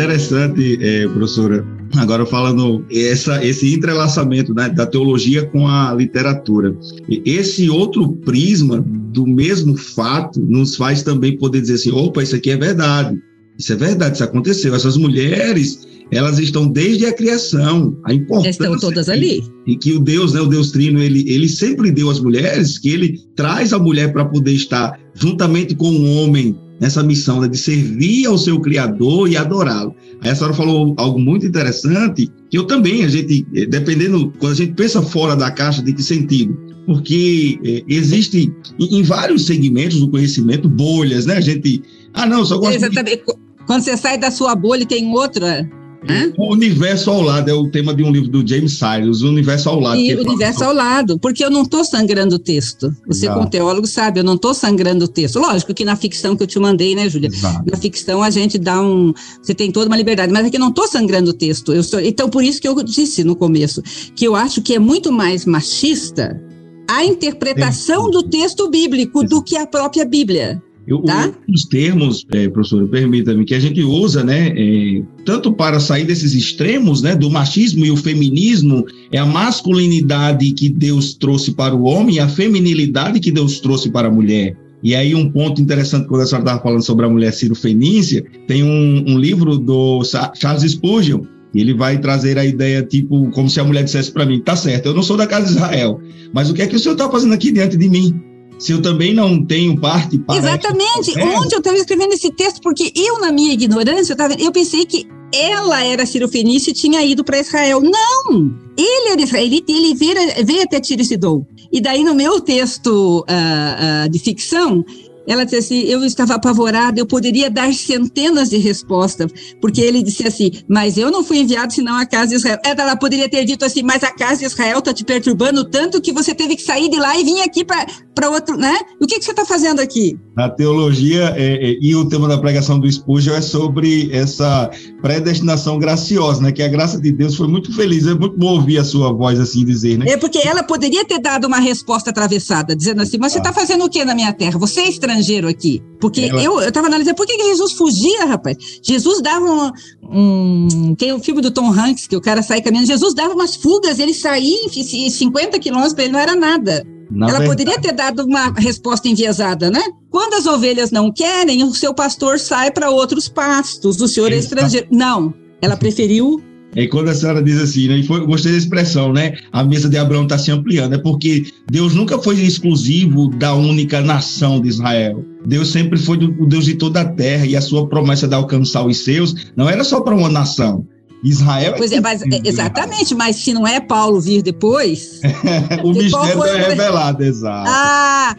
Interessante, 0.03 0.79
é, 0.81 1.07
professora, 1.07 1.65
agora 1.97 2.27
falando 2.27 2.85
essa, 2.91 3.45
esse 3.45 3.73
entrelaçamento 3.73 4.53
né, 4.53 4.69
da 4.69 4.85
teologia 4.85 5.47
com 5.47 5.69
a 5.69 5.95
literatura. 5.95 6.77
Esse 7.25 7.71
outro 7.71 8.11
prisma 8.13 8.85
do 9.13 9.25
mesmo 9.25 9.77
fato 9.77 10.41
nos 10.41 10.75
faz 10.75 11.03
também 11.05 11.39
poder 11.39 11.61
dizer 11.61 11.75
assim, 11.75 11.93
opa, 11.93 12.21
isso 12.21 12.35
aqui 12.35 12.51
é 12.51 12.57
verdade, 12.57 13.17
isso 13.57 13.73
é 13.73 13.77
verdade, 13.77 14.17
isso 14.17 14.25
aconteceu. 14.25 14.75
Essas 14.75 14.97
mulheres, 14.97 15.87
elas 16.11 16.41
estão 16.41 16.67
desde 16.67 17.07
a 17.07 17.13
criação, 17.13 17.97
a 18.05 18.13
importância 18.13 18.51
estão 18.51 18.77
todas 18.77 19.09
ali 19.09 19.41
e 19.69 19.77
que 19.77 19.93
o 19.93 20.01
Deus, 20.01 20.33
né, 20.33 20.41
o 20.41 20.47
Deus 20.47 20.73
Trino, 20.73 21.01
ele, 21.01 21.25
ele 21.29 21.49
sempre 21.49 21.93
deu 21.93 22.11
às 22.11 22.19
mulheres 22.19 22.77
que 22.77 22.91
ele 22.91 23.21
traz 23.37 23.73
a 23.73 23.79
mulher 23.79 24.13
para 24.13 24.25
poder 24.25 24.53
estar 24.53 24.99
juntamente 25.15 25.77
com 25.77 25.91
o 25.91 26.17
homem 26.17 26.57
nessa 26.83 27.01
missão 27.01 27.41
né, 27.41 27.47
de 27.47 27.57
servir 27.57 28.27
ao 28.27 28.37
seu 28.37 28.59
Criador 28.61 29.31
e 29.31 29.37
adorá-lo. 29.37 29.95
Aí 30.21 30.31
a 30.31 30.35
senhora 30.35 30.53
falou 30.53 30.95
algo 30.99 31.17
muito 31.17 31.47
interessante, 31.47 32.29
que 32.51 32.59
eu 32.59 32.65
também, 32.65 33.05
a 33.05 33.09
gente, 33.09 33.47
eh, 33.55 33.67
dependendo, 33.67 34.33
quando 34.41 34.53
a 34.53 34.57
gente 34.57 34.73
pensa 34.75 35.01
fora 35.01 35.37
da 35.37 35.49
caixa, 35.49 35.81
de 35.81 35.93
que 35.93 36.03
sentido? 36.03 36.59
Porque 36.85 37.61
é, 37.65 37.85
existe 37.87 38.53
em, 38.81 38.99
em, 38.99 39.03
vários 39.05 39.47
segmentos 39.47 40.01
do 40.01 40.11
conhecimento 40.11 40.69
bolhas, 40.69 41.25
né? 41.25 41.37
A 41.37 41.41
gente, 41.41 41.81
ah, 42.15 42.27
não, 42.27 42.45
só 42.45 42.59
gosto 42.59 42.75
Exatamente. 42.75 43.19
De... 43.19 43.35
Quando 43.65 43.83
você 43.83 43.97
sai 43.97 44.19
da 44.19 44.33
sua 44.33 44.57
bolha, 44.57 44.85
tem 44.85 45.07
outra 45.09 45.65
Né? 46.03 46.33
O 46.37 46.53
universo 46.53 47.11
ao 47.11 47.21
lado 47.21 47.49
é 47.49 47.55
o 47.55 47.69
tema 47.69 47.95
de 47.95 48.03
um 48.03 48.11
livro 48.11 48.29
do 48.29 48.47
James 48.47 48.79
Cyrus, 48.79 49.23
o 49.23 49.29
universo 49.29 49.69
ao 49.69 49.79
lado. 49.79 50.01
E 50.01 50.15
o 50.15 50.21
universo 50.21 50.65
ao 50.65 50.73
lado, 50.73 51.19
porque 51.19 51.45
eu 51.45 51.51
não 51.51 51.63
estou 51.63 51.85
sangrando 51.85 52.37
o 52.37 52.39
texto. 52.39 52.95
Você, 53.07 53.27
Exato. 53.27 53.39
como 53.39 53.51
teólogo, 53.51 53.87
sabe, 53.87 54.21
eu 54.21 54.25
não 54.25 54.35
estou 54.35 54.53
sangrando 54.53 55.05
o 55.05 55.09
texto. 55.09 55.39
Lógico 55.39 55.73
que 55.73 55.85
na 55.85 55.95
ficção 55.97 56.37
que 56.37 56.43
eu 56.43 56.47
te 56.47 56.59
mandei, 56.59 56.95
né, 56.95 57.09
Júlia? 57.09 57.31
Na 57.71 57.77
ficção 57.77 58.23
a 58.23 58.31
gente 58.31 58.59
dá 58.59 58.81
um. 58.83 59.13
Você 59.41 59.55
tem 59.55 59.71
toda 59.71 59.87
uma 59.87 59.97
liberdade, 59.97 60.33
mas 60.33 60.47
aqui 60.47 60.57
eu 60.57 60.61
não 60.61 60.71
estou 60.71 60.89
sangrando 60.89 61.31
o 61.31 61.35
texto. 61.35 61.73
Eu 61.73 61.83
sou, 61.83 62.01
então, 62.01 62.29
por 62.29 62.43
isso 62.43 62.61
que 62.61 62.67
eu 62.67 62.75
disse 62.83 63.23
no 63.23 63.37
começo, 63.37 63.83
que 64.15 64.25
eu 64.25 64.35
acho 64.35 64.61
que 64.61 64.75
é 64.75 64.79
muito 64.79 65.13
mais 65.13 65.45
machista 65.47 66.41
a 66.89 67.05
interpretação 67.05 68.11
do 68.11 68.23
texto 68.23 68.69
bíblico 68.69 69.25
do 69.25 69.43
que 69.43 69.57
a 69.57 69.67
própria 69.67 70.05
Bíblia. 70.05 70.63
Eu, 70.87 71.01
tá? 71.01 71.33
Os 71.49 71.65
termos, 71.65 72.27
é, 72.33 72.49
professor, 72.49 72.87
permita-me, 72.89 73.45
que 73.45 73.55
a 73.55 73.61
gente 73.61 73.83
usa, 73.83 74.25
né, 74.25 74.53
é, 74.57 75.03
tanto 75.25 75.53
para 75.53 75.79
sair 75.79 76.05
desses 76.05 76.35
extremos, 76.35 77.03
né, 77.03 77.15
do 77.15 77.31
machismo 77.31 77.85
e 77.85 77.91
o 77.91 77.97
feminismo, 77.97 78.85
é 79.13 79.19
a 79.19 79.27
masculinidade 79.27 80.51
que 80.53 80.69
Deus 80.69 81.15
trouxe 81.15 81.53
para 81.53 81.75
o 81.75 81.85
homem 81.85 82.17
e 82.17 82.21
a 82.21 82.29
feminilidade 82.29 83.21
que 83.21 83.31
Deus 83.31 83.61
trouxe 83.61 83.91
para 83.91 84.09
a 84.09 84.11
mulher. 84.11 84.57
E 84.83 84.97
aí 84.97 85.15
um 85.15 85.31
ponto 85.31 85.63
interessante, 85.63 86.09
quando 86.09 86.23
a 86.23 86.27
senhora 86.27 86.45
estava 86.45 86.63
falando 86.63 86.83
sobre 86.83 87.07
a 87.07 87.09
mulher 87.09 87.33
cirofenícia, 87.33 88.25
tem 88.49 88.65
um, 88.65 89.05
um 89.07 89.19
livro 89.19 89.57
do 89.57 90.03
Charles 90.35 90.73
Spurgeon, 90.73 91.23
e 91.55 91.61
ele 91.61 91.75
vai 91.75 91.99
trazer 91.99 92.39
a 92.39 92.45
ideia, 92.45 92.83
tipo, 92.83 93.31
como 93.31 93.49
se 93.49 93.61
a 93.61 93.65
mulher 93.65 93.85
dissesse 93.85 94.11
para 94.11 94.27
mim: 94.27 94.41
tá 94.41 94.57
certo, 94.57 94.87
eu 94.87 94.95
não 94.95 95.03
sou 95.03 95.17
da 95.17 95.27
casa 95.27 95.47
de 95.47 95.53
Israel, 95.53 96.01
mas 96.33 96.51
o 96.51 96.55
que 96.55 96.63
é 96.63 96.67
que 96.67 96.75
o 96.75 96.79
senhor 96.79 96.95
está 96.95 97.09
fazendo 97.09 97.35
aqui 97.35 97.53
diante 97.53 97.77
de 97.77 97.89
mim? 97.89 98.32
Se 98.63 98.71
eu 98.71 98.81
também 98.81 99.13
não 99.13 99.45
tenho 99.45 99.77
parte 99.77 100.17
para. 100.19 100.39
Exatamente, 100.39 101.19
onde 101.19 101.53
eu 101.53 101.59
estava 101.59 101.77
escrevendo 101.77 102.13
esse 102.13 102.31
texto, 102.31 102.61
porque 102.63 102.93
eu, 102.95 103.21
na 103.21 103.33
minha 103.33 103.53
ignorância, 103.53 104.13
eu, 104.13 104.17
tava, 104.17 104.35
eu 104.35 104.53
pensei 104.53 104.87
que 104.87 105.05
ela 105.35 105.83
era 105.83 106.07
Cirofenícia 106.07 106.71
e 106.71 106.75
tinha 106.75 107.03
ido 107.03 107.25
para 107.25 107.41
Israel. 107.41 107.81
Não! 107.81 108.55
Ele 108.79 109.09
era 109.09 109.21
israelita 109.21 109.73
e 109.73 109.75
ele 109.75 109.95
veio, 109.95 110.15
veio 110.45 110.63
até 110.63 110.81
Tiro 110.81 111.03
e 111.03 111.05
Sidon. 111.05 111.45
E 111.73 111.81
daí, 111.81 112.05
no 112.05 112.15
meu 112.15 112.41
texto 112.41 113.25
uh, 113.29 114.07
uh, 114.07 114.09
de 114.09 114.21
ficção, 114.21 114.85
ela 115.27 115.45
disse 115.45 115.57
assim: 115.57 115.81
eu 115.83 116.05
estava 116.05 116.35
apavorada, 116.35 116.99
eu 116.99 117.07
poderia 117.07 117.51
dar 117.51 117.73
centenas 117.73 118.51
de 118.51 118.57
respostas, 118.59 119.31
porque 119.61 119.81
ele 119.81 120.03
disse 120.03 120.27
assim: 120.27 120.51
mas 120.69 120.97
eu 120.97 121.11
não 121.11 121.23
fui 121.23 121.39
enviado 121.39 121.73
senão 121.73 121.97
a 121.97 122.07
casa 122.07 122.29
de 122.29 122.35
Israel. 122.37 122.59
Ela 122.65 122.97
poderia 122.97 123.29
ter 123.29 123.45
dito 123.45 123.65
assim: 123.65 123.83
mas 123.83 124.03
a 124.03 124.11
casa 124.11 124.41
de 124.41 124.47
Israel 124.47 124.79
está 124.79 124.93
te 124.93 125.05
perturbando 125.05 125.65
tanto 125.65 126.01
que 126.01 126.13
você 126.13 126.35
teve 126.35 126.57
que 126.57 126.63
sair 126.63 126.89
de 126.89 126.99
lá 126.99 127.19
e 127.19 127.25
vir 127.25 127.41
aqui 127.43 127.65
para 127.65 128.31
outro, 128.31 128.57
né? 128.57 128.77
O 129.01 129.07
que, 129.07 129.19
que 129.19 129.25
você 129.25 129.31
está 129.31 129.45
fazendo 129.45 129.81
aqui? 129.81 130.19
A 130.37 130.49
teologia 130.49 131.35
é, 131.37 131.71
é, 131.71 131.79
e 131.81 131.95
o 131.95 132.09
tema 132.09 132.27
da 132.27 132.39
pregação 132.39 132.79
do 132.79 132.91
Spurgeon 132.91 133.35
é 133.35 133.41
sobre 133.41 134.11
essa 134.13 134.71
predestinação 135.01 135.79
graciosa, 135.79 136.43
né? 136.43 136.53
Que 136.53 136.63
a 136.63 136.69
graça 136.69 137.01
de 137.01 137.13
Deus 137.13 137.37
foi 137.37 137.49
muito 137.49 137.75
feliz, 137.75 138.07
é 138.07 138.15
muito 138.15 138.37
bom 138.39 138.55
ouvir 138.55 138.79
a 138.79 138.85
sua 138.85 139.13
voz 139.13 139.39
assim 139.39 139.65
dizer, 139.65 139.99
né? 139.99 140.07
É 140.09 140.17
porque 140.17 140.39
ela 140.39 140.63
poderia 140.63 141.05
ter 141.05 141.19
dado 141.19 141.47
uma 141.47 141.59
resposta 141.59 142.11
atravessada, 142.11 142.75
dizendo 142.75 143.03
assim: 143.03 143.19
mas 143.19 143.33
você 143.33 143.39
está 143.39 143.51
ah. 143.51 143.55
fazendo 143.55 143.85
o 143.85 143.91
que 143.91 144.05
na 144.05 144.15
minha 144.15 144.33
terra? 144.33 144.59
Você 144.59 144.81
é 144.81 144.89
estranho 144.89 145.12
estrangeiro 145.13 145.49
aqui. 145.49 145.83
Porque 146.01 146.23
Ela... 146.23 146.43
eu 146.43 146.61
estava 146.61 146.87
analisando 146.87 147.17
por 147.17 147.27
que, 147.27 147.37
que, 147.37 147.45
Jesus 147.45 147.73
fugia, 147.73 148.25
rapaz. 148.25 148.57
Jesus 148.83 149.21
dava 149.21 149.45
um, 149.45 149.71
um. 150.11 150.95
Tem 150.95 151.13
o 151.13 151.21
filme 151.21 151.41
do 151.41 151.51
Tom 151.51 151.71
Hanks, 151.71 152.07
que 152.07 152.17
o 152.17 152.21
cara 152.21 152.43
sai 152.43 152.61
caminhando. 152.61 152.87
Jesus 152.87 153.15
dava 153.15 153.35
umas 153.35 153.55
fugas, 153.55 153.99
ele 153.99 154.15
saía 154.15 154.57
em 154.67 155.11
50 155.11 155.59
quilômetros, 155.59 155.95
para 155.95 156.05
ele 156.05 156.13
não 156.13 156.21
era 156.21 156.35
nada. 156.35 156.85
Na 157.11 157.29
Ela 157.29 157.39
verdade. 157.41 157.51
poderia 157.51 157.81
ter 157.81 157.93
dado 157.93 158.25
uma 158.25 158.53
resposta 158.53 159.07
enviesada, 159.07 159.71
né? 159.71 159.83
Quando 160.11 160.35
as 160.35 160.47
ovelhas 160.47 160.91
não 160.91 161.13
querem, 161.13 161.63
o 161.63 161.75
seu 161.75 161.93
pastor 161.93 162.39
sai 162.39 162.71
para 162.71 162.91
outros 162.91 163.29
pastos, 163.29 164.01
o 164.01 164.09
senhor 164.09 164.33
é 164.33 164.37
estrangeiro. 164.37 164.87
Não, 164.91 165.33
ela 165.61 165.77
preferiu 165.77 166.43
e 166.75 166.89
quando 166.89 167.09
a 167.09 167.15
senhora 167.15 167.43
diz 167.43 167.61
assim, 167.61 167.89
né, 167.89 168.03
foi, 168.03 168.25
gostei 168.25 168.53
da 168.53 168.59
expressão, 168.59 169.13
né? 169.13 169.37
A 169.53 169.63
mesa 169.63 169.89
de 169.89 169.99
Abraão 169.99 170.23
está 170.23 170.39
se 170.39 170.51
ampliando, 170.51 170.95
é 170.95 170.99
porque 170.99 171.45
Deus 171.71 171.95
nunca 171.95 172.19
foi 172.19 172.41
exclusivo 172.41 173.29
da 173.29 173.55
única 173.55 174.01
nação 174.01 174.61
de 174.61 174.69
Israel. 174.69 175.25
Deus 175.45 175.69
sempre 175.69 175.99
foi 175.99 176.17
o 176.17 176.47
Deus 176.47 176.65
de 176.65 176.75
toda 176.75 177.03
a 177.03 177.05
terra 177.05 177.45
e 177.45 177.55
a 177.57 177.61
sua 177.61 177.87
promessa 177.89 178.27
de 178.27 178.35
alcançar 178.35 178.87
os 178.87 179.05
seus 179.05 179.53
não 179.57 179.69
era 179.69 179.85
só 179.85 180.01
para 180.01 180.15
uma 180.15 180.31
nação. 180.31 180.87
Israel 181.23 181.75
é 181.75 181.77
pois 181.77 181.93
é, 181.93 182.01
mas, 182.01 182.23
exatamente, 182.45 183.15
mas 183.15 183.37
se 183.37 183.53
não 183.53 183.67
é 183.67 183.79
Paulo 183.79 184.21
vir 184.21 184.43
depois. 184.43 185.21
o 185.85 185.93
mistério 185.93 186.39
foi... 186.39 186.49
é 186.49 186.69
revelado, 186.69 187.23
exato. 187.23 187.71
Ah, 187.71 188.37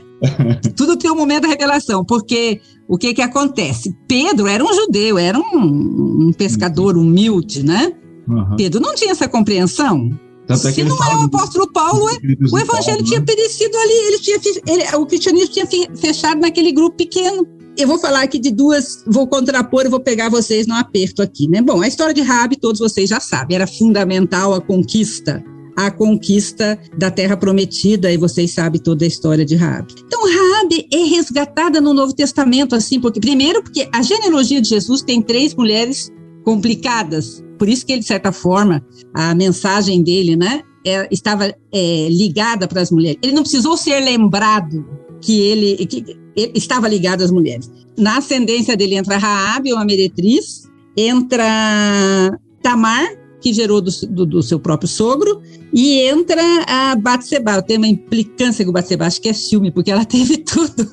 tudo 0.75 0.97
tem 0.97 1.09
um 1.09 1.15
momento 1.15 1.43
da 1.43 1.49
revelação, 1.49 2.03
porque 2.03 2.59
o 2.87 2.97
que 2.97 3.13
que 3.13 3.21
acontece? 3.21 3.95
Pedro 4.07 4.47
era 4.47 4.63
um 4.63 4.73
judeu, 4.73 5.17
era 5.17 5.39
um, 5.39 6.27
um 6.27 6.33
pescador 6.33 6.97
humilde, 6.97 7.63
né? 7.63 7.93
Uhum. 8.27 8.55
Pedro 8.55 8.79
não 8.79 8.95
tinha 8.95 9.12
essa 9.12 9.27
compreensão. 9.27 10.09
Tanto 10.45 10.67
é 10.67 10.71
Se 10.71 10.83
não 10.83 10.97
é 10.97 11.15
o 11.15 11.21
apóstolo 11.21 11.71
Paulo, 11.71 12.05
o 12.05 12.59
evangelho 12.59 12.67
Paulo, 12.67 13.03
tinha 13.03 13.19
né? 13.19 13.25
perecido 13.25 13.75
ali, 13.77 13.93
ele 14.07 14.19
tinha, 14.19 14.39
ele, 14.67 14.95
o 14.97 15.05
cristianismo 15.05 15.49
tinha 15.49 15.67
fechado 15.95 16.41
naquele 16.41 16.71
grupo 16.71 16.97
pequeno. 16.97 17.47
Eu 17.77 17.88
vou 17.88 17.97
falar 17.97 18.23
aqui 18.23 18.38
de 18.38 18.51
duas, 18.51 19.03
vou 19.07 19.25
contrapor, 19.25 19.89
vou 19.89 19.99
pegar 19.99 20.29
vocês 20.29 20.67
no 20.67 20.75
aperto 20.75 21.21
aqui, 21.21 21.47
né? 21.47 21.62
Bom, 21.62 21.81
a 21.81 21.88
história 21.88 22.13
de 22.13 22.21
Rabi, 22.21 22.57
todos 22.57 22.79
vocês 22.79 23.09
já 23.09 23.19
sabem, 23.19 23.55
era 23.55 23.65
fundamental 23.65 24.53
a 24.53 24.62
conquista, 24.62 25.43
a 25.75 25.89
conquista 25.89 26.77
da 26.95 27.09
terra 27.09 27.36
prometida, 27.36 28.12
e 28.12 28.17
vocês 28.17 28.53
sabem 28.53 28.79
toda 28.79 29.05
a 29.05 29.07
história 29.07 29.43
de 29.43 29.55
Rabi. 29.55 29.95
Então, 30.05 30.21
Rabi 30.21 30.88
é 30.93 30.97
resgatada 30.97 31.81
no 31.81 31.95
Novo 31.95 32.13
Testamento, 32.13 32.75
assim, 32.75 32.99
porque, 32.99 33.19
primeiro, 33.19 33.63
porque 33.63 33.89
a 33.91 34.03
genealogia 34.03 34.62
de 34.62 34.69
Jesus 34.69 35.01
tem 35.01 35.19
três 35.19 35.55
mulheres 35.55 36.12
complicadas. 36.43 37.43
Por 37.63 37.69
isso 37.69 37.86
que 37.86 37.93
ele, 37.93 38.02
de 38.02 38.08
certa 38.08 38.34
forma, 38.34 38.86
a 39.13 39.34
mensagem 39.34 40.04
dele, 40.04 40.36
né, 40.36 40.63
é, 40.86 41.08
estava 41.10 41.45
é, 41.71 42.08
ligada 42.10 42.67
para 42.67 42.82
as 42.82 42.91
mulheres. 42.91 43.17
Ele 43.23 43.32
não 43.32 43.41
precisou 43.41 43.78
ser 43.78 44.02
lembrado 44.02 44.86
que 45.21 45.39
ele, 45.39 45.86
que 45.86 46.04
ele 46.36 46.52
estava 46.56 46.89
ligado 46.89 47.21
às 47.21 47.32
mulheres. 47.32 47.71
Na 47.97 48.17
ascendência 48.17 48.76
dele 48.76 48.95
entra 48.95 49.17
Raabe, 49.17 49.71
uma 49.71 49.86
meretriz, 49.86 50.69
entra 50.97 52.38
Tamar, 52.62 53.08
que 53.39 53.54
gerou 53.54 53.80
do, 53.80 53.91
do, 54.10 54.26
do, 54.26 54.43
seu 54.43 54.60
próprio 54.60 54.89
sogro, 54.89 55.41
e 55.73 56.02
entra 56.02 56.41
a 56.67 56.97
Batseba. 56.97 57.62
Tem 57.62 57.78
uma 57.78 57.88
implicância 57.88 58.65
com 58.65 58.73
Batseba, 58.73 59.06
acho 59.06 59.21
que 59.21 59.30
é 59.30 59.34
ciúme, 59.34 59.71
porque 59.71 59.89
ela 59.89 60.04
teve 60.06 60.39
tudo. 60.39 60.91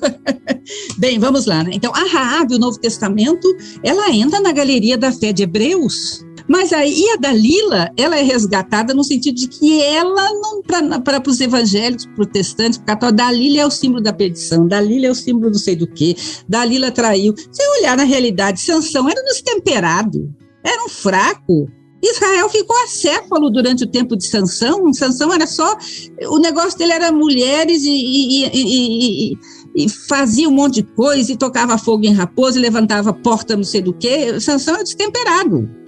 Bem, 0.97 1.19
vamos 1.19 1.45
lá, 1.45 1.65
né? 1.65 1.71
Então, 1.73 1.91
a 1.93 2.05
Raabe, 2.05 2.55
o 2.55 2.59
Novo 2.59 2.79
Testamento, 2.79 3.45
ela 3.83 4.09
entra 4.09 4.39
na 4.39 4.53
galeria 4.53 4.97
da 4.97 5.11
fé 5.11 5.33
de 5.33 5.43
Hebreus, 5.43 6.23
mas 6.51 6.73
aí 6.73 7.09
a 7.13 7.15
Dalila, 7.15 7.89
ela 7.95 8.17
é 8.17 8.21
resgatada 8.21 8.93
no 8.93 9.05
sentido 9.05 9.35
de 9.35 9.47
que 9.47 9.81
ela 9.81 10.33
não, 10.33 10.61
para 11.01 11.23
os 11.25 11.39
evangélicos, 11.39 12.05
protestantes, 12.07 12.77
católicos, 12.85 13.25
Dalila 13.25 13.61
é 13.61 13.65
o 13.65 13.71
símbolo 13.71 14.03
da 14.03 14.11
perdição, 14.11 14.67
Dalila 14.67 15.05
é 15.05 15.11
o 15.11 15.15
símbolo 15.15 15.49
não 15.49 15.57
sei 15.57 15.77
do 15.77 15.87
que, 15.87 16.13
Dalila 16.49 16.91
traiu. 16.91 17.33
Se 17.37 17.65
olhar 17.79 17.95
na 17.95 18.03
realidade, 18.03 18.59
Sansão 18.59 19.07
era 19.07 19.21
um 19.21 19.23
destemperado, 19.23 20.29
era 20.61 20.83
um 20.83 20.89
fraco, 20.89 21.69
Israel 22.03 22.49
ficou 22.49 22.75
acéfalo 22.83 23.49
durante 23.49 23.85
o 23.85 23.87
tempo 23.87 24.17
de 24.17 24.27
Sansão. 24.27 24.91
Sansão 24.91 25.31
era 25.31 25.47
só. 25.47 25.77
O 26.27 26.39
negócio 26.39 26.77
dele 26.77 26.93
era 26.93 27.11
mulheres 27.13 27.83
e, 27.85 27.91
e, 27.91 28.49
e, 28.53 29.37
e, 29.75 29.89
fazia 30.09 30.49
um 30.49 30.51
monte 30.51 30.81
de 30.81 30.83
coisa, 30.95 31.31
e 31.31 31.37
tocava 31.37 31.77
fogo 31.77 32.03
em 32.03 32.11
raposa, 32.11 32.57
e 32.57 32.61
levantava 32.61 33.13
porta 33.13 33.55
não 33.55 33.63
sei 33.63 33.81
do 33.81 33.93
que. 33.93 34.39
Sansão 34.41 34.75
é 34.75 34.83
destemperado. 34.83 35.79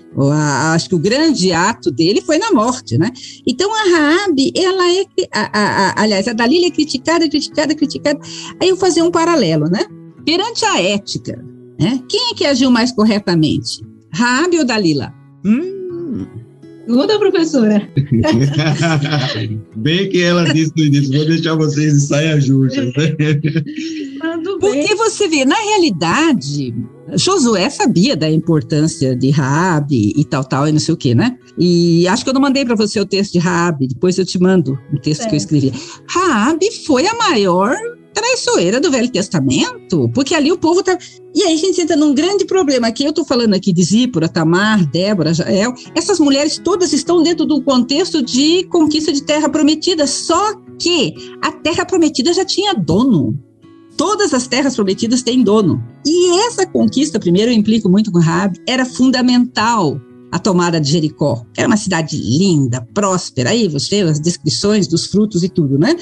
Acho 0.74 0.90
que 0.90 0.96
o 0.96 1.00
grande 1.00 1.52
ato 1.52 1.92
dele 1.92 2.22
foi 2.22 2.38
na 2.38 2.52
morte, 2.52 2.98
né? 2.98 3.12
Então 3.48 3.70
a 3.74 3.90
Raabe, 3.90 4.52
ela 4.56 4.92
é, 4.92 5.06
a, 5.32 5.60
a, 5.60 6.02
aliás, 6.02 6.28
a 6.28 6.34
Dalila 6.34 6.68
é 6.68 6.72
criticada, 6.72 7.28
criticada, 7.28 7.76
criticada. 7.76 8.20
Aí 8.62 8.70
eu 8.70 8.78
fazer 8.78 9.02
um 9.02 9.12
paralelo, 9.12 9.66
né? 9.66 9.86
Perante 10.26 10.66
a 10.66 10.82
ética, 10.82 11.44
né? 11.80 12.02
Quem 12.08 12.32
é 12.32 12.36
que 12.36 12.46
agiu 12.46 12.70
mais 12.70 12.92
corretamente? 12.92 13.82
Raabe 14.12 14.60
ou 14.60 14.66
Dalila? 14.66 15.14
Hum, 15.44 15.83
Muda, 16.88 17.18
professora. 17.18 17.90
Bem 19.76 20.10
que 20.10 20.22
ela 20.22 20.44
disse 20.54 20.74
no 20.76 20.84
início, 20.84 21.18
vou 21.18 21.26
deixar 21.26 21.56
vocês 21.56 21.94
em 21.94 22.00
saia 22.00 22.40
justa. 22.42 22.82
Porque 24.60 24.96
você 24.96 25.28
vê, 25.28 25.46
na 25.46 25.56
realidade, 25.56 26.76
Josué 27.16 27.70
sabia 27.70 28.16
da 28.16 28.30
importância 28.30 29.16
de 29.16 29.30
Raabe 29.30 30.14
e 30.16 30.26
tal, 30.26 30.44
tal, 30.44 30.68
e 30.68 30.72
não 30.72 30.80
sei 30.80 30.94
o 30.94 30.98
quê, 30.98 31.16
né? 31.16 31.38
E 31.58 32.08
acho 32.08 32.24
que 32.24 32.30
eu 32.30 32.34
não 32.34 32.42
mandei 32.42 32.66
para 32.66 32.76
você 32.76 33.00
o 33.00 33.06
texto 33.06 33.34
de 33.34 33.40
Raabe, 33.40 33.88
depois 33.88 34.18
eu 34.18 34.26
te 34.26 34.40
mando 34.40 34.78
o 34.92 35.00
texto 35.00 35.24
é. 35.24 35.28
que 35.28 35.36
eu 35.36 35.38
escrevi. 35.38 35.72
Raabe 36.08 36.70
foi 36.86 37.08
a 37.08 37.14
maior 37.16 37.76
traiçoeira 38.14 38.80
do 38.80 38.92
Velho 38.92 39.10
Testamento, 39.10 40.10
porque 40.14 40.36
ali 40.36 40.52
o 40.52 40.58
povo 40.58 40.84
tá. 40.84 40.98
E 41.36 41.44
aí 41.44 41.54
a 41.54 41.58
gente 41.58 41.82
entra 41.82 41.96
num 41.96 42.14
grande 42.14 42.46
problema. 42.46 42.88
Aqui 42.88 43.04
eu 43.04 43.10
estou 43.10 43.26
falando 43.26 43.54
aqui 43.54 43.74
de 43.74 43.84
Zípora, 43.84 44.30
Tamar, 44.30 44.86
Débora, 44.90 45.34
Jael. 45.34 45.74
Essas 45.96 46.20
mulheres 46.20 46.60
todas 46.64 46.94
estão 46.94 47.24
dentro 47.24 47.46
do 47.46 47.62
contexto 47.62 48.22
de 48.22 48.64
conquista 48.66 49.12
de 49.12 49.24
terra 49.24 49.50
prometida, 49.50 50.06
só 50.06 50.54
que 50.80 51.14
a 51.42 51.52
terra 51.52 51.86
prometida 51.86 52.34
já 52.34 52.46
tinha 52.46 52.74
dono. 52.74 53.38
Todas 53.98 54.34
as 54.34 54.48
terras 54.48 54.76
prometidas 54.76 55.22
têm 55.22 55.44
dono. 55.44 55.84
E 56.06 56.40
essa 56.48 56.66
conquista, 56.66 57.20
primeiro 57.20 57.52
eu 57.52 57.56
implico 57.56 57.90
muito 57.90 58.12
com 58.12 58.20
Rabi, 58.20 58.60
era 58.68 58.86
fundamental 58.86 60.00
a 60.34 60.40
tomada 60.40 60.82
de 60.82 60.90
Jericó. 60.90 61.46
Era 61.56 61.68
uma 61.68 61.78
cidade 61.78 62.18
linda, 62.18 62.82
próspera, 62.92 63.52
aí 63.52 63.68
você 63.68 64.02
as 64.02 64.20
descrições 64.20 64.88
dos 64.88 65.06
frutos 65.06 65.44
e 65.44 65.50
tudo, 65.50 65.78
né? 65.78 65.96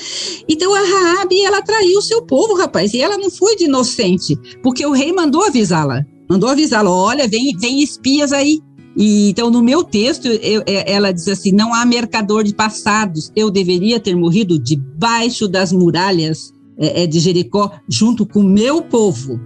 Então 0.48 0.74
a 0.74 0.80
Raabe, 0.80 1.42
ela 1.42 1.62
traiu 1.62 2.00
o 2.00 2.02
seu 2.02 2.22
povo, 2.22 2.56
rapaz, 2.56 2.94
e 2.94 3.02
ela 3.02 3.18
não 3.18 3.30
foi 3.30 3.58
de 3.58 3.66
inocente, 3.66 4.38
porque 4.64 4.86
o 4.86 4.94
rei 4.94 5.12
mandou 5.12 5.44
avisá-la. 5.44 6.06
Mandou 6.30 6.48
avisá-la, 6.48 6.90
olha, 6.90 7.28
vem, 7.28 7.58
vem 7.58 7.84
espias 7.84 8.32
aí. 8.32 8.62
E, 8.96 9.32
então, 9.32 9.52
no 9.52 9.62
meu 9.62 9.84
texto, 9.84 10.28
eu, 10.30 10.64
é, 10.66 10.90
ela 10.94 11.12
diz 11.12 11.28
assim: 11.28 11.52
não 11.52 11.74
há 11.74 11.86
mercador 11.86 12.46
de 12.46 12.56
passados. 12.56 13.32
Eu 13.36 13.52
deveria 13.52 14.00
ter 14.00 14.16
morrido 14.16 14.58
debaixo 14.58 15.46
das 15.46 15.74
muralhas 15.74 16.54
é, 16.80 17.04
é 17.04 17.08
de 17.08 17.20
Jericó, 17.20 17.70
junto 17.90 18.26
com 18.26 18.40
o 18.40 18.50
meu 18.50 18.82
povo. 18.82 19.42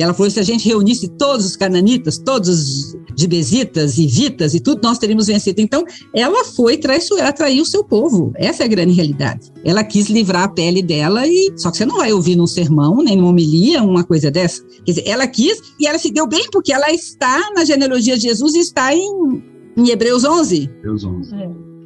E 0.00 0.02
ela 0.02 0.14
falou: 0.14 0.30
se 0.30 0.40
a 0.40 0.42
gente 0.42 0.66
reunisse 0.66 1.08
todos 1.08 1.44
os 1.44 1.56
cananitas, 1.56 2.16
todos 2.16 2.48
os 2.48 2.96
gibezitas 3.14 3.98
e 3.98 4.06
vitas 4.06 4.54
e 4.54 4.60
tudo, 4.60 4.80
nós 4.82 4.96
teríamos 4.96 5.26
vencido. 5.26 5.60
Então, 5.60 5.84
ela 6.14 6.42
foi 6.42 6.78
traiçoeira, 6.78 7.26
ela 7.26 7.32
traiu 7.34 7.62
o 7.62 7.66
seu 7.66 7.84
povo. 7.84 8.32
Essa 8.36 8.62
é 8.62 8.64
a 8.64 8.68
grande 8.68 8.94
realidade. 8.94 9.52
Ela 9.62 9.84
quis 9.84 10.08
livrar 10.08 10.44
a 10.44 10.48
pele 10.48 10.80
dela 10.82 11.26
e. 11.26 11.52
Só 11.54 11.70
que 11.70 11.76
você 11.76 11.84
não 11.84 11.98
vai 11.98 12.14
ouvir 12.14 12.34
num 12.34 12.46
sermão, 12.46 13.02
nem 13.02 13.14
numa 13.14 13.28
homilia, 13.28 13.82
uma 13.82 14.02
coisa 14.02 14.30
dessa. 14.30 14.64
Quer 14.86 14.92
dizer, 14.92 15.06
ela 15.06 15.26
quis 15.26 15.60
e 15.78 15.86
ela 15.86 15.98
se 15.98 16.10
deu 16.10 16.26
bem 16.26 16.46
porque 16.50 16.72
ela 16.72 16.90
está 16.90 17.52
na 17.54 17.62
genealogia 17.62 18.16
de 18.16 18.22
Jesus 18.22 18.54
e 18.54 18.60
está 18.60 18.94
em, 18.94 19.42
em 19.76 19.90
Hebreus 19.90 20.24
11. 20.24 20.62
Hebreus 20.62 21.04
11. 21.04 21.34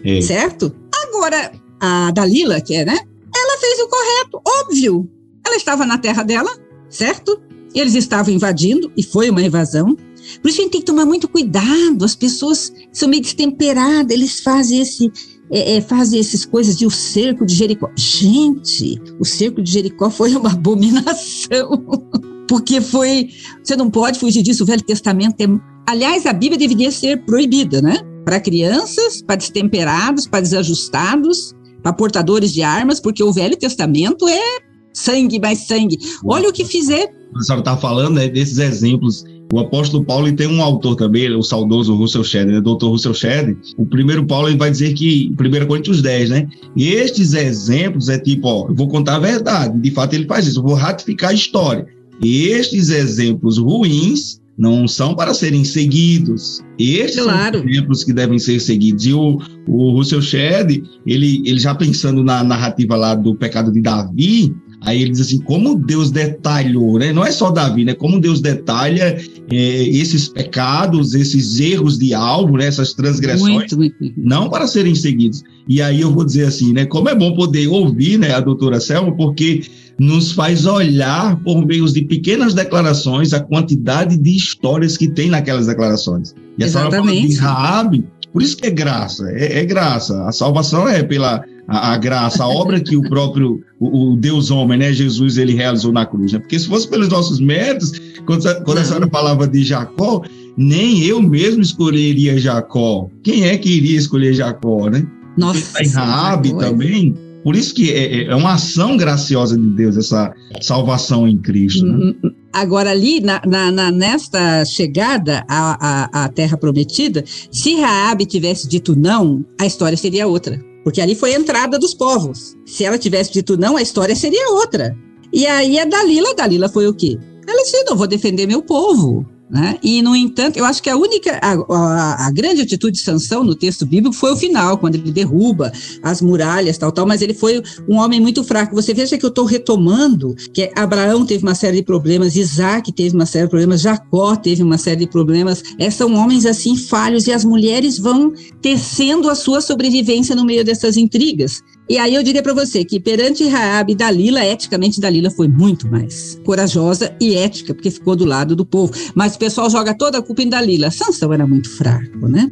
É. 0.05 0.21
Certo? 0.21 0.73
Agora, 1.09 1.51
a 1.81 2.13
Dalila, 2.13 2.61
que 2.61 2.77
é, 2.77 2.85
né? 2.85 2.97
Ela 3.35 3.59
fez 3.59 3.81
o 3.81 3.89
correto, 3.89 4.41
óbvio. 4.61 5.11
Ela 5.45 5.57
estava 5.57 5.85
na 5.85 5.99
terra 5.99 6.23
dela, 6.23 6.51
certo? 6.89 7.43
Eles 7.75 7.95
estavam 7.95 8.33
invadindo, 8.33 8.93
e 8.97 9.03
foi 9.03 9.29
uma 9.31 9.43
invasão. 9.43 9.97
Por 10.41 10.49
isso 10.49 10.61
a 10.61 10.63
gente 10.63 10.73
tem 10.73 10.81
que 10.81 10.87
tomar 10.87 11.05
muito 11.05 11.29
cuidado. 11.29 12.05
As 12.05 12.15
pessoas 12.15 12.73
são 12.93 13.09
meio 13.09 13.23
destemperadas, 13.23 14.17
eles 14.17 14.41
fazem 14.41 14.81
esse. 14.81 15.11
É, 15.51 15.77
é, 15.77 15.81
fazem 15.81 16.19
essas 16.19 16.45
coisas 16.45 16.77
de 16.77 16.87
o 16.87 16.91
cerco 16.91 17.45
de 17.45 17.55
Jericó. 17.55 17.91
Gente, 17.97 18.99
o 19.21 19.25
cerco 19.25 19.63
de 19.63 19.71
Jericó 19.71 20.09
foi 20.09 20.35
uma 20.35 20.53
abominação. 20.53 22.01
Porque 22.49 22.81
foi. 22.81 23.29
Você 23.63 23.77
não 23.77 23.91
pode 23.91 24.19
fugir 24.19 24.43
disso. 24.43 24.63
O 24.63 24.67
Velho 24.67 24.83
Testamento 24.83 25.41
é. 25.41 25.47
Aliás, 25.87 26.25
a 26.25 26.33
Bíblia 26.33 26.59
deveria 26.59 26.91
ser 26.91 27.25
proibida, 27.25 27.83
né? 27.83 27.99
Para 28.25 28.41
crianças, 28.41 29.21
para 29.21 29.37
destemperados, 29.37 30.27
para 30.27 30.41
desajustados, 30.41 31.55
para 31.83 31.93
portadores 31.93 32.53
de 32.53 32.63
armas, 32.63 32.99
porque 33.01 33.23
o 33.23 33.33
Velho 33.33 33.57
Testamento 33.57 34.27
é 34.27 34.64
sangue 34.95 35.41
mais 35.41 35.67
sangue. 35.67 35.99
Olha 36.25 36.49
o 36.49 36.53
que 36.53 36.65
fizer. 36.65 37.13
A 37.35 37.43
senhora 37.43 37.61
está 37.61 37.77
falando 37.77 38.15
né, 38.15 38.29
desses 38.29 38.59
exemplos. 38.59 39.25
O 39.53 39.59
apóstolo 39.59 40.05
Paulo 40.05 40.33
tem 40.35 40.47
um 40.47 40.63
autor 40.63 40.97
também, 40.97 41.31
o 41.35 41.43
saudoso 41.43 41.95
Russell 41.95 42.25
Shedd, 42.25 42.47
né, 42.47 42.61
doutor 42.61 42.91
Russell 42.91 43.13
Shedd. 43.13 43.57
O 43.77 43.85
primeiro 43.85 44.25
Paulo 44.27 44.49
ele 44.49 44.57
vai 44.57 44.71
dizer 44.71 44.95
que, 44.95 45.33
1 45.39 45.67
Coríntios 45.67 46.01
10, 46.01 46.31
né? 46.31 46.49
E 46.77 46.89
estes 46.89 47.35
exemplos 47.35 48.09
é 48.09 48.19
tipo, 48.19 48.49
ó, 48.49 48.69
eu 48.69 48.75
vou 48.75 48.89
contar 48.89 49.17
a 49.17 49.21
verdade. 49.21 49.79
De 49.79 49.91
fato, 49.91 50.15
ele 50.15 50.27
faz 50.27 50.47
isso, 50.47 50.61
eu 50.61 50.65
vou 50.65 50.75
ratificar 50.75 51.31
a 51.31 51.35
história. 51.35 51.87
E 52.23 52.47
estes 52.49 52.89
exemplos 52.89 53.59
ruins 53.59 54.41
não 54.57 54.87
são 54.87 55.15
para 55.15 55.35
serem 55.35 55.65
seguidos. 55.65 56.61
Estes 56.79 57.23
claro. 57.23 57.59
são 57.59 57.69
exemplos 57.69 58.05
que 58.05 58.13
devem 58.13 58.39
ser 58.39 58.61
seguidos. 58.61 59.05
E 59.05 59.13
o, 59.13 59.39
o 59.67 59.91
Russell 59.91 60.23
Shedd, 60.23 60.83
ele, 61.07 61.43
ele 61.45 61.59
já 61.59 61.75
pensando 61.75 62.23
na 62.23 62.43
narrativa 62.43 62.97
lá 62.97 63.15
do 63.15 63.35
pecado 63.35 63.73
de 63.73 63.81
Davi, 63.81 64.55
Aí 64.85 65.01
ele 65.01 65.13
diz 65.13 65.23
assim, 65.23 65.39
como 65.39 65.77
Deus 65.77 66.11
detalhou, 66.11 66.99
né? 66.99 67.13
Não 67.13 67.25
é 67.25 67.31
só 67.31 67.51
Davi, 67.51 67.85
né? 67.85 67.95
Como 67.95 68.21
Deus 68.21 68.41
detalha 68.41 69.17
é, 69.51 69.57
esses 69.89 70.29
pecados, 70.29 71.15
esses 71.15 71.59
erros 71.59 71.99
de 71.99 72.13
alvo, 72.13 72.59
né? 72.59 72.67
essas 72.67 72.93
transgressões, 72.93 73.73
muito, 73.73 73.77
muito. 73.77 74.13
não 74.17 74.51
para 74.51 74.67
serem 74.67 74.95
seguidos. 74.95 75.43
E 75.67 75.81
aí 75.81 76.03
eu 76.03 76.13
vou 76.13 76.25
dizer 76.25 76.47
assim, 76.47 76.73
né? 76.73 76.85
Como 76.85 77.09
é 77.09 77.15
bom 77.15 77.35
poder 77.35 77.67
ouvir, 77.69 78.19
né, 78.19 78.35
a 78.35 78.41
doutora 78.41 78.79
Selma, 78.79 79.17
porque 79.17 79.63
nos 79.99 80.33
faz 80.33 80.67
olhar 80.67 81.37
por 81.43 81.65
meio 81.65 81.87
de 81.87 82.03
pequenas 82.03 82.53
declarações 82.53 83.33
a 83.33 83.41
quantidade 83.41 84.17
de 84.19 84.37
histórias 84.37 84.97
que 84.97 85.09
tem 85.09 85.31
naquelas 85.31 85.67
declarações. 85.67 86.35
E 86.59 86.63
a 86.63 86.67
Exatamente. 86.67 87.29
de 87.29 87.37
Raab, 87.37 88.05
por 88.33 88.43
isso 88.43 88.57
que 88.57 88.67
é 88.67 88.71
graça, 88.71 89.31
é, 89.31 89.61
é 89.61 89.65
graça. 89.65 90.27
A 90.27 90.33
salvação 90.33 90.89
é 90.89 91.03
pela 91.03 91.45
a, 91.67 91.93
a, 91.93 91.99
graça, 91.99 92.45
a 92.45 92.49
obra 92.49 92.81
que 92.81 92.97
o 92.97 93.03
próprio 93.03 93.61
o, 93.81 94.13
o, 94.13 94.17
Deus 94.17 94.51
homem, 94.51 94.79
né, 94.79 94.93
Jesus, 94.93 95.39
ele 95.39 95.55
realizou 95.55 95.93
na 95.93 96.05
cruz. 96.07 96.33
Né? 96.33 96.39
Porque 96.39 96.59
se 96.59 96.67
fosse 96.67 96.89
pelos 96.89 97.09
nossos 97.09 97.41
méritos, 97.41 97.93
quando, 98.27 98.65
quando 98.65 98.79
a 98.79 98.85
senhora 98.85 99.09
falava 99.09 99.49
de 99.49 99.63
Jacó, 99.63 100.23
nem 100.57 101.03
eu 101.05 101.21
mesmo 101.23 101.63
escolheria 101.63 102.39
Jacó. 102.39 103.09
Quem 103.23 103.45
é 103.45 103.57
que 103.57 103.69
iria 103.69 103.99
escolher 103.99 104.35
Jacó, 104.35 104.89
né? 104.89 105.07
Nossa. 105.37 105.83
Em 105.83 105.89
Raabe 105.89 106.57
também. 106.59 107.15
Por 107.43 107.55
isso 107.55 107.75
que 107.75 107.93
é, 107.93 108.23
é, 108.23 108.25
é, 108.25 108.35
uma 108.35 108.55
ação 108.55 108.97
graciosa 108.97 109.59
de 109.59 109.67
Deus, 109.71 109.99
essa 109.99 110.33
salvação 110.63 111.29
em 111.29 111.37
Cristo. 111.37 111.85
Né? 111.85 111.93
Hum, 111.93 112.15
hum. 112.25 112.31
Agora, 112.51 112.91
ali, 112.91 113.21
na, 113.21 113.43
na, 113.45 113.91
nesta 113.91 114.65
chegada 114.65 115.45
à, 115.47 115.77
à, 116.15 116.25
à 116.25 116.29
Terra 116.29 116.57
Prometida, 116.57 117.23
se 117.51 117.75
Raabe 117.75 118.25
tivesse 118.25 118.67
dito 118.67 118.97
não, 118.97 119.45
a 119.61 119.67
história 119.67 119.97
seria 119.97 120.27
outra. 120.27 120.59
Porque 120.85 121.01
ali 121.01 121.15
foi 121.15 121.35
a 121.35 121.39
entrada 121.39 121.79
dos 121.79 121.95
povos. 121.95 122.55
Se 122.67 122.85
ela 122.85 122.99
tivesse 122.99 123.33
dito 123.33 123.57
não, 123.57 123.77
a 123.77 123.83
história 123.83 124.15
seria 124.15 124.51
outra. 124.51 124.95
E 125.33 125.47
aí 125.47 125.79
a 125.79 125.87
Dalila, 125.87 126.31
a 126.31 126.35
Dalila 126.35 126.69
foi 126.69 126.87
o 126.87 126.95
quê? 126.95 127.19
Ela 127.49 127.63
disse: 127.63 127.83
não, 127.85 127.97
vou 127.97 128.07
defender 128.07 128.47
meu 128.47 128.63
povo. 128.63 129.27
Né? 129.51 129.79
E, 129.83 130.01
no 130.01 130.17
entanto, 130.17 130.57
eu 130.57 130.65
acho 130.65 130.83
que 130.83 130.89
a 130.89 130.97
única, 130.97 131.39
a, 131.43 131.53
a, 131.53 132.27
a, 132.27 132.31
grande 132.31 132.63
atitude 132.63 132.97
de 132.97 133.05
Sansão 133.05 133.45
no 133.45 133.55
texto 133.55 133.85
bíblico 133.85 134.15
foi 134.15 134.33
o 134.33 134.37
final, 134.37 134.79
quando 134.79 134.95
ele 134.95 135.13
derruba 135.13 135.71
as 136.03 136.23
muralhas, 136.23 136.79
tal, 136.79 136.91
tal, 136.91 137.07
mas 137.07 137.21
ele 137.21 137.35
foi 137.35 137.63
um 137.87 137.97
homem 137.97 138.21
muito 138.21 138.43
fraco. 138.43 138.75
Você 138.75 138.95
veja 138.95 139.19
que 139.19 139.25
eu 139.25 139.29
estou 139.29 139.45
retomando 139.45 140.35
que 140.53 140.73
Abraão 140.75 141.27
teve 141.27 141.43
uma 141.43 141.55
série 141.55 141.77
de 141.77 141.83
problemas, 141.83 142.37
Isaac 142.37 142.91
teve 142.93 143.15
uma 143.15 143.27
série 143.27 143.45
de 143.45 143.51
problemas, 143.51 143.83
Jacó 143.83 144.35
teve 144.35 144.63
uma 144.63 144.79
série 144.79 145.01
de 145.01 145.07
problemas. 145.07 145.63
É, 145.79 145.91
são 145.91 146.15
homens 146.15 146.47
assim 146.47 146.75
falhos 146.77 147.27
e 147.27 147.33
as 147.33 147.45
mulheres 147.45 147.99
vão 147.99 148.33
tecendo 148.63 149.29
a 149.29 149.35
sua 149.35 149.61
sobrevivência 149.61 150.35
no 150.35 150.45
meio 150.45 150.65
dessas 150.65 150.97
intrigas. 150.97 151.61
E 151.89 151.99
aí 151.99 152.15
eu 152.15 152.23
diria 152.23 152.43
para 152.43 152.55
você 152.55 152.83
que 152.85 152.99
perante 152.99 153.47
Raab, 153.47 153.95
Dalila, 153.95 154.45
eticamente 154.45 155.01
Dalila 155.01 155.31
foi 155.31 155.49
muito 155.49 155.87
mais 155.87 156.41
corajosa 156.45 157.15
e 157.21 157.35
ética, 157.35 157.75
porque 157.75 157.91
ficou 157.91 158.17
do 158.17 158.25
lado 158.25 158.57
do 158.57 158.65
povo. 158.65 158.93
Mas 159.15 159.35
o 159.35 159.39
pessoal 159.39 159.69
joga 159.69 159.93
toda 159.95 160.19
a 160.19 160.23
culpa 160.23 160.43
em 160.43 160.49
Dalila. 160.49 160.91
Sansão 160.91 161.33
era 161.33 161.47
muito 161.47 161.69
fraco, 161.69 162.27
né? 162.27 162.51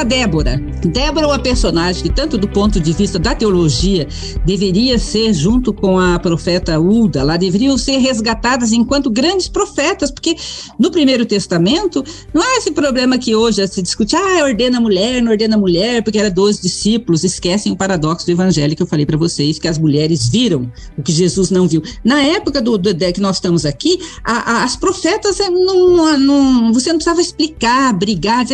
Para 0.00 0.04
Débora. 0.04 0.62
Débora 0.86 1.26
é 1.26 1.28
uma 1.28 1.38
personagem 1.38 2.02
que, 2.02 2.08
tanto 2.10 2.38
do 2.38 2.48
ponto 2.48 2.80
de 2.80 2.92
vista 2.92 3.18
da 3.18 3.34
teologia, 3.34 4.08
deveria 4.46 4.98
ser, 4.98 5.34
junto 5.34 5.74
com 5.74 5.98
a 5.98 6.18
profeta 6.18 6.80
Uda, 6.80 7.22
lá 7.22 7.36
deveriam 7.36 7.76
ser 7.76 7.98
resgatadas 7.98 8.72
enquanto 8.72 9.10
grandes 9.10 9.46
profetas, 9.48 10.10
porque 10.10 10.36
no 10.78 10.90
Primeiro 10.90 11.26
Testamento 11.26 12.02
não 12.32 12.42
é 12.42 12.56
esse 12.56 12.70
problema 12.70 13.18
que 13.18 13.34
hoje 13.34 13.66
se 13.68 13.82
discute, 13.82 14.16
ah, 14.16 14.44
ordena 14.44 14.80
mulher, 14.80 15.20
não 15.22 15.32
ordena 15.32 15.58
mulher, 15.58 16.02
porque 16.02 16.18
era 16.18 16.30
12 16.30 16.62
discípulos, 16.62 17.22
esquecem 17.22 17.70
o 17.70 17.76
paradoxo 17.76 18.24
do 18.24 18.32
evangelho 18.32 18.74
que 18.74 18.82
eu 18.82 18.86
falei 18.86 19.04
para 19.04 19.18
vocês, 19.18 19.58
que 19.58 19.68
as 19.68 19.76
mulheres 19.76 20.28
viram 20.28 20.72
o 20.96 21.02
que 21.02 21.12
Jesus 21.12 21.50
não 21.50 21.68
viu. 21.68 21.82
Na 22.02 22.22
época 22.22 22.62
do, 22.62 22.78
do 22.78 22.94
que 22.94 23.20
nós 23.20 23.36
estamos 23.36 23.66
aqui, 23.66 24.00
a, 24.24 24.52
a, 24.52 24.64
as 24.64 24.76
profetas, 24.76 25.40
é, 25.40 25.50
não, 25.50 26.18
não, 26.18 26.72
você 26.72 26.88
não 26.88 26.96
precisava 26.96 27.20
explicar, 27.20 27.92
brigar, 27.92 28.46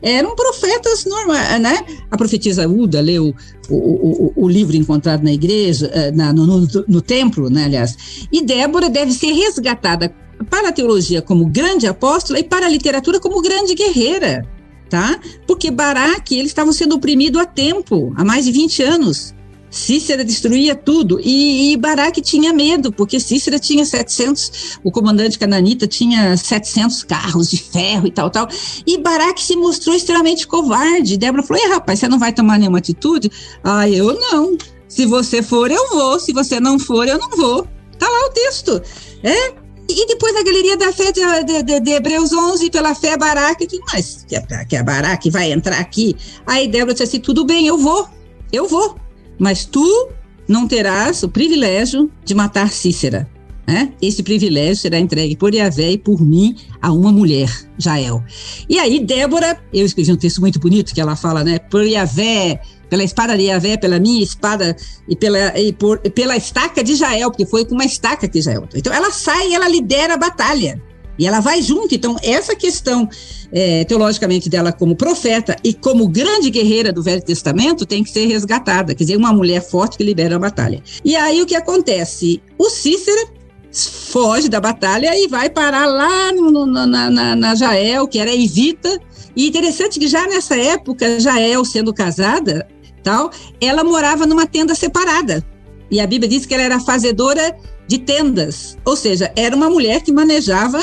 eram 0.00 0.36
profetas 0.36 0.91
normais, 1.04 1.60
né? 1.60 1.84
A 2.10 2.16
profetisa 2.16 2.68
Uda 2.68 3.00
leu 3.00 3.34
o, 3.68 3.74
o, 3.74 4.32
o, 4.36 4.48
livro 4.48 4.76
encontrado 4.76 5.22
na 5.22 5.32
igreja, 5.32 5.90
eh, 5.92 6.10
na, 6.10 6.32
no, 6.32 6.46
no, 6.46 6.68
no 6.88 7.00
templo, 7.00 7.48
né, 7.48 7.64
aliás. 7.64 8.26
E 8.30 8.44
Débora 8.44 8.88
deve 8.88 9.12
ser 9.12 9.32
resgatada 9.32 10.14
para 10.50 10.68
a 10.68 10.72
teologia 10.72 11.22
como 11.22 11.46
grande 11.46 11.86
apóstola 11.86 12.38
e 12.38 12.44
para 12.44 12.66
a 12.66 12.68
literatura 12.68 13.20
como 13.20 13.40
grande 13.40 13.74
guerreira, 13.74 14.46
tá? 14.88 15.18
Porque 15.46 15.70
Baraque, 15.70 16.38
eles 16.38 16.50
estavam 16.50 16.72
sendo 16.72 16.96
oprimidos 16.96 17.40
há 17.40 17.46
tempo, 17.46 18.12
há 18.16 18.24
mais 18.24 18.44
de 18.44 18.52
20 18.52 18.82
anos. 18.82 19.34
Cícera 19.72 20.22
destruía 20.22 20.74
tudo 20.74 21.18
e, 21.18 21.72
e 21.72 21.76
Baraque 21.78 22.20
tinha 22.20 22.52
medo, 22.52 22.92
porque 22.92 23.18
Cícera 23.18 23.58
tinha 23.58 23.86
700, 23.86 24.78
o 24.84 24.92
comandante 24.92 25.38
cananita 25.38 25.86
tinha 25.86 26.36
700 26.36 27.02
carros 27.04 27.48
de 27.48 27.56
ferro 27.56 28.06
e 28.06 28.12
tal, 28.12 28.28
tal. 28.30 28.46
E 28.86 28.98
Baraque 28.98 29.42
se 29.42 29.56
mostrou 29.56 29.96
extremamente 29.96 30.46
covarde. 30.46 31.16
Débora 31.16 31.42
falou: 31.42 31.66
rapaz, 31.70 31.98
você 31.98 32.06
não 32.06 32.18
vai 32.18 32.34
tomar 32.34 32.58
nenhuma 32.58 32.78
atitude? 32.78 33.32
Ah, 33.64 33.88
eu 33.88 34.12
não. 34.12 34.58
Se 34.86 35.06
você 35.06 35.42
for, 35.42 35.70
eu 35.70 35.88
vou. 35.88 36.20
Se 36.20 36.34
você 36.34 36.60
não 36.60 36.78
for, 36.78 37.08
eu 37.08 37.18
não 37.18 37.30
vou. 37.30 37.66
Tá 37.98 38.06
lá 38.06 38.26
o 38.26 38.30
texto. 38.30 38.82
É, 39.22 39.54
E 39.88 40.06
depois 40.06 40.36
a 40.36 40.42
galeria 40.42 40.76
da 40.76 40.92
fé 40.92 41.12
de, 41.12 41.62
de, 41.62 41.80
de 41.80 41.90
Hebreus 41.92 42.32
11, 42.32 42.70
pela 42.70 42.94
fé 42.94 43.16
Baraque, 43.16 43.66
que, 43.66 43.78
mas 43.90 44.24
que, 44.28 44.38
que 44.66 44.76
a 44.76 44.82
Baraque 44.82 45.30
vai 45.30 45.50
entrar 45.50 45.78
aqui. 45.78 46.14
Aí 46.46 46.68
Débora 46.68 46.92
disse 46.92 47.04
assim: 47.04 47.20
tudo 47.20 47.44
bem, 47.44 47.66
eu 47.66 47.78
vou, 47.78 48.06
eu 48.52 48.68
vou, 48.68 48.96
mas 49.38 49.64
tu 49.64 50.08
não 50.48 50.66
terás 50.66 51.22
o 51.22 51.28
privilégio 51.28 52.10
de 52.24 52.34
matar 52.34 52.70
Cícera. 52.70 53.28
Né? 53.66 53.92
Esse 54.02 54.22
privilégio 54.22 54.76
será 54.76 54.98
entregue 54.98 55.36
por 55.36 55.54
Yahvé 55.54 55.92
e 55.92 55.98
por 55.98 56.20
mim 56.20 56.56
a 56.80 56.92
uma 56.92 57.12
mulher, 57.12 57.48
Jael. 57.78 58.22
E 58.68 58.78
aí, 58.78 58.98
Débora, 58.98 59.58
eu 59.72 59.86
escrevi 59.86 60.12
um 60.12 60.16
texto 60.16 60.40
muito 60.40 60.58
bonito 60.58 60.92
que 60.92 61.00
ela 61.00 61.14
fala, 61.14 61.44
né? 61.44 61.60
Por 61.60 61.84
Yahvé, 61.84 62.60
pela 62.90 63.04
espada 63.04 63.36
de 63.36 63.44
Yahvé, 63.44 63.76
pela 63.76 64.00
minha 64.00 64.22
espada 64.22 64.76
e 65.08 65.14
pela, 65.14 65.58
e 65.58 65.72
por, 65.72 65.98
pela 65.98 66.36
estaca 66.36 66.82
de 66.82 66.96
Jael, 66.96 67.30
porque 67.30 67.46
foi 67.46 67.64
com 67.64 67.74
uma 67.74 67.84
estaca 67.84 68.28
que 68.28 68.42
Jael. 68.42 68.68
Então 68.74 68.92
ela 68.92 69.12
sai 69.12 69.50
e 69.50 69.54
ela 69.54 69.68
lidera 69.68 70.14
a 70.14 70.18
batalha. 70.18 70.82
E 71.18 71.26
ela 71.26 71.40
vai 71.40 71.62
junto. 71.62 71.94
Então, 71.94 72.16
essa 72.22 72.56
questão 72.56 73.08
é, 73.52 73.84
teologicamente 73.84 74.48
dela 74.48 74.72
como 74.72 74.96
profeta 74.96 75.56
e 75.62 75.74
como 75.74 76.08
grande 76.08 76.50
guerreira 76.50 76.92
do 76.92 77.02
Velho 77.02 77.22
Testamento 77.22 77.84
tem 77.84 78.02
que 78.02 78.10
ser 78.10 78.26
resgatada. 78.26 78.94
Quer 78.94 79.04
dizer, 79.04 79.16
uma 79.16 79.32
mulher 79.32 79.60
forte 79.62 79.98
que 79.98 80.04
libera 80.04 80.36
a 80.36 80.38
batalha. 80.38 80.82
E 81.04 81.14
aí 81.14 81.42
o 81.42 81.46
que 81.46 81.54
acontece? 81.54 82.42
O 82.58 82.70
Cícero 82.70 83.30
foge 83.72 84.48
da 84.48 84.60
batalha 84.60 85.16
e 85.16 85.28
vai 85.28 85.48
parar 85.48 85.86
lá 85.86 86.32
no, 86.32 86.66
na, 86.66 86.86
na, 86.86 87.36
na 87.36 87.54
Jael, 87.54 88.06
que 88.06 88.18
era 88.18 88.34
Evita. 88.34 88.98
E 89.34 89.48
interessante 89.48 89.98
que 89.98 90.08
já 90.08 90.26
nessa 90.26 90.56
época, 90.56 91.18
Jael 91.18 91.64
sendo 91.64 91.92
casada, 91.92 92.66
tal, 93.02 93.30
ela 93.60 93.82
morava 93.82 94.26
numa 94.26 94.46
tenda 94.46 94.74
separada. 94.74 95.44
E 95.90 96.00
a 96.00 96.06
Bíblia 96.06 96.28
diz 96.28 96.46
que 96.46 96.54
ela 96.54 96.62
era 96.62 96.80
fazedora 96.80 97.54
de 97.86 97.98
tendas, 97.98 98.78
ou 98.84 98.96
seja, 98.96 99.30
era 99.36 99.54
uma 99.54 99.68
mulher 99.68 100.02
que 100.02 100.12
manejava 100.12 100.80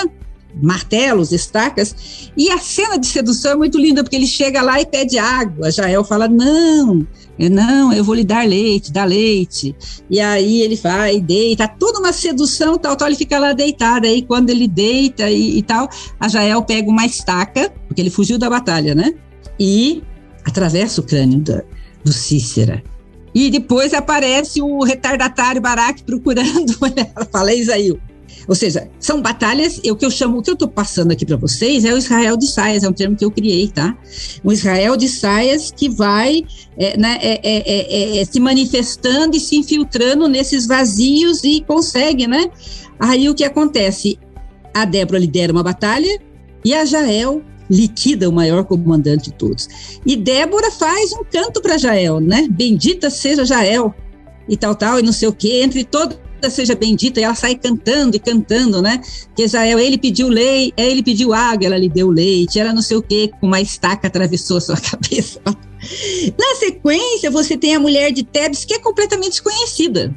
martelos, 0.61 1.31
estacas. 1.31 2.31
E 2.35 2.49
a 2.49 2.57
cena 2.57 2.97
de 2.97 3.07
sedução 3.07 3.51
é 3.51 3.55
muito 3.55 3.77
linda, 3.77 4.03
porque 4.03 4.15
ele 4.15 4.27
chega 4.27 4.61
lá 4.61 4.79
e 4.81 4.85
pede 4.85 5.17
água. 5.17 5.71
Jael 5.71 6.03
fala: 6.03 6.27
Não, 6.27 7.07
não, 7.49 7.93
eu 7.93 8.03
vou 8.03 8.15
lhe 8.15 8.23
dar 8.23 8.47
leite, 8.47 8.91
dá 8.91 9.05
leite. 9.05 9.75
E 10.09 10.19
aí 10.19 10.61
ele 10.61 10.75
vai, 10.75 11.21
deita, 11.21 11.67
toda 11.67 11.99
uma 11.99 12.11
sedução, 12.11 12.77
tal, 12.77 12.95
tal, 12.95 13.07
ele 13.07 13.17
fica 13.17 13.39
lá 13.39 13.53
deitado. 13.53 14.07
Aí 14.07 14.21
quando 14.21 14.49
ele 14.49 14.67
deita 14.67 15.29
e, 15.29 15.59
e 15.59 15.63
tal, 15.63 15.87
a 16.19 16.27
Jael 16.27 16.63
pega 16.63 16.89
uma 16.89 17.05
estaca, 17.05 17.71
porque 17.87 18.01
ele 18.01 18.09
fugiu 18.09 18.37
da 18.37 18.49
batalha, 18.49 18.93
né? 18.95 19.13
E 19.59 20.03
atravessa 20.43 20.99
o 21.01 21.03
crânio 21.03 21.39
da, 21.39 21.63
do 22.03 22.11
Cícera. 22.11 22.83
E 23.33 23.49
depois 23.51 23.93
aparece 23.93 24.61
o 24.61 24.83
retardatário 24.83 25.61
Baraque 25.61 26.03
procurando. 26.03 26.75
Ela 27.15 27.25
fala, 27.31 27.53
Isaías, 27.53 27.97
ou 28.49 28.55
seja, 28.55 28.89
são 28.99 29.21
batalhas, 29.21 29.77
o 29.77 29.95
que 29.95 30.03
eu 30.03 30.09
chamo, 30.09 30.39
o 30.39 30.41
que 30.41 30.49
eu 30.49 30.55
estou 30.55 30.67
passando 30.67 31.11
aqui 31.11 31.23
para 31.23 31.37
vocês 31.37 31.85
é 31.85 31.93
o 31.93 31.97
Israel 31.99 32.35
de 32.35 32.47
saias, 32.49 32.83
é 32.83 32.89
um 32.89 32.93
termo 32.93 33.15
que 33.15 33.23
eu 33.23 33.29
criei, 33.29 33.67
tá? 33.67 33.95
Um 34.43 34.51
Israel 34.51 34.97
de 34.97 35.07
saias 35.07 35.69
que 35.69 35.87
vai 35.87 36.43
é, 36.75 36.97
né, 36.97 37.19
é 37.21 37.39
é, 37.43 38.17
é, 38.17 38.21
é, 38.21 38.25
se 38.25 38.39
manifestando 38.39 39.37
e 39.37 39.39
se 39.39 39.55
infiltrando 39.55 40.27
nesses 40.27 40.65
vazios 40.65 41.43
e 41.43 41.61
consegue, 41.61 42.25
né? 42.25 42.49
Aí 42.99 43.29
o 43.29 43.35
que 43.35 43.43
acontece? 43.43 44.17
A 44.73 44.83
Débora 44.83 45.19
lidera 45.19 45.53
uma 45.53 45.61
batalha 45.61 46.19
e 46.65 46.73
a 46.73 46.85
Jael 46.85 47.43
liquida 47.69 48.27
o 48.27 48.33
maior 48.33 48.63
comandante 48.63 49.25
de 49.25 49.33
todos. 49.33 49.99
E 50.03 50.15
Débora 50.15 50.71
faz 50.71 51.13
um 51.13 51.23
canto 51.23 51.61
para 51.61 51.77
Jael, 51.77 52.19
né? 52.19 52.47
Bendita 52.49 53.11
seja 53.11 53.45
Jael 53.45 53.93
e 54.47 54.57
tal, 54.57 54.73
tal, 54.73 54.97
e 54.97 55.03
não 55.03 55.13
sei 55.13 55.27
o 55.27 55.33
quê, 55.33 55.61
entre 55.63 55.83
todos 55.83 56.17
seja 56.47 56.75
bendita, 56.75 57.19
e 57.19 57.23
ela 57.23 57.33
sai 57.33 57.55
cantando 57.55 58.15
e 58.15 58.19
cantando, 58.19 58.81
né? 58.81 59.01
Que 59.35 59.43
Israel, 59.43 59.79
ele 59.79 59.97
pediu 59.97 60.27
leite, 60.27 60.73
ele 60.77 61.01
pediu 61.01 61.33
água, 61.33 61.65
ela 61.65 61.77
lhe 61.77 61.89
deu 61.89 62.09
leite, 62.09 62.59
ela 62.59 62.71
não 62.71 62.81
sei 62.83 62.97
o 62.97 63.01
que, 63.01 63.29
com 63.39 63.47
uma 63.47 63.59
estaca 63.59 64.07
atravessou 64.07 64.57
a 64.57 64.61
sua 64.61 64.77
cabeça. 64.79 65.41
Na 66.37 66.55
sequência, 66.59 67.31
você 67.31 67.57
tem 67.57 67.75
a 67.75 67.79
mulher 67.79 68.11
de 68.11 68.23
Tebes, 68.23 68.65
que 68.65 68.75
é 68.75 68.79
completamente 68.79 69.31
desconhecida. 69.31 70.15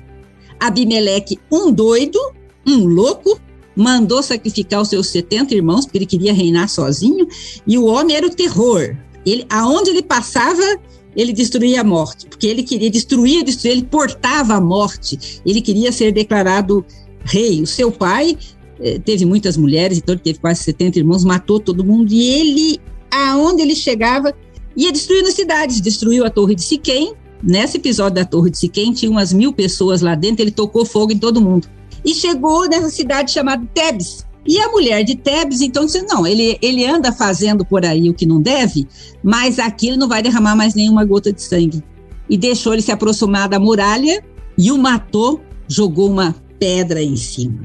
Abimeleque, 0.61 1.39
um 1.51 1.73
doido, 1.73 2.19
um 2.67 2.85
louco, 2.85 3.41
mandou 3.75 4.23
sacrificar 4.23 4.83
os 4.83 4.89
seus 4.89 5.09
70 5.09 5.55
irmãos, 5.55 5.87
porque 5.87 5.99
ele 5.99 6.07
queria 6.07 6.35
reinar 6.35 6.69
sozinho, 6.69 7.27
e 7.67 7.79
o 7.79 7.87
homem 7.87 8.17
era 8.17 8.27
o 8.27 8.35
terror. 8.35 8.97
Ele, 9.25 9.47
aonde 9.49 9.91
ele 9.91 10.03
passava, 10.03 10.63
ele 11.17 11.33
destruía 11.33 11.81
a 11.81 11.85
morte, 11.85 12.27
porque 12.27 12.47
ele 12.47 12.63
queria 12.63 12.91
destruir, 12.91 13.45
destruir, 13.45 13.73
ele 13.73 13.85
portava 13.85 14.55
a 14.55 14.61
morte, 14.61 15.41
ele 15.45 15.61
queria 15.61 15.93
ser 15.93 16.13
declarado 16.13 16.85
rei. 17.25 17.63
O 17.63 17.67
seu 17.67 17.91
pai 17.91 18.37
eh, 18.81 18.99
teve 18.99 19.25
muitas 19.25 19.57
mulheres, 19.57 19.99
então 19.99 20.15
ele 20.15 20.23
teve 20.23 20.39
quase 20.39 20.63
70 20.63 20.99
irmãos, 20.99 21.25
matou 21.25 21.61
todo 21.61 21.85
mundo, 21.85 22.13
e 22.13 22.29
ele, 22.29 22.81
aonde 23.11 23.63
ele 23.63 23.75
chegava, 23.75 24.35
ia 24.77 24.91
destruindo 24.91 25.31
cidades, 25.31 25.81
destruiu 25.81 26.25
a 26.25 26.31
torre 26.31 26.55
de 26.55 26.63
Siquém, 26.63 27.15
nesse 27.43 27.77
episódio 27.77 28.15
da 28.15 28.25
torre 28.25 28.51
de 28.51 28.59
Siquém, 28.59 28.93
tinha 28.93 29.11
umas 29.11 29.33
mil 29.33 29.53
pessoas 29.53 30.01
lá 30.01 30.15
dentro, 30.15 30.43
ele 30.43 30.51
tocou 30.51 30.85
fogo 30.85 31.13
em 31.13 31.19
todo 31.19 31.41
mundo. 31.41 31.69
E 32.05 32.15
chegou 32.15 32.69
nessa 32.69 32.91
cidade 32.91 33.31
chamada 33.31 33.65
Tebes, 33.73 34.27
e 34.47 34.59
a 34.59 34.69
mulher 34.69 35.05
de 35.05 35.15
Tebes, 35.17 35.61
então, 35.61 35.87
disse: 35.87 36.03
não, 36.03 36.27
ele, 36.27 36.59
ele 36.61 36.85
anda 36.85 37.13
fazendo 37.13 37.65
por 37.65 37.85
aí 37.85 38.11
o 38.11 38.15
que 38.15 38.27
não 38.27 38.41
deve, 38.41 38.87
mas 39.23 39.59
aqui 39.59 39.89
ele 39.89 39.97
não 39.97 40.09
vai 40.09 40.23
derramar 40.23 40.57
mais 40.57 40.75
nenhuma 40.75 41.05
gota 41.05 41.33
de 41.33 41.43
sangue. 41.43 41.83
E 42.29 42.37
deixou 42.37 42.73
ele 42.73 42.83
se 42.83 42.91
aproximar 42.91 43.49
da 43.49 43.59
muralha 43.59 44.23
e 44.57 44.73
o 44.73 44.79
matou, 44.79 45.41
jogou 45.69 46.11
uma 46.11 46.35
pedra 46.59 47.03
em 47.03 47.17
cima. 47.17 47.61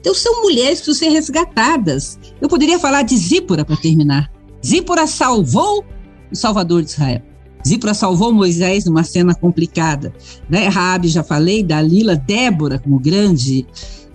Então, 0.00 0.14
são 0.14 0.42
mulheres 0.42 0.80
que 0.80 0.86
precisam 0.86 1.08
ser 1.08 1.14
resgatadas. 1.14 2.18
Eu 2.40 2.48
poderia 2.48 2.78
falar 2.78 3.02
de 3.02 3.16
Zípora 3.16 3.64
para 3.64 3.76
terminar. 3.76 4.30
Zípora 4.64 5.06
salvou 5.06 5.84
o 6.30 6.36
Salvador 6.36 6.82
de 6.82 6.90
Israel. 6.90 7.22
Zípora 7.66 7.94
salvou 7.94 8.32
Moisés 8.32 8.84
numa 8.84 9.04
cena 9.04 9.34
complicada. 9.34 10.12
Né? 10.48 10.68
Rabi, 10.68 11.08
já 11.08 11.22
falei, 11.22 11.62
Dalila, 11.62 12.16
Débora, 12.16 12.78
como 12.78 12.98
grande 12.98 13.66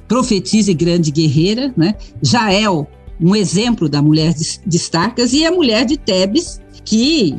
profetisa 0.07 0.71
e 0.71 0.73
grande 0.73 1.11
guerreira, 1.11 1.73
né? 1.75 1.95
Jael, 2.21 2.87
um 3.19 3.35
exemplo 3.35 3.89
da 3.89 4.01
mulher 4.01 4.33
de, 4.33 4.59
de 4.65 4.81
e 5.33 5.45
a 5.45 5.51
mulher 5.51 5.85
de 5.85 5.97
Tebes, 5.97 6.61
que 6.85 7.35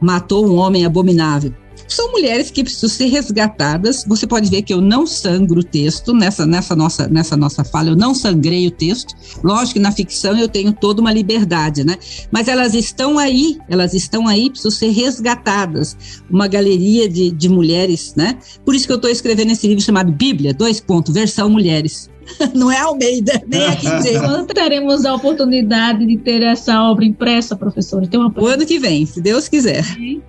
matou 0.00 0.46
um 0.46 0.56
homem 0.56 0.84
abominável. 0.84 1.54
São 1.90 2.12
mulheres 2.12 2.52
que 2.52 2.62
precisam 2.62 2.88
ser 2.88 3.06
resgatadas. 3.06 4.04
Você 4.06 4.24
pode 4.24 4.48
ver 4.48 4.62
que 4.62 4.72
eu 4.72 4.80
não 4.80 5.04
sangro 5.06 5.58
o 5.60 5.64
texto 5.64 6.12
nessa, 6.12 6.46
nessa, 6.46 6.76
nossa, 6.76 7.08
nessa 7.08 7.36
nossa 7.36 7.64
fala, 7.64 7.88
eu 7.88 7.96
não 7.96 8.14
sangrei 8.14 8.66
o 8.68 8.70
texto. 8.70 9.14
Lógico 9.42 9.74
que 9.74 9.80
na 9.80 9.90
ficção 9.90 10.38
eu 10.38 10.48
tenho 10.48 10.72
toda 10.72 11.00
uma 11.00 11.12
liberdade, 11.12 11.82
né? 11.82 11.96
Mas 12.30 12.46
elas 12.46 12.74
estão 12.74 13.18
aí, 13.18 13.58
elas 13.68 13.92
estão 13.92 14.28
aí, 14.28 14.50
precisam 14.50 14.70
ser 14.70 14.90
resgatadas. 14.90 15.96
Uma 16.30 16.46
galeria 16.46 17.08
de, 17.08 17.30
de 17.32 17.48
mulheres, 17.48 18.14
né? 18.14 18.38
Por 18.64 18.74
isso 18.74 18.86
que 18.86 18.92
eu 18.92 18.96
estou 18.96 19.10
escrevendo 19.10 19.50
esse 19.50 19.66
livro 19.66 19.82
chamado 19.82 20.12
Bíblia, 20.12 20.54
dois 20.54 20.80
pontos, 20.80 21.12
versão 21.12 21.50
mulheres. 21.50 22.09
não 22.54 22.70
é 22.70 22.78
Almeida, 22.78 23.42
nem 23.46 23.66
aqui 23.66 23.86
Quando 24.18 24.46
teremos 24.46 25.04
a 25.04 25.14
oportunidade 25.14 26.06
de 26.06 26.16
ter 26.16 26.42
essa 26.42 26.82
obra 26.82 27.04
impressa, 27.04 27.56
professora? 27.56 28.06
Tem 28.06 28.18
uma... 28.18 28.32
O 28.36 28.46
ano 28.46 28.66
que 28.66 28.78
vem, 28.78 29.06
se 29.06 29.20
Deus 29.20 29.48
quiser. 29.48 29.84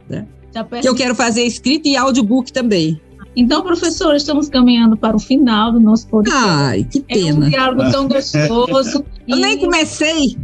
Né? 0.10 0.26
Que 0.82 0.88
eu 0.88 0.96
quero 0.96 1.16
fazer 1.16 1.44
escrito 1.44 1.88
e 1.88 1.96
audiobook 1.96 2.52
também. 2.52 3.00
Então, 3.36 3.62
professor, 3.62 4.14
estamos 4.14 4.50
caminhando 4.50 4.98
para 4.98 5.16
o 5.16 5.20
final 5.20 5.72
do 5.72 5.80
nosso 5.80 6.08
podcast. 6.08 6.44
Ai, 6.44 6.84
que 6.84 7.00
pena. 7.00 7.46
É 7.46 7.48
um 7.48 7.50
diálogo 7.50 7.92
tão 7.92 8.08
gostoso. 8.08 9.06
eu 9.26 9.38
nem 9.38 9.58
comecei. 9.58 10.36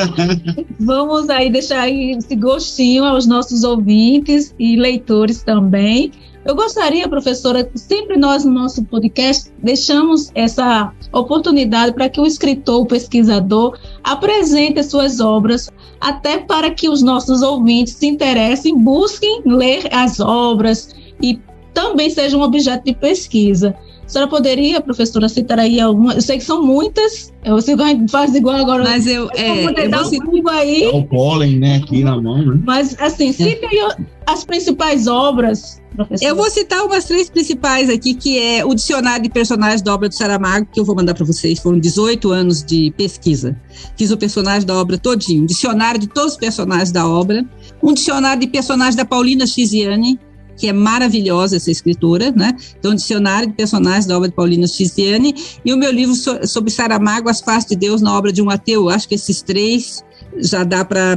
Vamos 0.80 1.28
aí 1.28 1.50
deixar 1.50 1.88
esse 1.90 2.34
gostinho 2.34 3.04
aos 3.04 3.26
nossos 3.26 3.62
ouvintes 3.62 4.54
e 4.58 4.74
leitores 4.76 5.42
também. 5.42 6.12
Eu 6.44 6.54
gostaria, 6.54 7.08
professora, 7.08 7.70
sempre 7.74 8.18
nós 8.18 8.44
no 8.44 8.52
nosso 8.52 8.84
podcast 8.84 9.50
deixamos 9.62 10.30
essa 10.34 10.92
oportunidade 11.10 11.94
para 11.94 12.08
que 12.08 12.20
o 12.20 12.26
escritor, 12.26 12.82
o 12.82 12.86
pesquisador, 12.86 13.78
apresente 14.02 14.78
as 14.78 14.86
suas 14.86 15.20
obras, 15.20 15.70
até 15.98 16.36
para 16.36 16.70
que 16.70 16.86
os 16.86 17.02
nossos 17.02 17.40
ouvintes 17.40 17.94
se 17.94 18.06
interessem, 18.06 18.78
busquem 18.78 19.40
ler 19.46 19.88
as 19.90 20.20
obras 20.20 20.94
e 21.22 21.40
também 21.72 22.10
sejam 22.10 22.40
um 22.40 22.44
objeto 22.44 22.84
de 22.84 22.94
pesquisa. 22.94 23.74
A 24.04 24.08
senhora 24.08 24.30
poderia, 24.30 24.80
professora, 24.80 25.28
citar 25.28 25.58
aí 25.58 25.80
algumas? 25.80 26.16
Eu 26.16 26.22
sei 26.22 26.38
que 26.38 26.44
são 26.44 26.62
muitas. 26.62 27.32
Você 27.44 27.74
faz 28.10 28.34
igual 28.34 28.56
agora. 28.56 28.84
Mas 28.84 29.06
eu. 29.06 29.28
É, 29.34 29.64
eu 29.64 29.90
dar 29.90 30.06
um 30.06 30.48
aí. 30.48 30.88
o 30.92 31.04
pólen, 31.04 31.58
né, 31.58 31.76
aqui 31.76 32.04
na 32.04 32.20
mão, 32.20 32.44
né? 32.44 32.60
Mas, 32.64 32.96
assim, 33.00 33.32
cite 33.32 33.64
aí 33.64 34.06
as 34.26 34.44
principais 34.44 35.06
obras 35.06 35.82
Professor. 35.94 36.26
Eu 36.26 36.34
vou 36.34 36.50
citar 36.50 36.84
umas 36.84 37.04
três 37.04 37.30
principais 37.30 37.88
aqui, 37.88 38.14
que 38.14 38.38
é 38.38 38.64
o 38.64 38.74
dicionário 38.74 39.22
de 39.22 39.30
personagens 39.30 39.80
da 39.80 39.94
obra 39.94 40.08
do 40.08 40.14
Saramago, 40.14 40.66
que 40.72 40.80
eu 40.80 40.84
vou 40.84 40.96
mandar 40.96 41.14
para 41.14 41.24
vocês. 41.24 41.60
Foram 41.60 41.78
18 41.78 42.32
anos 42.32 42.64
de 42.64 42.92
pesquisa. 42.96 43.56
Fiz 43.96 44.10
o 44.10 44.16
personagem 44.16 44.66
da 44.66 44.74
obra 44.74 44.98
todinho, 44.98 45.44
um 45.44 45.46
dicionário 45.46 46.00
de 46.00 46.08
todos 46.08 46.32
os 46.32 46.38
personagens 46.38 46.90
da 46.90 47.06
obra, 47.06 47.44
um 47.80 47.92
dicionário 47.92 48.40
de 48.40 48.48
personagens 48.48 48.96
da 48.96 49.04
Paulina 49.04 49.46
Chiziane, 49.46 50.18
que 50.56 50.68
é 50.68 50.72
maravilhosa 50.72 51.56
essa 51.56 51.70
escritora, 51.70 52.30
né? 52.30 52.54
Então, 52.78 52.94
Dicionário 52.94 53.48
de 53.48 53.54
Personagens 53.54 54.06
da 54.06 54.16
obra 54.16 54.28
de 54.28 54.34
Paulino 54.34 54.66
Tiziane, 54.66 55.34
e 55.64 55.72
o 55.72 55.76
meu 55.76 55.90
livro 55.90 56.14
so, 56.14 56.46
sobre 56.46 56.70
Saramago, 56.70 57.28
As 57.28 57.40
Faces 57.40 57.68
de 57.68 57.76
Deus 57.76 58.00
na 58.00 58.16
obra 58.16 58.32
de 58.32 58.42
um 58.42 58.50
ateu. 58.50 58.88
Acho 58.88 59.08
que 59.08 59.14
esses 59.14 59.42
três 59.42 60.04
já 60.38 60.64
dá 60.64 60.84
para 60.84 61.16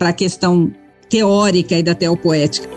a 0.00 0.12
questão 0.12 0.72
teórica 1.08 1.76
e 1.78 1.82
da 1.82 1.94
teopoética. 1.94 2.68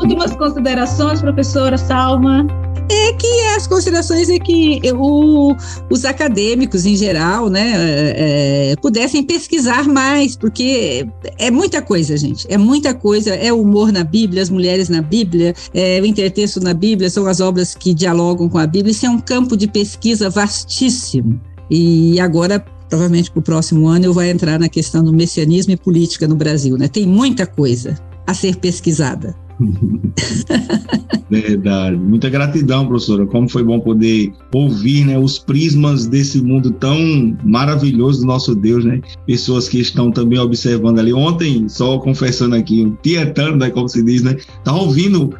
Últimas 0.00 0.36
considerações, 0.36 1.20
professora 1.20 1.76
Salma? 1.76 2.46
É 2.88 3.12
que 3.14 3.40
as 3.56 3.66
considerações 3.66 4.28
é 4.28 4.38
que 4.38 4.80
o, 4.94 5.54
os 5.90 6.04
acadêmicos 6.04 6.84
em 6.84 6.96
geral, 6.96 7.48
né, 7.48 7.72
é, 7.74 8.72
é, 8.72 8.76
pudessem 8.76 9.22
pesquisar 9.22 9.88
mais, 9.88 10.36
porque 10.36 11.06
é 11.38 11.50
muita 11.50 11.80
coisa, 11.80 12.16
gente, 12.16 12.46
é 12.50 12.58
muita 12.58 12.92
coisa, 12.92 13.34
é 13.34 13.52
o 13.52 13.62
humor 13.62 13.90
na 13.90 14.04
Bíblia, 14.04 14.42
as 14.42 14.50
mulheres 14.50 14.88
na 14.88 15.00
Bíblia, 15.00 15.54
é, 15.72 16.00
o 16.00 16.06
intertexto 16.06 16.60
na 16.60 16.74
Bíblia, 16.74 17.08
são 17.08 17.26
as 17.26 17.40
obras 17.40 17.74
que 17.74 17.94
dialogam 17.94 18.48
com 18.48 18.58
a 18.58 18.66
Bíblia, 18.66 18.92
isso 18.92 19.06
é 19.06 19.10
um 19.10 19.20
campo 19.20 19.56
de 19.56 19.66
pesquisa 19.66 20.28
vastíssimo. 20.28 21.40
E 21.70 22.20
agora 22.20 22.62
provavelmente 22.88 23.30
para 23.30 23.40
o 23.40 23.42
próximo 23.42 23.88
ano 23.88 24.04
eu 24.04 24.12
vou 24.12 24.22
entrar 24.22 24.58
na 24.58 24.68
questão 24.68 25.02
do 25.02 25.12
messianismo 25.12 25.72
e 25.72 25.76
política 25.76 26.28
no 26.28 26.36
Brasil, 26.36 26.76
né? 26.76 26.86
Tem 26.86 27.06
muita 27.06 27.46
coisa 27.46 27.98
a 28.26 28.34
ser 28.34 28.56
pesquisada. 28.56 29.34
Verdade. 31.30 31.96
Muita 31.96 32.28
gratidão, 32.28 32.86
professora. 32.86 33.26
Como 33.26 33.48
foi 33.48 33.62
bom 33.62 33.80
poder 33.80 34.32
ouvir 34.54 35.06
né, 35.06 35.18
os 35.18 35.38
prismas 35.38 36.06
desse 36.06 36.42
mundo 36.42 36.70
tão 36.72 37.36
maravilhoso 37.44 38.20
do 38.20 38.26
nosso 38.26 38.54
Deus, 38.54 38.84
né? 38.84 39.00
Pessoas 39.26 39.68
que 39.68 39.80
estão 39.80 40.10
também 40.10 40.38
observando 40.38 40.98
ali. 40.98 41.12
Ontem, 41.12 41.68
só 41.68 41.98
confessando 41.98 42.54
aqui, 42.54 42.92
tietando, 43.02 43.56
né, 43.58 43.70
como 43.70 43.88
se 43.88 44.02
diz, 44.02 44.22
né? 44.22 44.36
Tá 44.64 44.74
ouvindo 44.74 45.34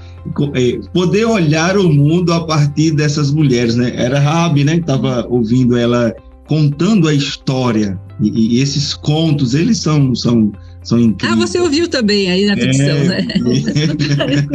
é, 0.54 0.80
poder 0.92 1.24
olhar 1.26 1.76
o 1.76 1.92
mundo 1.92 2.32
a 2.32 2.44
partir 2.44 2.92
dessas 2.92 3.30
mulheres, 3.30 3.76
né? 3.76 3.92
Era 3.94 4.18
Rabi, 4.18 4.64
né? 4.64 4.74
Que 4.74 4.80
estava 4.80 5.26
ouvindo 5.28 5.76
ela 5.76 6.14
contando 6.46 7.08
a 7.08 7.14
história 7.14 7.98
e, 8.20 8.56
e, 8.56 8.60
esses 8.60 8.94
contos, 8.94 9.54
eles 9.54 9.78
são 9.78 10.14
são 10.14 10.52
são 10.84 10.98
incríveis. 10.98 11.32
Ah, 11.32 11.46
você 11.46 11.58
ouviu 11.58 11.88
também 11.88 12.30
aí 12.30 12.44
na 12.46 12.56
ficção, 12.56 12.86
é, 12.86 13.22
né? 13.22 13.26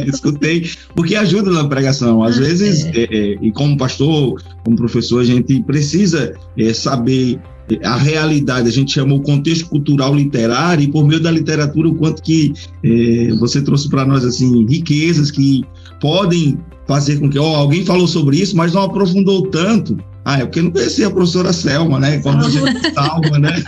escutei, 0.08 0.70
porque 0.96 1.16
ajuda 1.16 1.52
na 1.52 1.68
pregação. 1.68 2.24
Às 2.24 2.38
ah, 2.38 2.42
vezes, 2.42 2.86
é. 2.86 3.04
É, 3.04 3.38
e 3.42 3.52
como 3.52 3.76
pastor, 3.76 4.42
como 4.64 4.78
professor, 4.78 5.22
a 5.22 5.26
gente 5.26 5.62
precisa 5.64 6.34
é, 6.58 6.74
saber 6.74 7.40
a 7.84 7.98
realidade, 7.98 8.68
a 8.68 8.72
gente 8.72 8.92
chama 8.92 9.14
o 9.14 9.22
contexto 9.22 9.68
cultural 9.70 10.16
literário, 10.16 10.84
e 10.84 10.88
por 10.88 11.06
meio 11.06 11.22
da 11.22 11.30
literatura, 11.30 11.90
o 11.90 11.96
quanto 11.96 12.22
que 12.22 12.54
é, 12.84 13.34
você 13.36 13.62
trouxe 13.62 13.90
para 13.90 14.06
nós, 14.06 14.24
assim, 14.24 14.66
riquezas 14.66 15.30
que 15.30 15.64
podem 16.00 16.58
fazer 16.88 17.20
com 17.20 17.30
que, 17.30 17.38
ó, 17.38 17.56
alguém 17.56 17.86
falou 17.86 18.08
sobre 18.08 18.38
isso, 18.38 18.58
mas 18.58 18.74
não 18.74 18.84
aprofundou 18.84 19.44
tanto, 19.48 19.98
ah, 20.30 20.38
é 20.38 20.46
porque 20.46 20.62
não 20.62 20.70
conhecia 20.70 21.08
a 21.08 21.10
professora 21.10 21.52
Selma, 21.52 22.00
né? 22.00 22.20
Como 22.20 22.38
a 22.40 22.50
gente 22.50 22.94
salva, 22.94 23.40
né? 23.40 23.50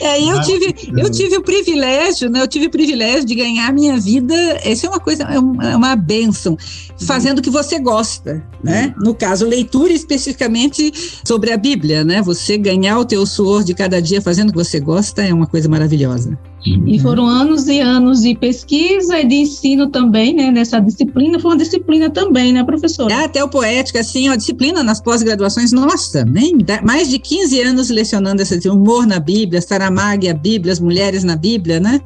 É, 0.00 0.22
eu 0.22 0.40
tive, 0.42 0.74
eu 0.96 1.10
tive 1.10 1.36
o 1.36 1.42
privilégio, 1.42 2.28
né? 2.28 2.42
Eu 2.42 2.46
tive 2.46 2.66
o 2.66 2.70
privilégio 2.70 3.24
de 3.24 3.34
ganhar 3.34 3.68
a 3.68 3.72
minha 3.72 3.98
vida. 3.98 4.34
Essa 4.62 4.86
é 4.86 4.90
uma 4.90 5.00
coisa, 5.00 5.24
é 5.24 5.38
uma, 5.38 5.70
é 5.70 5.76
uma 5.76 5.96
benção, 5.96 6.56
fazendo 7.00 7.38
o 7.38 7.42
que 7.42 7.50
você 7.50 7.78
gosta, 7.78 8.44
né? 8.62 8.94
No 8.98 9.14
caso, 9.14 9.46
leitura 9.46 9.92
especificamente 9.92 10.92
sobre 11.24 11.52
a 11.52 11.56
Bíblia, 11.56 12.04
né? 12.04 12.20
Você 12.22 12.58
ganhar 12.58 12.98
o 12.98 13.04
teu 13.04 13.24
suor 13.24 13.64
de 13.64 13.74
cada 13.74 14.00
dia 14.00 14.20
fazendo 14.20 14.50
o 14.50 14.52
que 14.52 14.58
você 14.58 14.78
gosta 14.78 15.22
é 15.22 15.32
uma 15.32 15.46
coisa 15.46 15.68
maravilhosa. 15.68 16.38
E 16.64 16.98
foram 16.98 17.26
anos 17.26 17.68
e 17.68 17.80
anos 17.80 18.22
de 18.22 18.34
pesquisa 18.34 19.18
e 19.20 19.26
de 19.26 19.34
ensino 19.36 19.88
também, 19.88 20.34
né? 20.34 20.50
Nessa 20.50 20.80
disciplina, 20.80 21.38
foi 21.38 21.50
uma 21.50 21.58
disciplina 21.58 22.08
também, 22.08 22.52
né, 22.52 22.64
professora? 22.64 23.12
É, 23.12 23.24
até 23.24 23.44
o 23.44 23.48
poética, 23.48 24.00
assim, 24.00 24.28
a 24.28 24.36
disciplina 24.36 24.82
nas 24.82 25.00
pós-graduações, 25.00 25.72
nossa, 25.72 26.24
nem 26.24 26.56
mais 26.82 27.10
de 27.10 27.18
15 27.18 27.60
anos 27.60 27.90
lecionando 27.90 28.40
esse 28.40 28.68
humor 28.68 29.06
na 29.06 29.20
Bíblia, 29.20 29.60
Saramago 29.60 30.24
e 30.24 30.28
a 30.28 30.34
Bíblia, 30.34 30.72
as 30.72 30.80
mulheres 30.80 31.22
na 31.22 31.36
Bíblia, 31.36 31.78
né? 31.78 32.00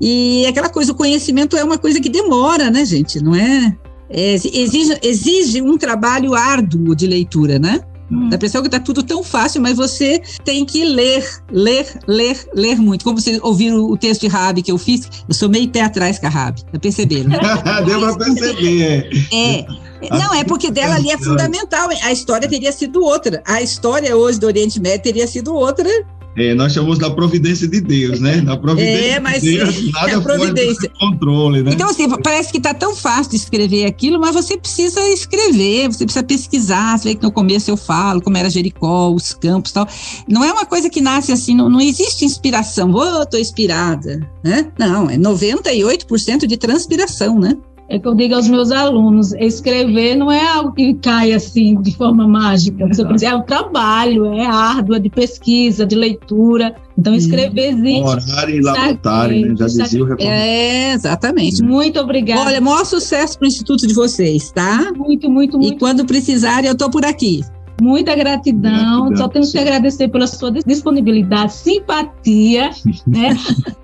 E 0.00 0.46
aquela 0.46 0.68
coisa, 0.68 0.92
o 0.92 0.94
conhecimento 0.94 1.56
é 1.56 1.64
uma 1.64 1.78
coisa 1.78 2.00
que 2.00 2.08
demora, 2.08 2.70
né, 2.70 2.84
gente? 2.84 3.22
Não 3.22 3.34
é? 3.34 3.76
é 4.08 4.34
exige, 4.34 4.96
exige 5.02 5.60
um 5.60 5.76
trabalho 5.76 6.34
árduo 6.34 6.94
de 6.94 7.06
leitura, 7.06 7.58
né? 7.58 7.80
Hum. 8.14 8.28
Da 8.28 8.38
pessoa 8.38 8.62
que 8.62 8.68
está 8.68 8.78
tudo 8.78 9.02
tão 9.02 9.24
fácil, 9.24 9.60
mas 9.60 9.76
você 9.76 10.22
tem 10.44 10.64
que 10.64 10.84
ler, 10.84 11.28
ler, 11.50 11.86
ler, 12.06 12.48
ler 12.54 12.76
muito. 12.76 13.04
Como 13.04 13.20
vocês 13.20 13.38
ouviram 13.42 13.84
o 13.84 13.96
texto 13.96 14.22
de 14.22 14.28
Rabi 14.28 14.62
que 14.62 14.70
eu 14.70 14.78
fiz, 14.78 15.08
eu 15.28 15.34
sou 15.34 15.48
meio 15.48 15.68
pé 15.68 15.82
atrás 15.82 16.18
com 16.18 16.26
a 16.26 16.30
Rabi. 16.30 16.64
Tá 16.64 16.78
percebendo? 16.78 17.30
Né? 17.30 17.38
Deu 17.84 18.00
para 18.00 18.16
perceber. 18.16 19.10
É. 19.32 19.66
Não, 20.10 20.34
é 20.34 20.44
porque 20.44 20.70
dela 20.70 20.96
ali 20.96 21.10
é 21.10 21.18
fundamental. 21.18 21.88
A 22.02 22.12
história 22.12 22.48
teria 22.48 22.72
sido 22.72 23.02
outra. 23.02 23.42
A 23.46 23.62
história 23.62 24.16
hoje 24.16 24.38
do 24.38 24.46
Oriente 24.46 24.80
Médio 24.80 25.02
teria 25.02 25.26
sido 25.26 25.54
outra 25.54 25.88
é, 26.36 26.52
nós 26.54 26.72
chamamos 26.72 26.98
da 26.98 27.10
providência 27.10 27.68
de 27.68 27.80
Deus, 27.80 28.18
né? 28.18 28.40
Na 28.40 28.56
providência 28.56 29.16
é, 29.16 29.20
mas 29.20 29.42
de 29.42 29.56
Deus, 29.56 29.92
nada 29.92 30.10
é 30.10 30.20
providência. 30.20 30.90
controle, 30.98 31.62
né? 31.62 31.72
Então, 31.72 31.88
assim, 31.88 32.08
parece 32.22 32.50
que 32.50 32.58
está 32.58 32.74
tão 32.74 32.94
fácil 32.94 33.30
de 33.30 33.36
escrever 33.36 33.86
aquilo, 33.86 34.18
mas 34.18 34.34
você 34.34 34.56
precisa 34.56 35.00
escrever, 35.10 35.86
você 35.88 36.04
precisa 36.04 36.24
pesquisar. 36.24 36.98
Você 36.98 37.10
vê 37.10 37.14
que 37.14 37.22
no 37.22 37.30
começo 37.30 37.70
eu 37.70 37.76
falo 37.76 38.20
como 38.20 38.36
era 38.36 38.50
Jericó, 38.50 39.10
os 39.10 39.32
campos 39.32 39.70
e 39.70 39.74
tal. 39.74 39.88
Não 40.28 40.42
é 40.42 40.52
uma 40.52 40.66
coisa 40.66 40.90
que 40.90 41.00
nasce 41.00 41.30
assim, 41.30 41.54
não, 41.54 41.70
não 41.70 41.80
existe 41.80 42.24
inspiração. 42.24 42.90
Ô, 42.90 43.20
oh, 43.20 43.26
tô 43.26 43.36
inspirada, 43.36 44.28
né? 44.42 44.72
Não, 44.76 45.08
é 45.08 45.16
98% 45.16 46.46
de 46.46 46.56
transpiração, 46.56 47.38
né? 47.38 47.56
É 47.88 47.98
que 47.98 48.08
eu 48.08 48.14
digo 48.14 48.34
aos 48.34 48.48
meus 48.48 48.70
alunos, 48.70 49.32
escrever 49.34 50.16
não 50.16 50.32
é 50.32 50.46
algo 50.48 50.72
que 50.72 50.94
cai 50.94 51.32
assim 51.32 51.80
de 51.82 51.94
forma 51.94 52.26
mágica. 52.26 52.86
Você 52.88 53.26
é 53.26 53.34
um 53.34 53.42
trabalho, 53.42 54.32
é 54.32 54.46
árduo, 54.46 54.96
é 54.96 54.98
de 54.98 55.10
pesquisa, 55.10 55.84
de 55.84 55.94
leitura. 55.94 56.74
Então, 56.96 57.14
escrever 57.14 57.74
existe. 57.74 58.02
Horário 58.02 58.56
e 58.56 58.60
laboratório, 58.60 59.48
né? 59.48 59.54
Já 59.56 59.66
dizia 59.66 60.02
o 60.02 60.06
reformador. 60.06 60.38
É, 60.38 60.92
exatamente. 60.94 61.62
Muito 61.62 62.00
obrigada. 62.00 62.40
Olha, 62.40 62.60
maior 62.60 62.84
sucesso 62.86 63.38
para 63.38 63.44
o 63.44 63.48
Instituto 63.48 63.86
de 63.86 63.92
vocês, 63.92 64.50
tá? 64.50 64.92
Muito, 64.96 65.28
muito, 65.28 65.58
muito. 65.58 65.74
E 65.74 65.78
quando 65.78 66.06
precisarem, 66.06 66.68
eu 66.68 66.72
estou 66.72 66.88
por 66.88 67.04
aqui. 67.04 67.42
Muita 67.80 68.14
gratidão. 68.14 69.08
gratidão. 69.08 69.16
Só 69.16 69.28
tenho 69.28 69.50
que 69.50 69.58
agradecer 69.58 70.08
pela 70.08 70.26
sua 70.26 70.50
disponibilidade, 70.50 71.52
simpatia 71.52 72.70
né? 73.06 73.36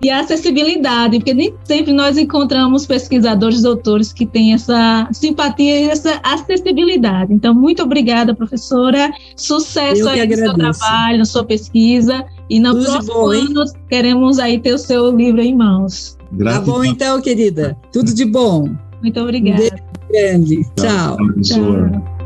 e 0.02 0.10
acessibilidade, 0.10 1.18
porque 1.18 1.34
nem 1.34 1.54
sempre 1.64 1.92
nós 1.92 2.16
encontramos 2.16 2.86
pesquisadores, 2.86 3.62
doutores 3.62 4.12
que 4.12 4.26
têm 4.26 4.54
essa 4.54 5.08
simpatia 5.12 5.80
e 5.80 5.88
essa 5.88 6.20
acessibilidade. 6.22 7.32
Então, 7.32 7.54
muito 7.54 7.82
obrigada, 7.82 8.34
professora. 8.34 9.10
Sucesso 9.36 10.08
aí 10.08 10.26
no 10.26 10.36
seu 10.36 10.54
trabalho, 10.54 11.18
na 11.18 11.24
sua 11.24 11.44
pesquisa. 11.44 12.24
E 12.48 12.58
no 12.58 12.74
Tudo 12.74 12.84
próximo 12.84 13.14
bom, 13.14 13.30
ano 13.30 13.64
queremos 13.88 14.40
aí 14.40 14.58
ter 14.58 14.74
o 14.74 14.78
seu 14.78 15.16
livro 15.16 15.40
em 15.40 15.54
mãos. 15.54 16.18
Gratidão. 16.32 16.64
Tá 16.64 16.72
bom 16.72 16.84
então, 16.84 17.20
querida. 17.20 17.76
Tudo 17.92 18.12
de 18.12 18.24
bom. 18.24 18.68
Muito 19.00 19.20
obrigada. 19.20 19.62
Um 19.62 19.68
beijo 19.68 19.82
grande. 20.10 20.62
Tchau. 20.76 21.16
Tchau. 21.16 21.42
Tchau. 21.42 22.19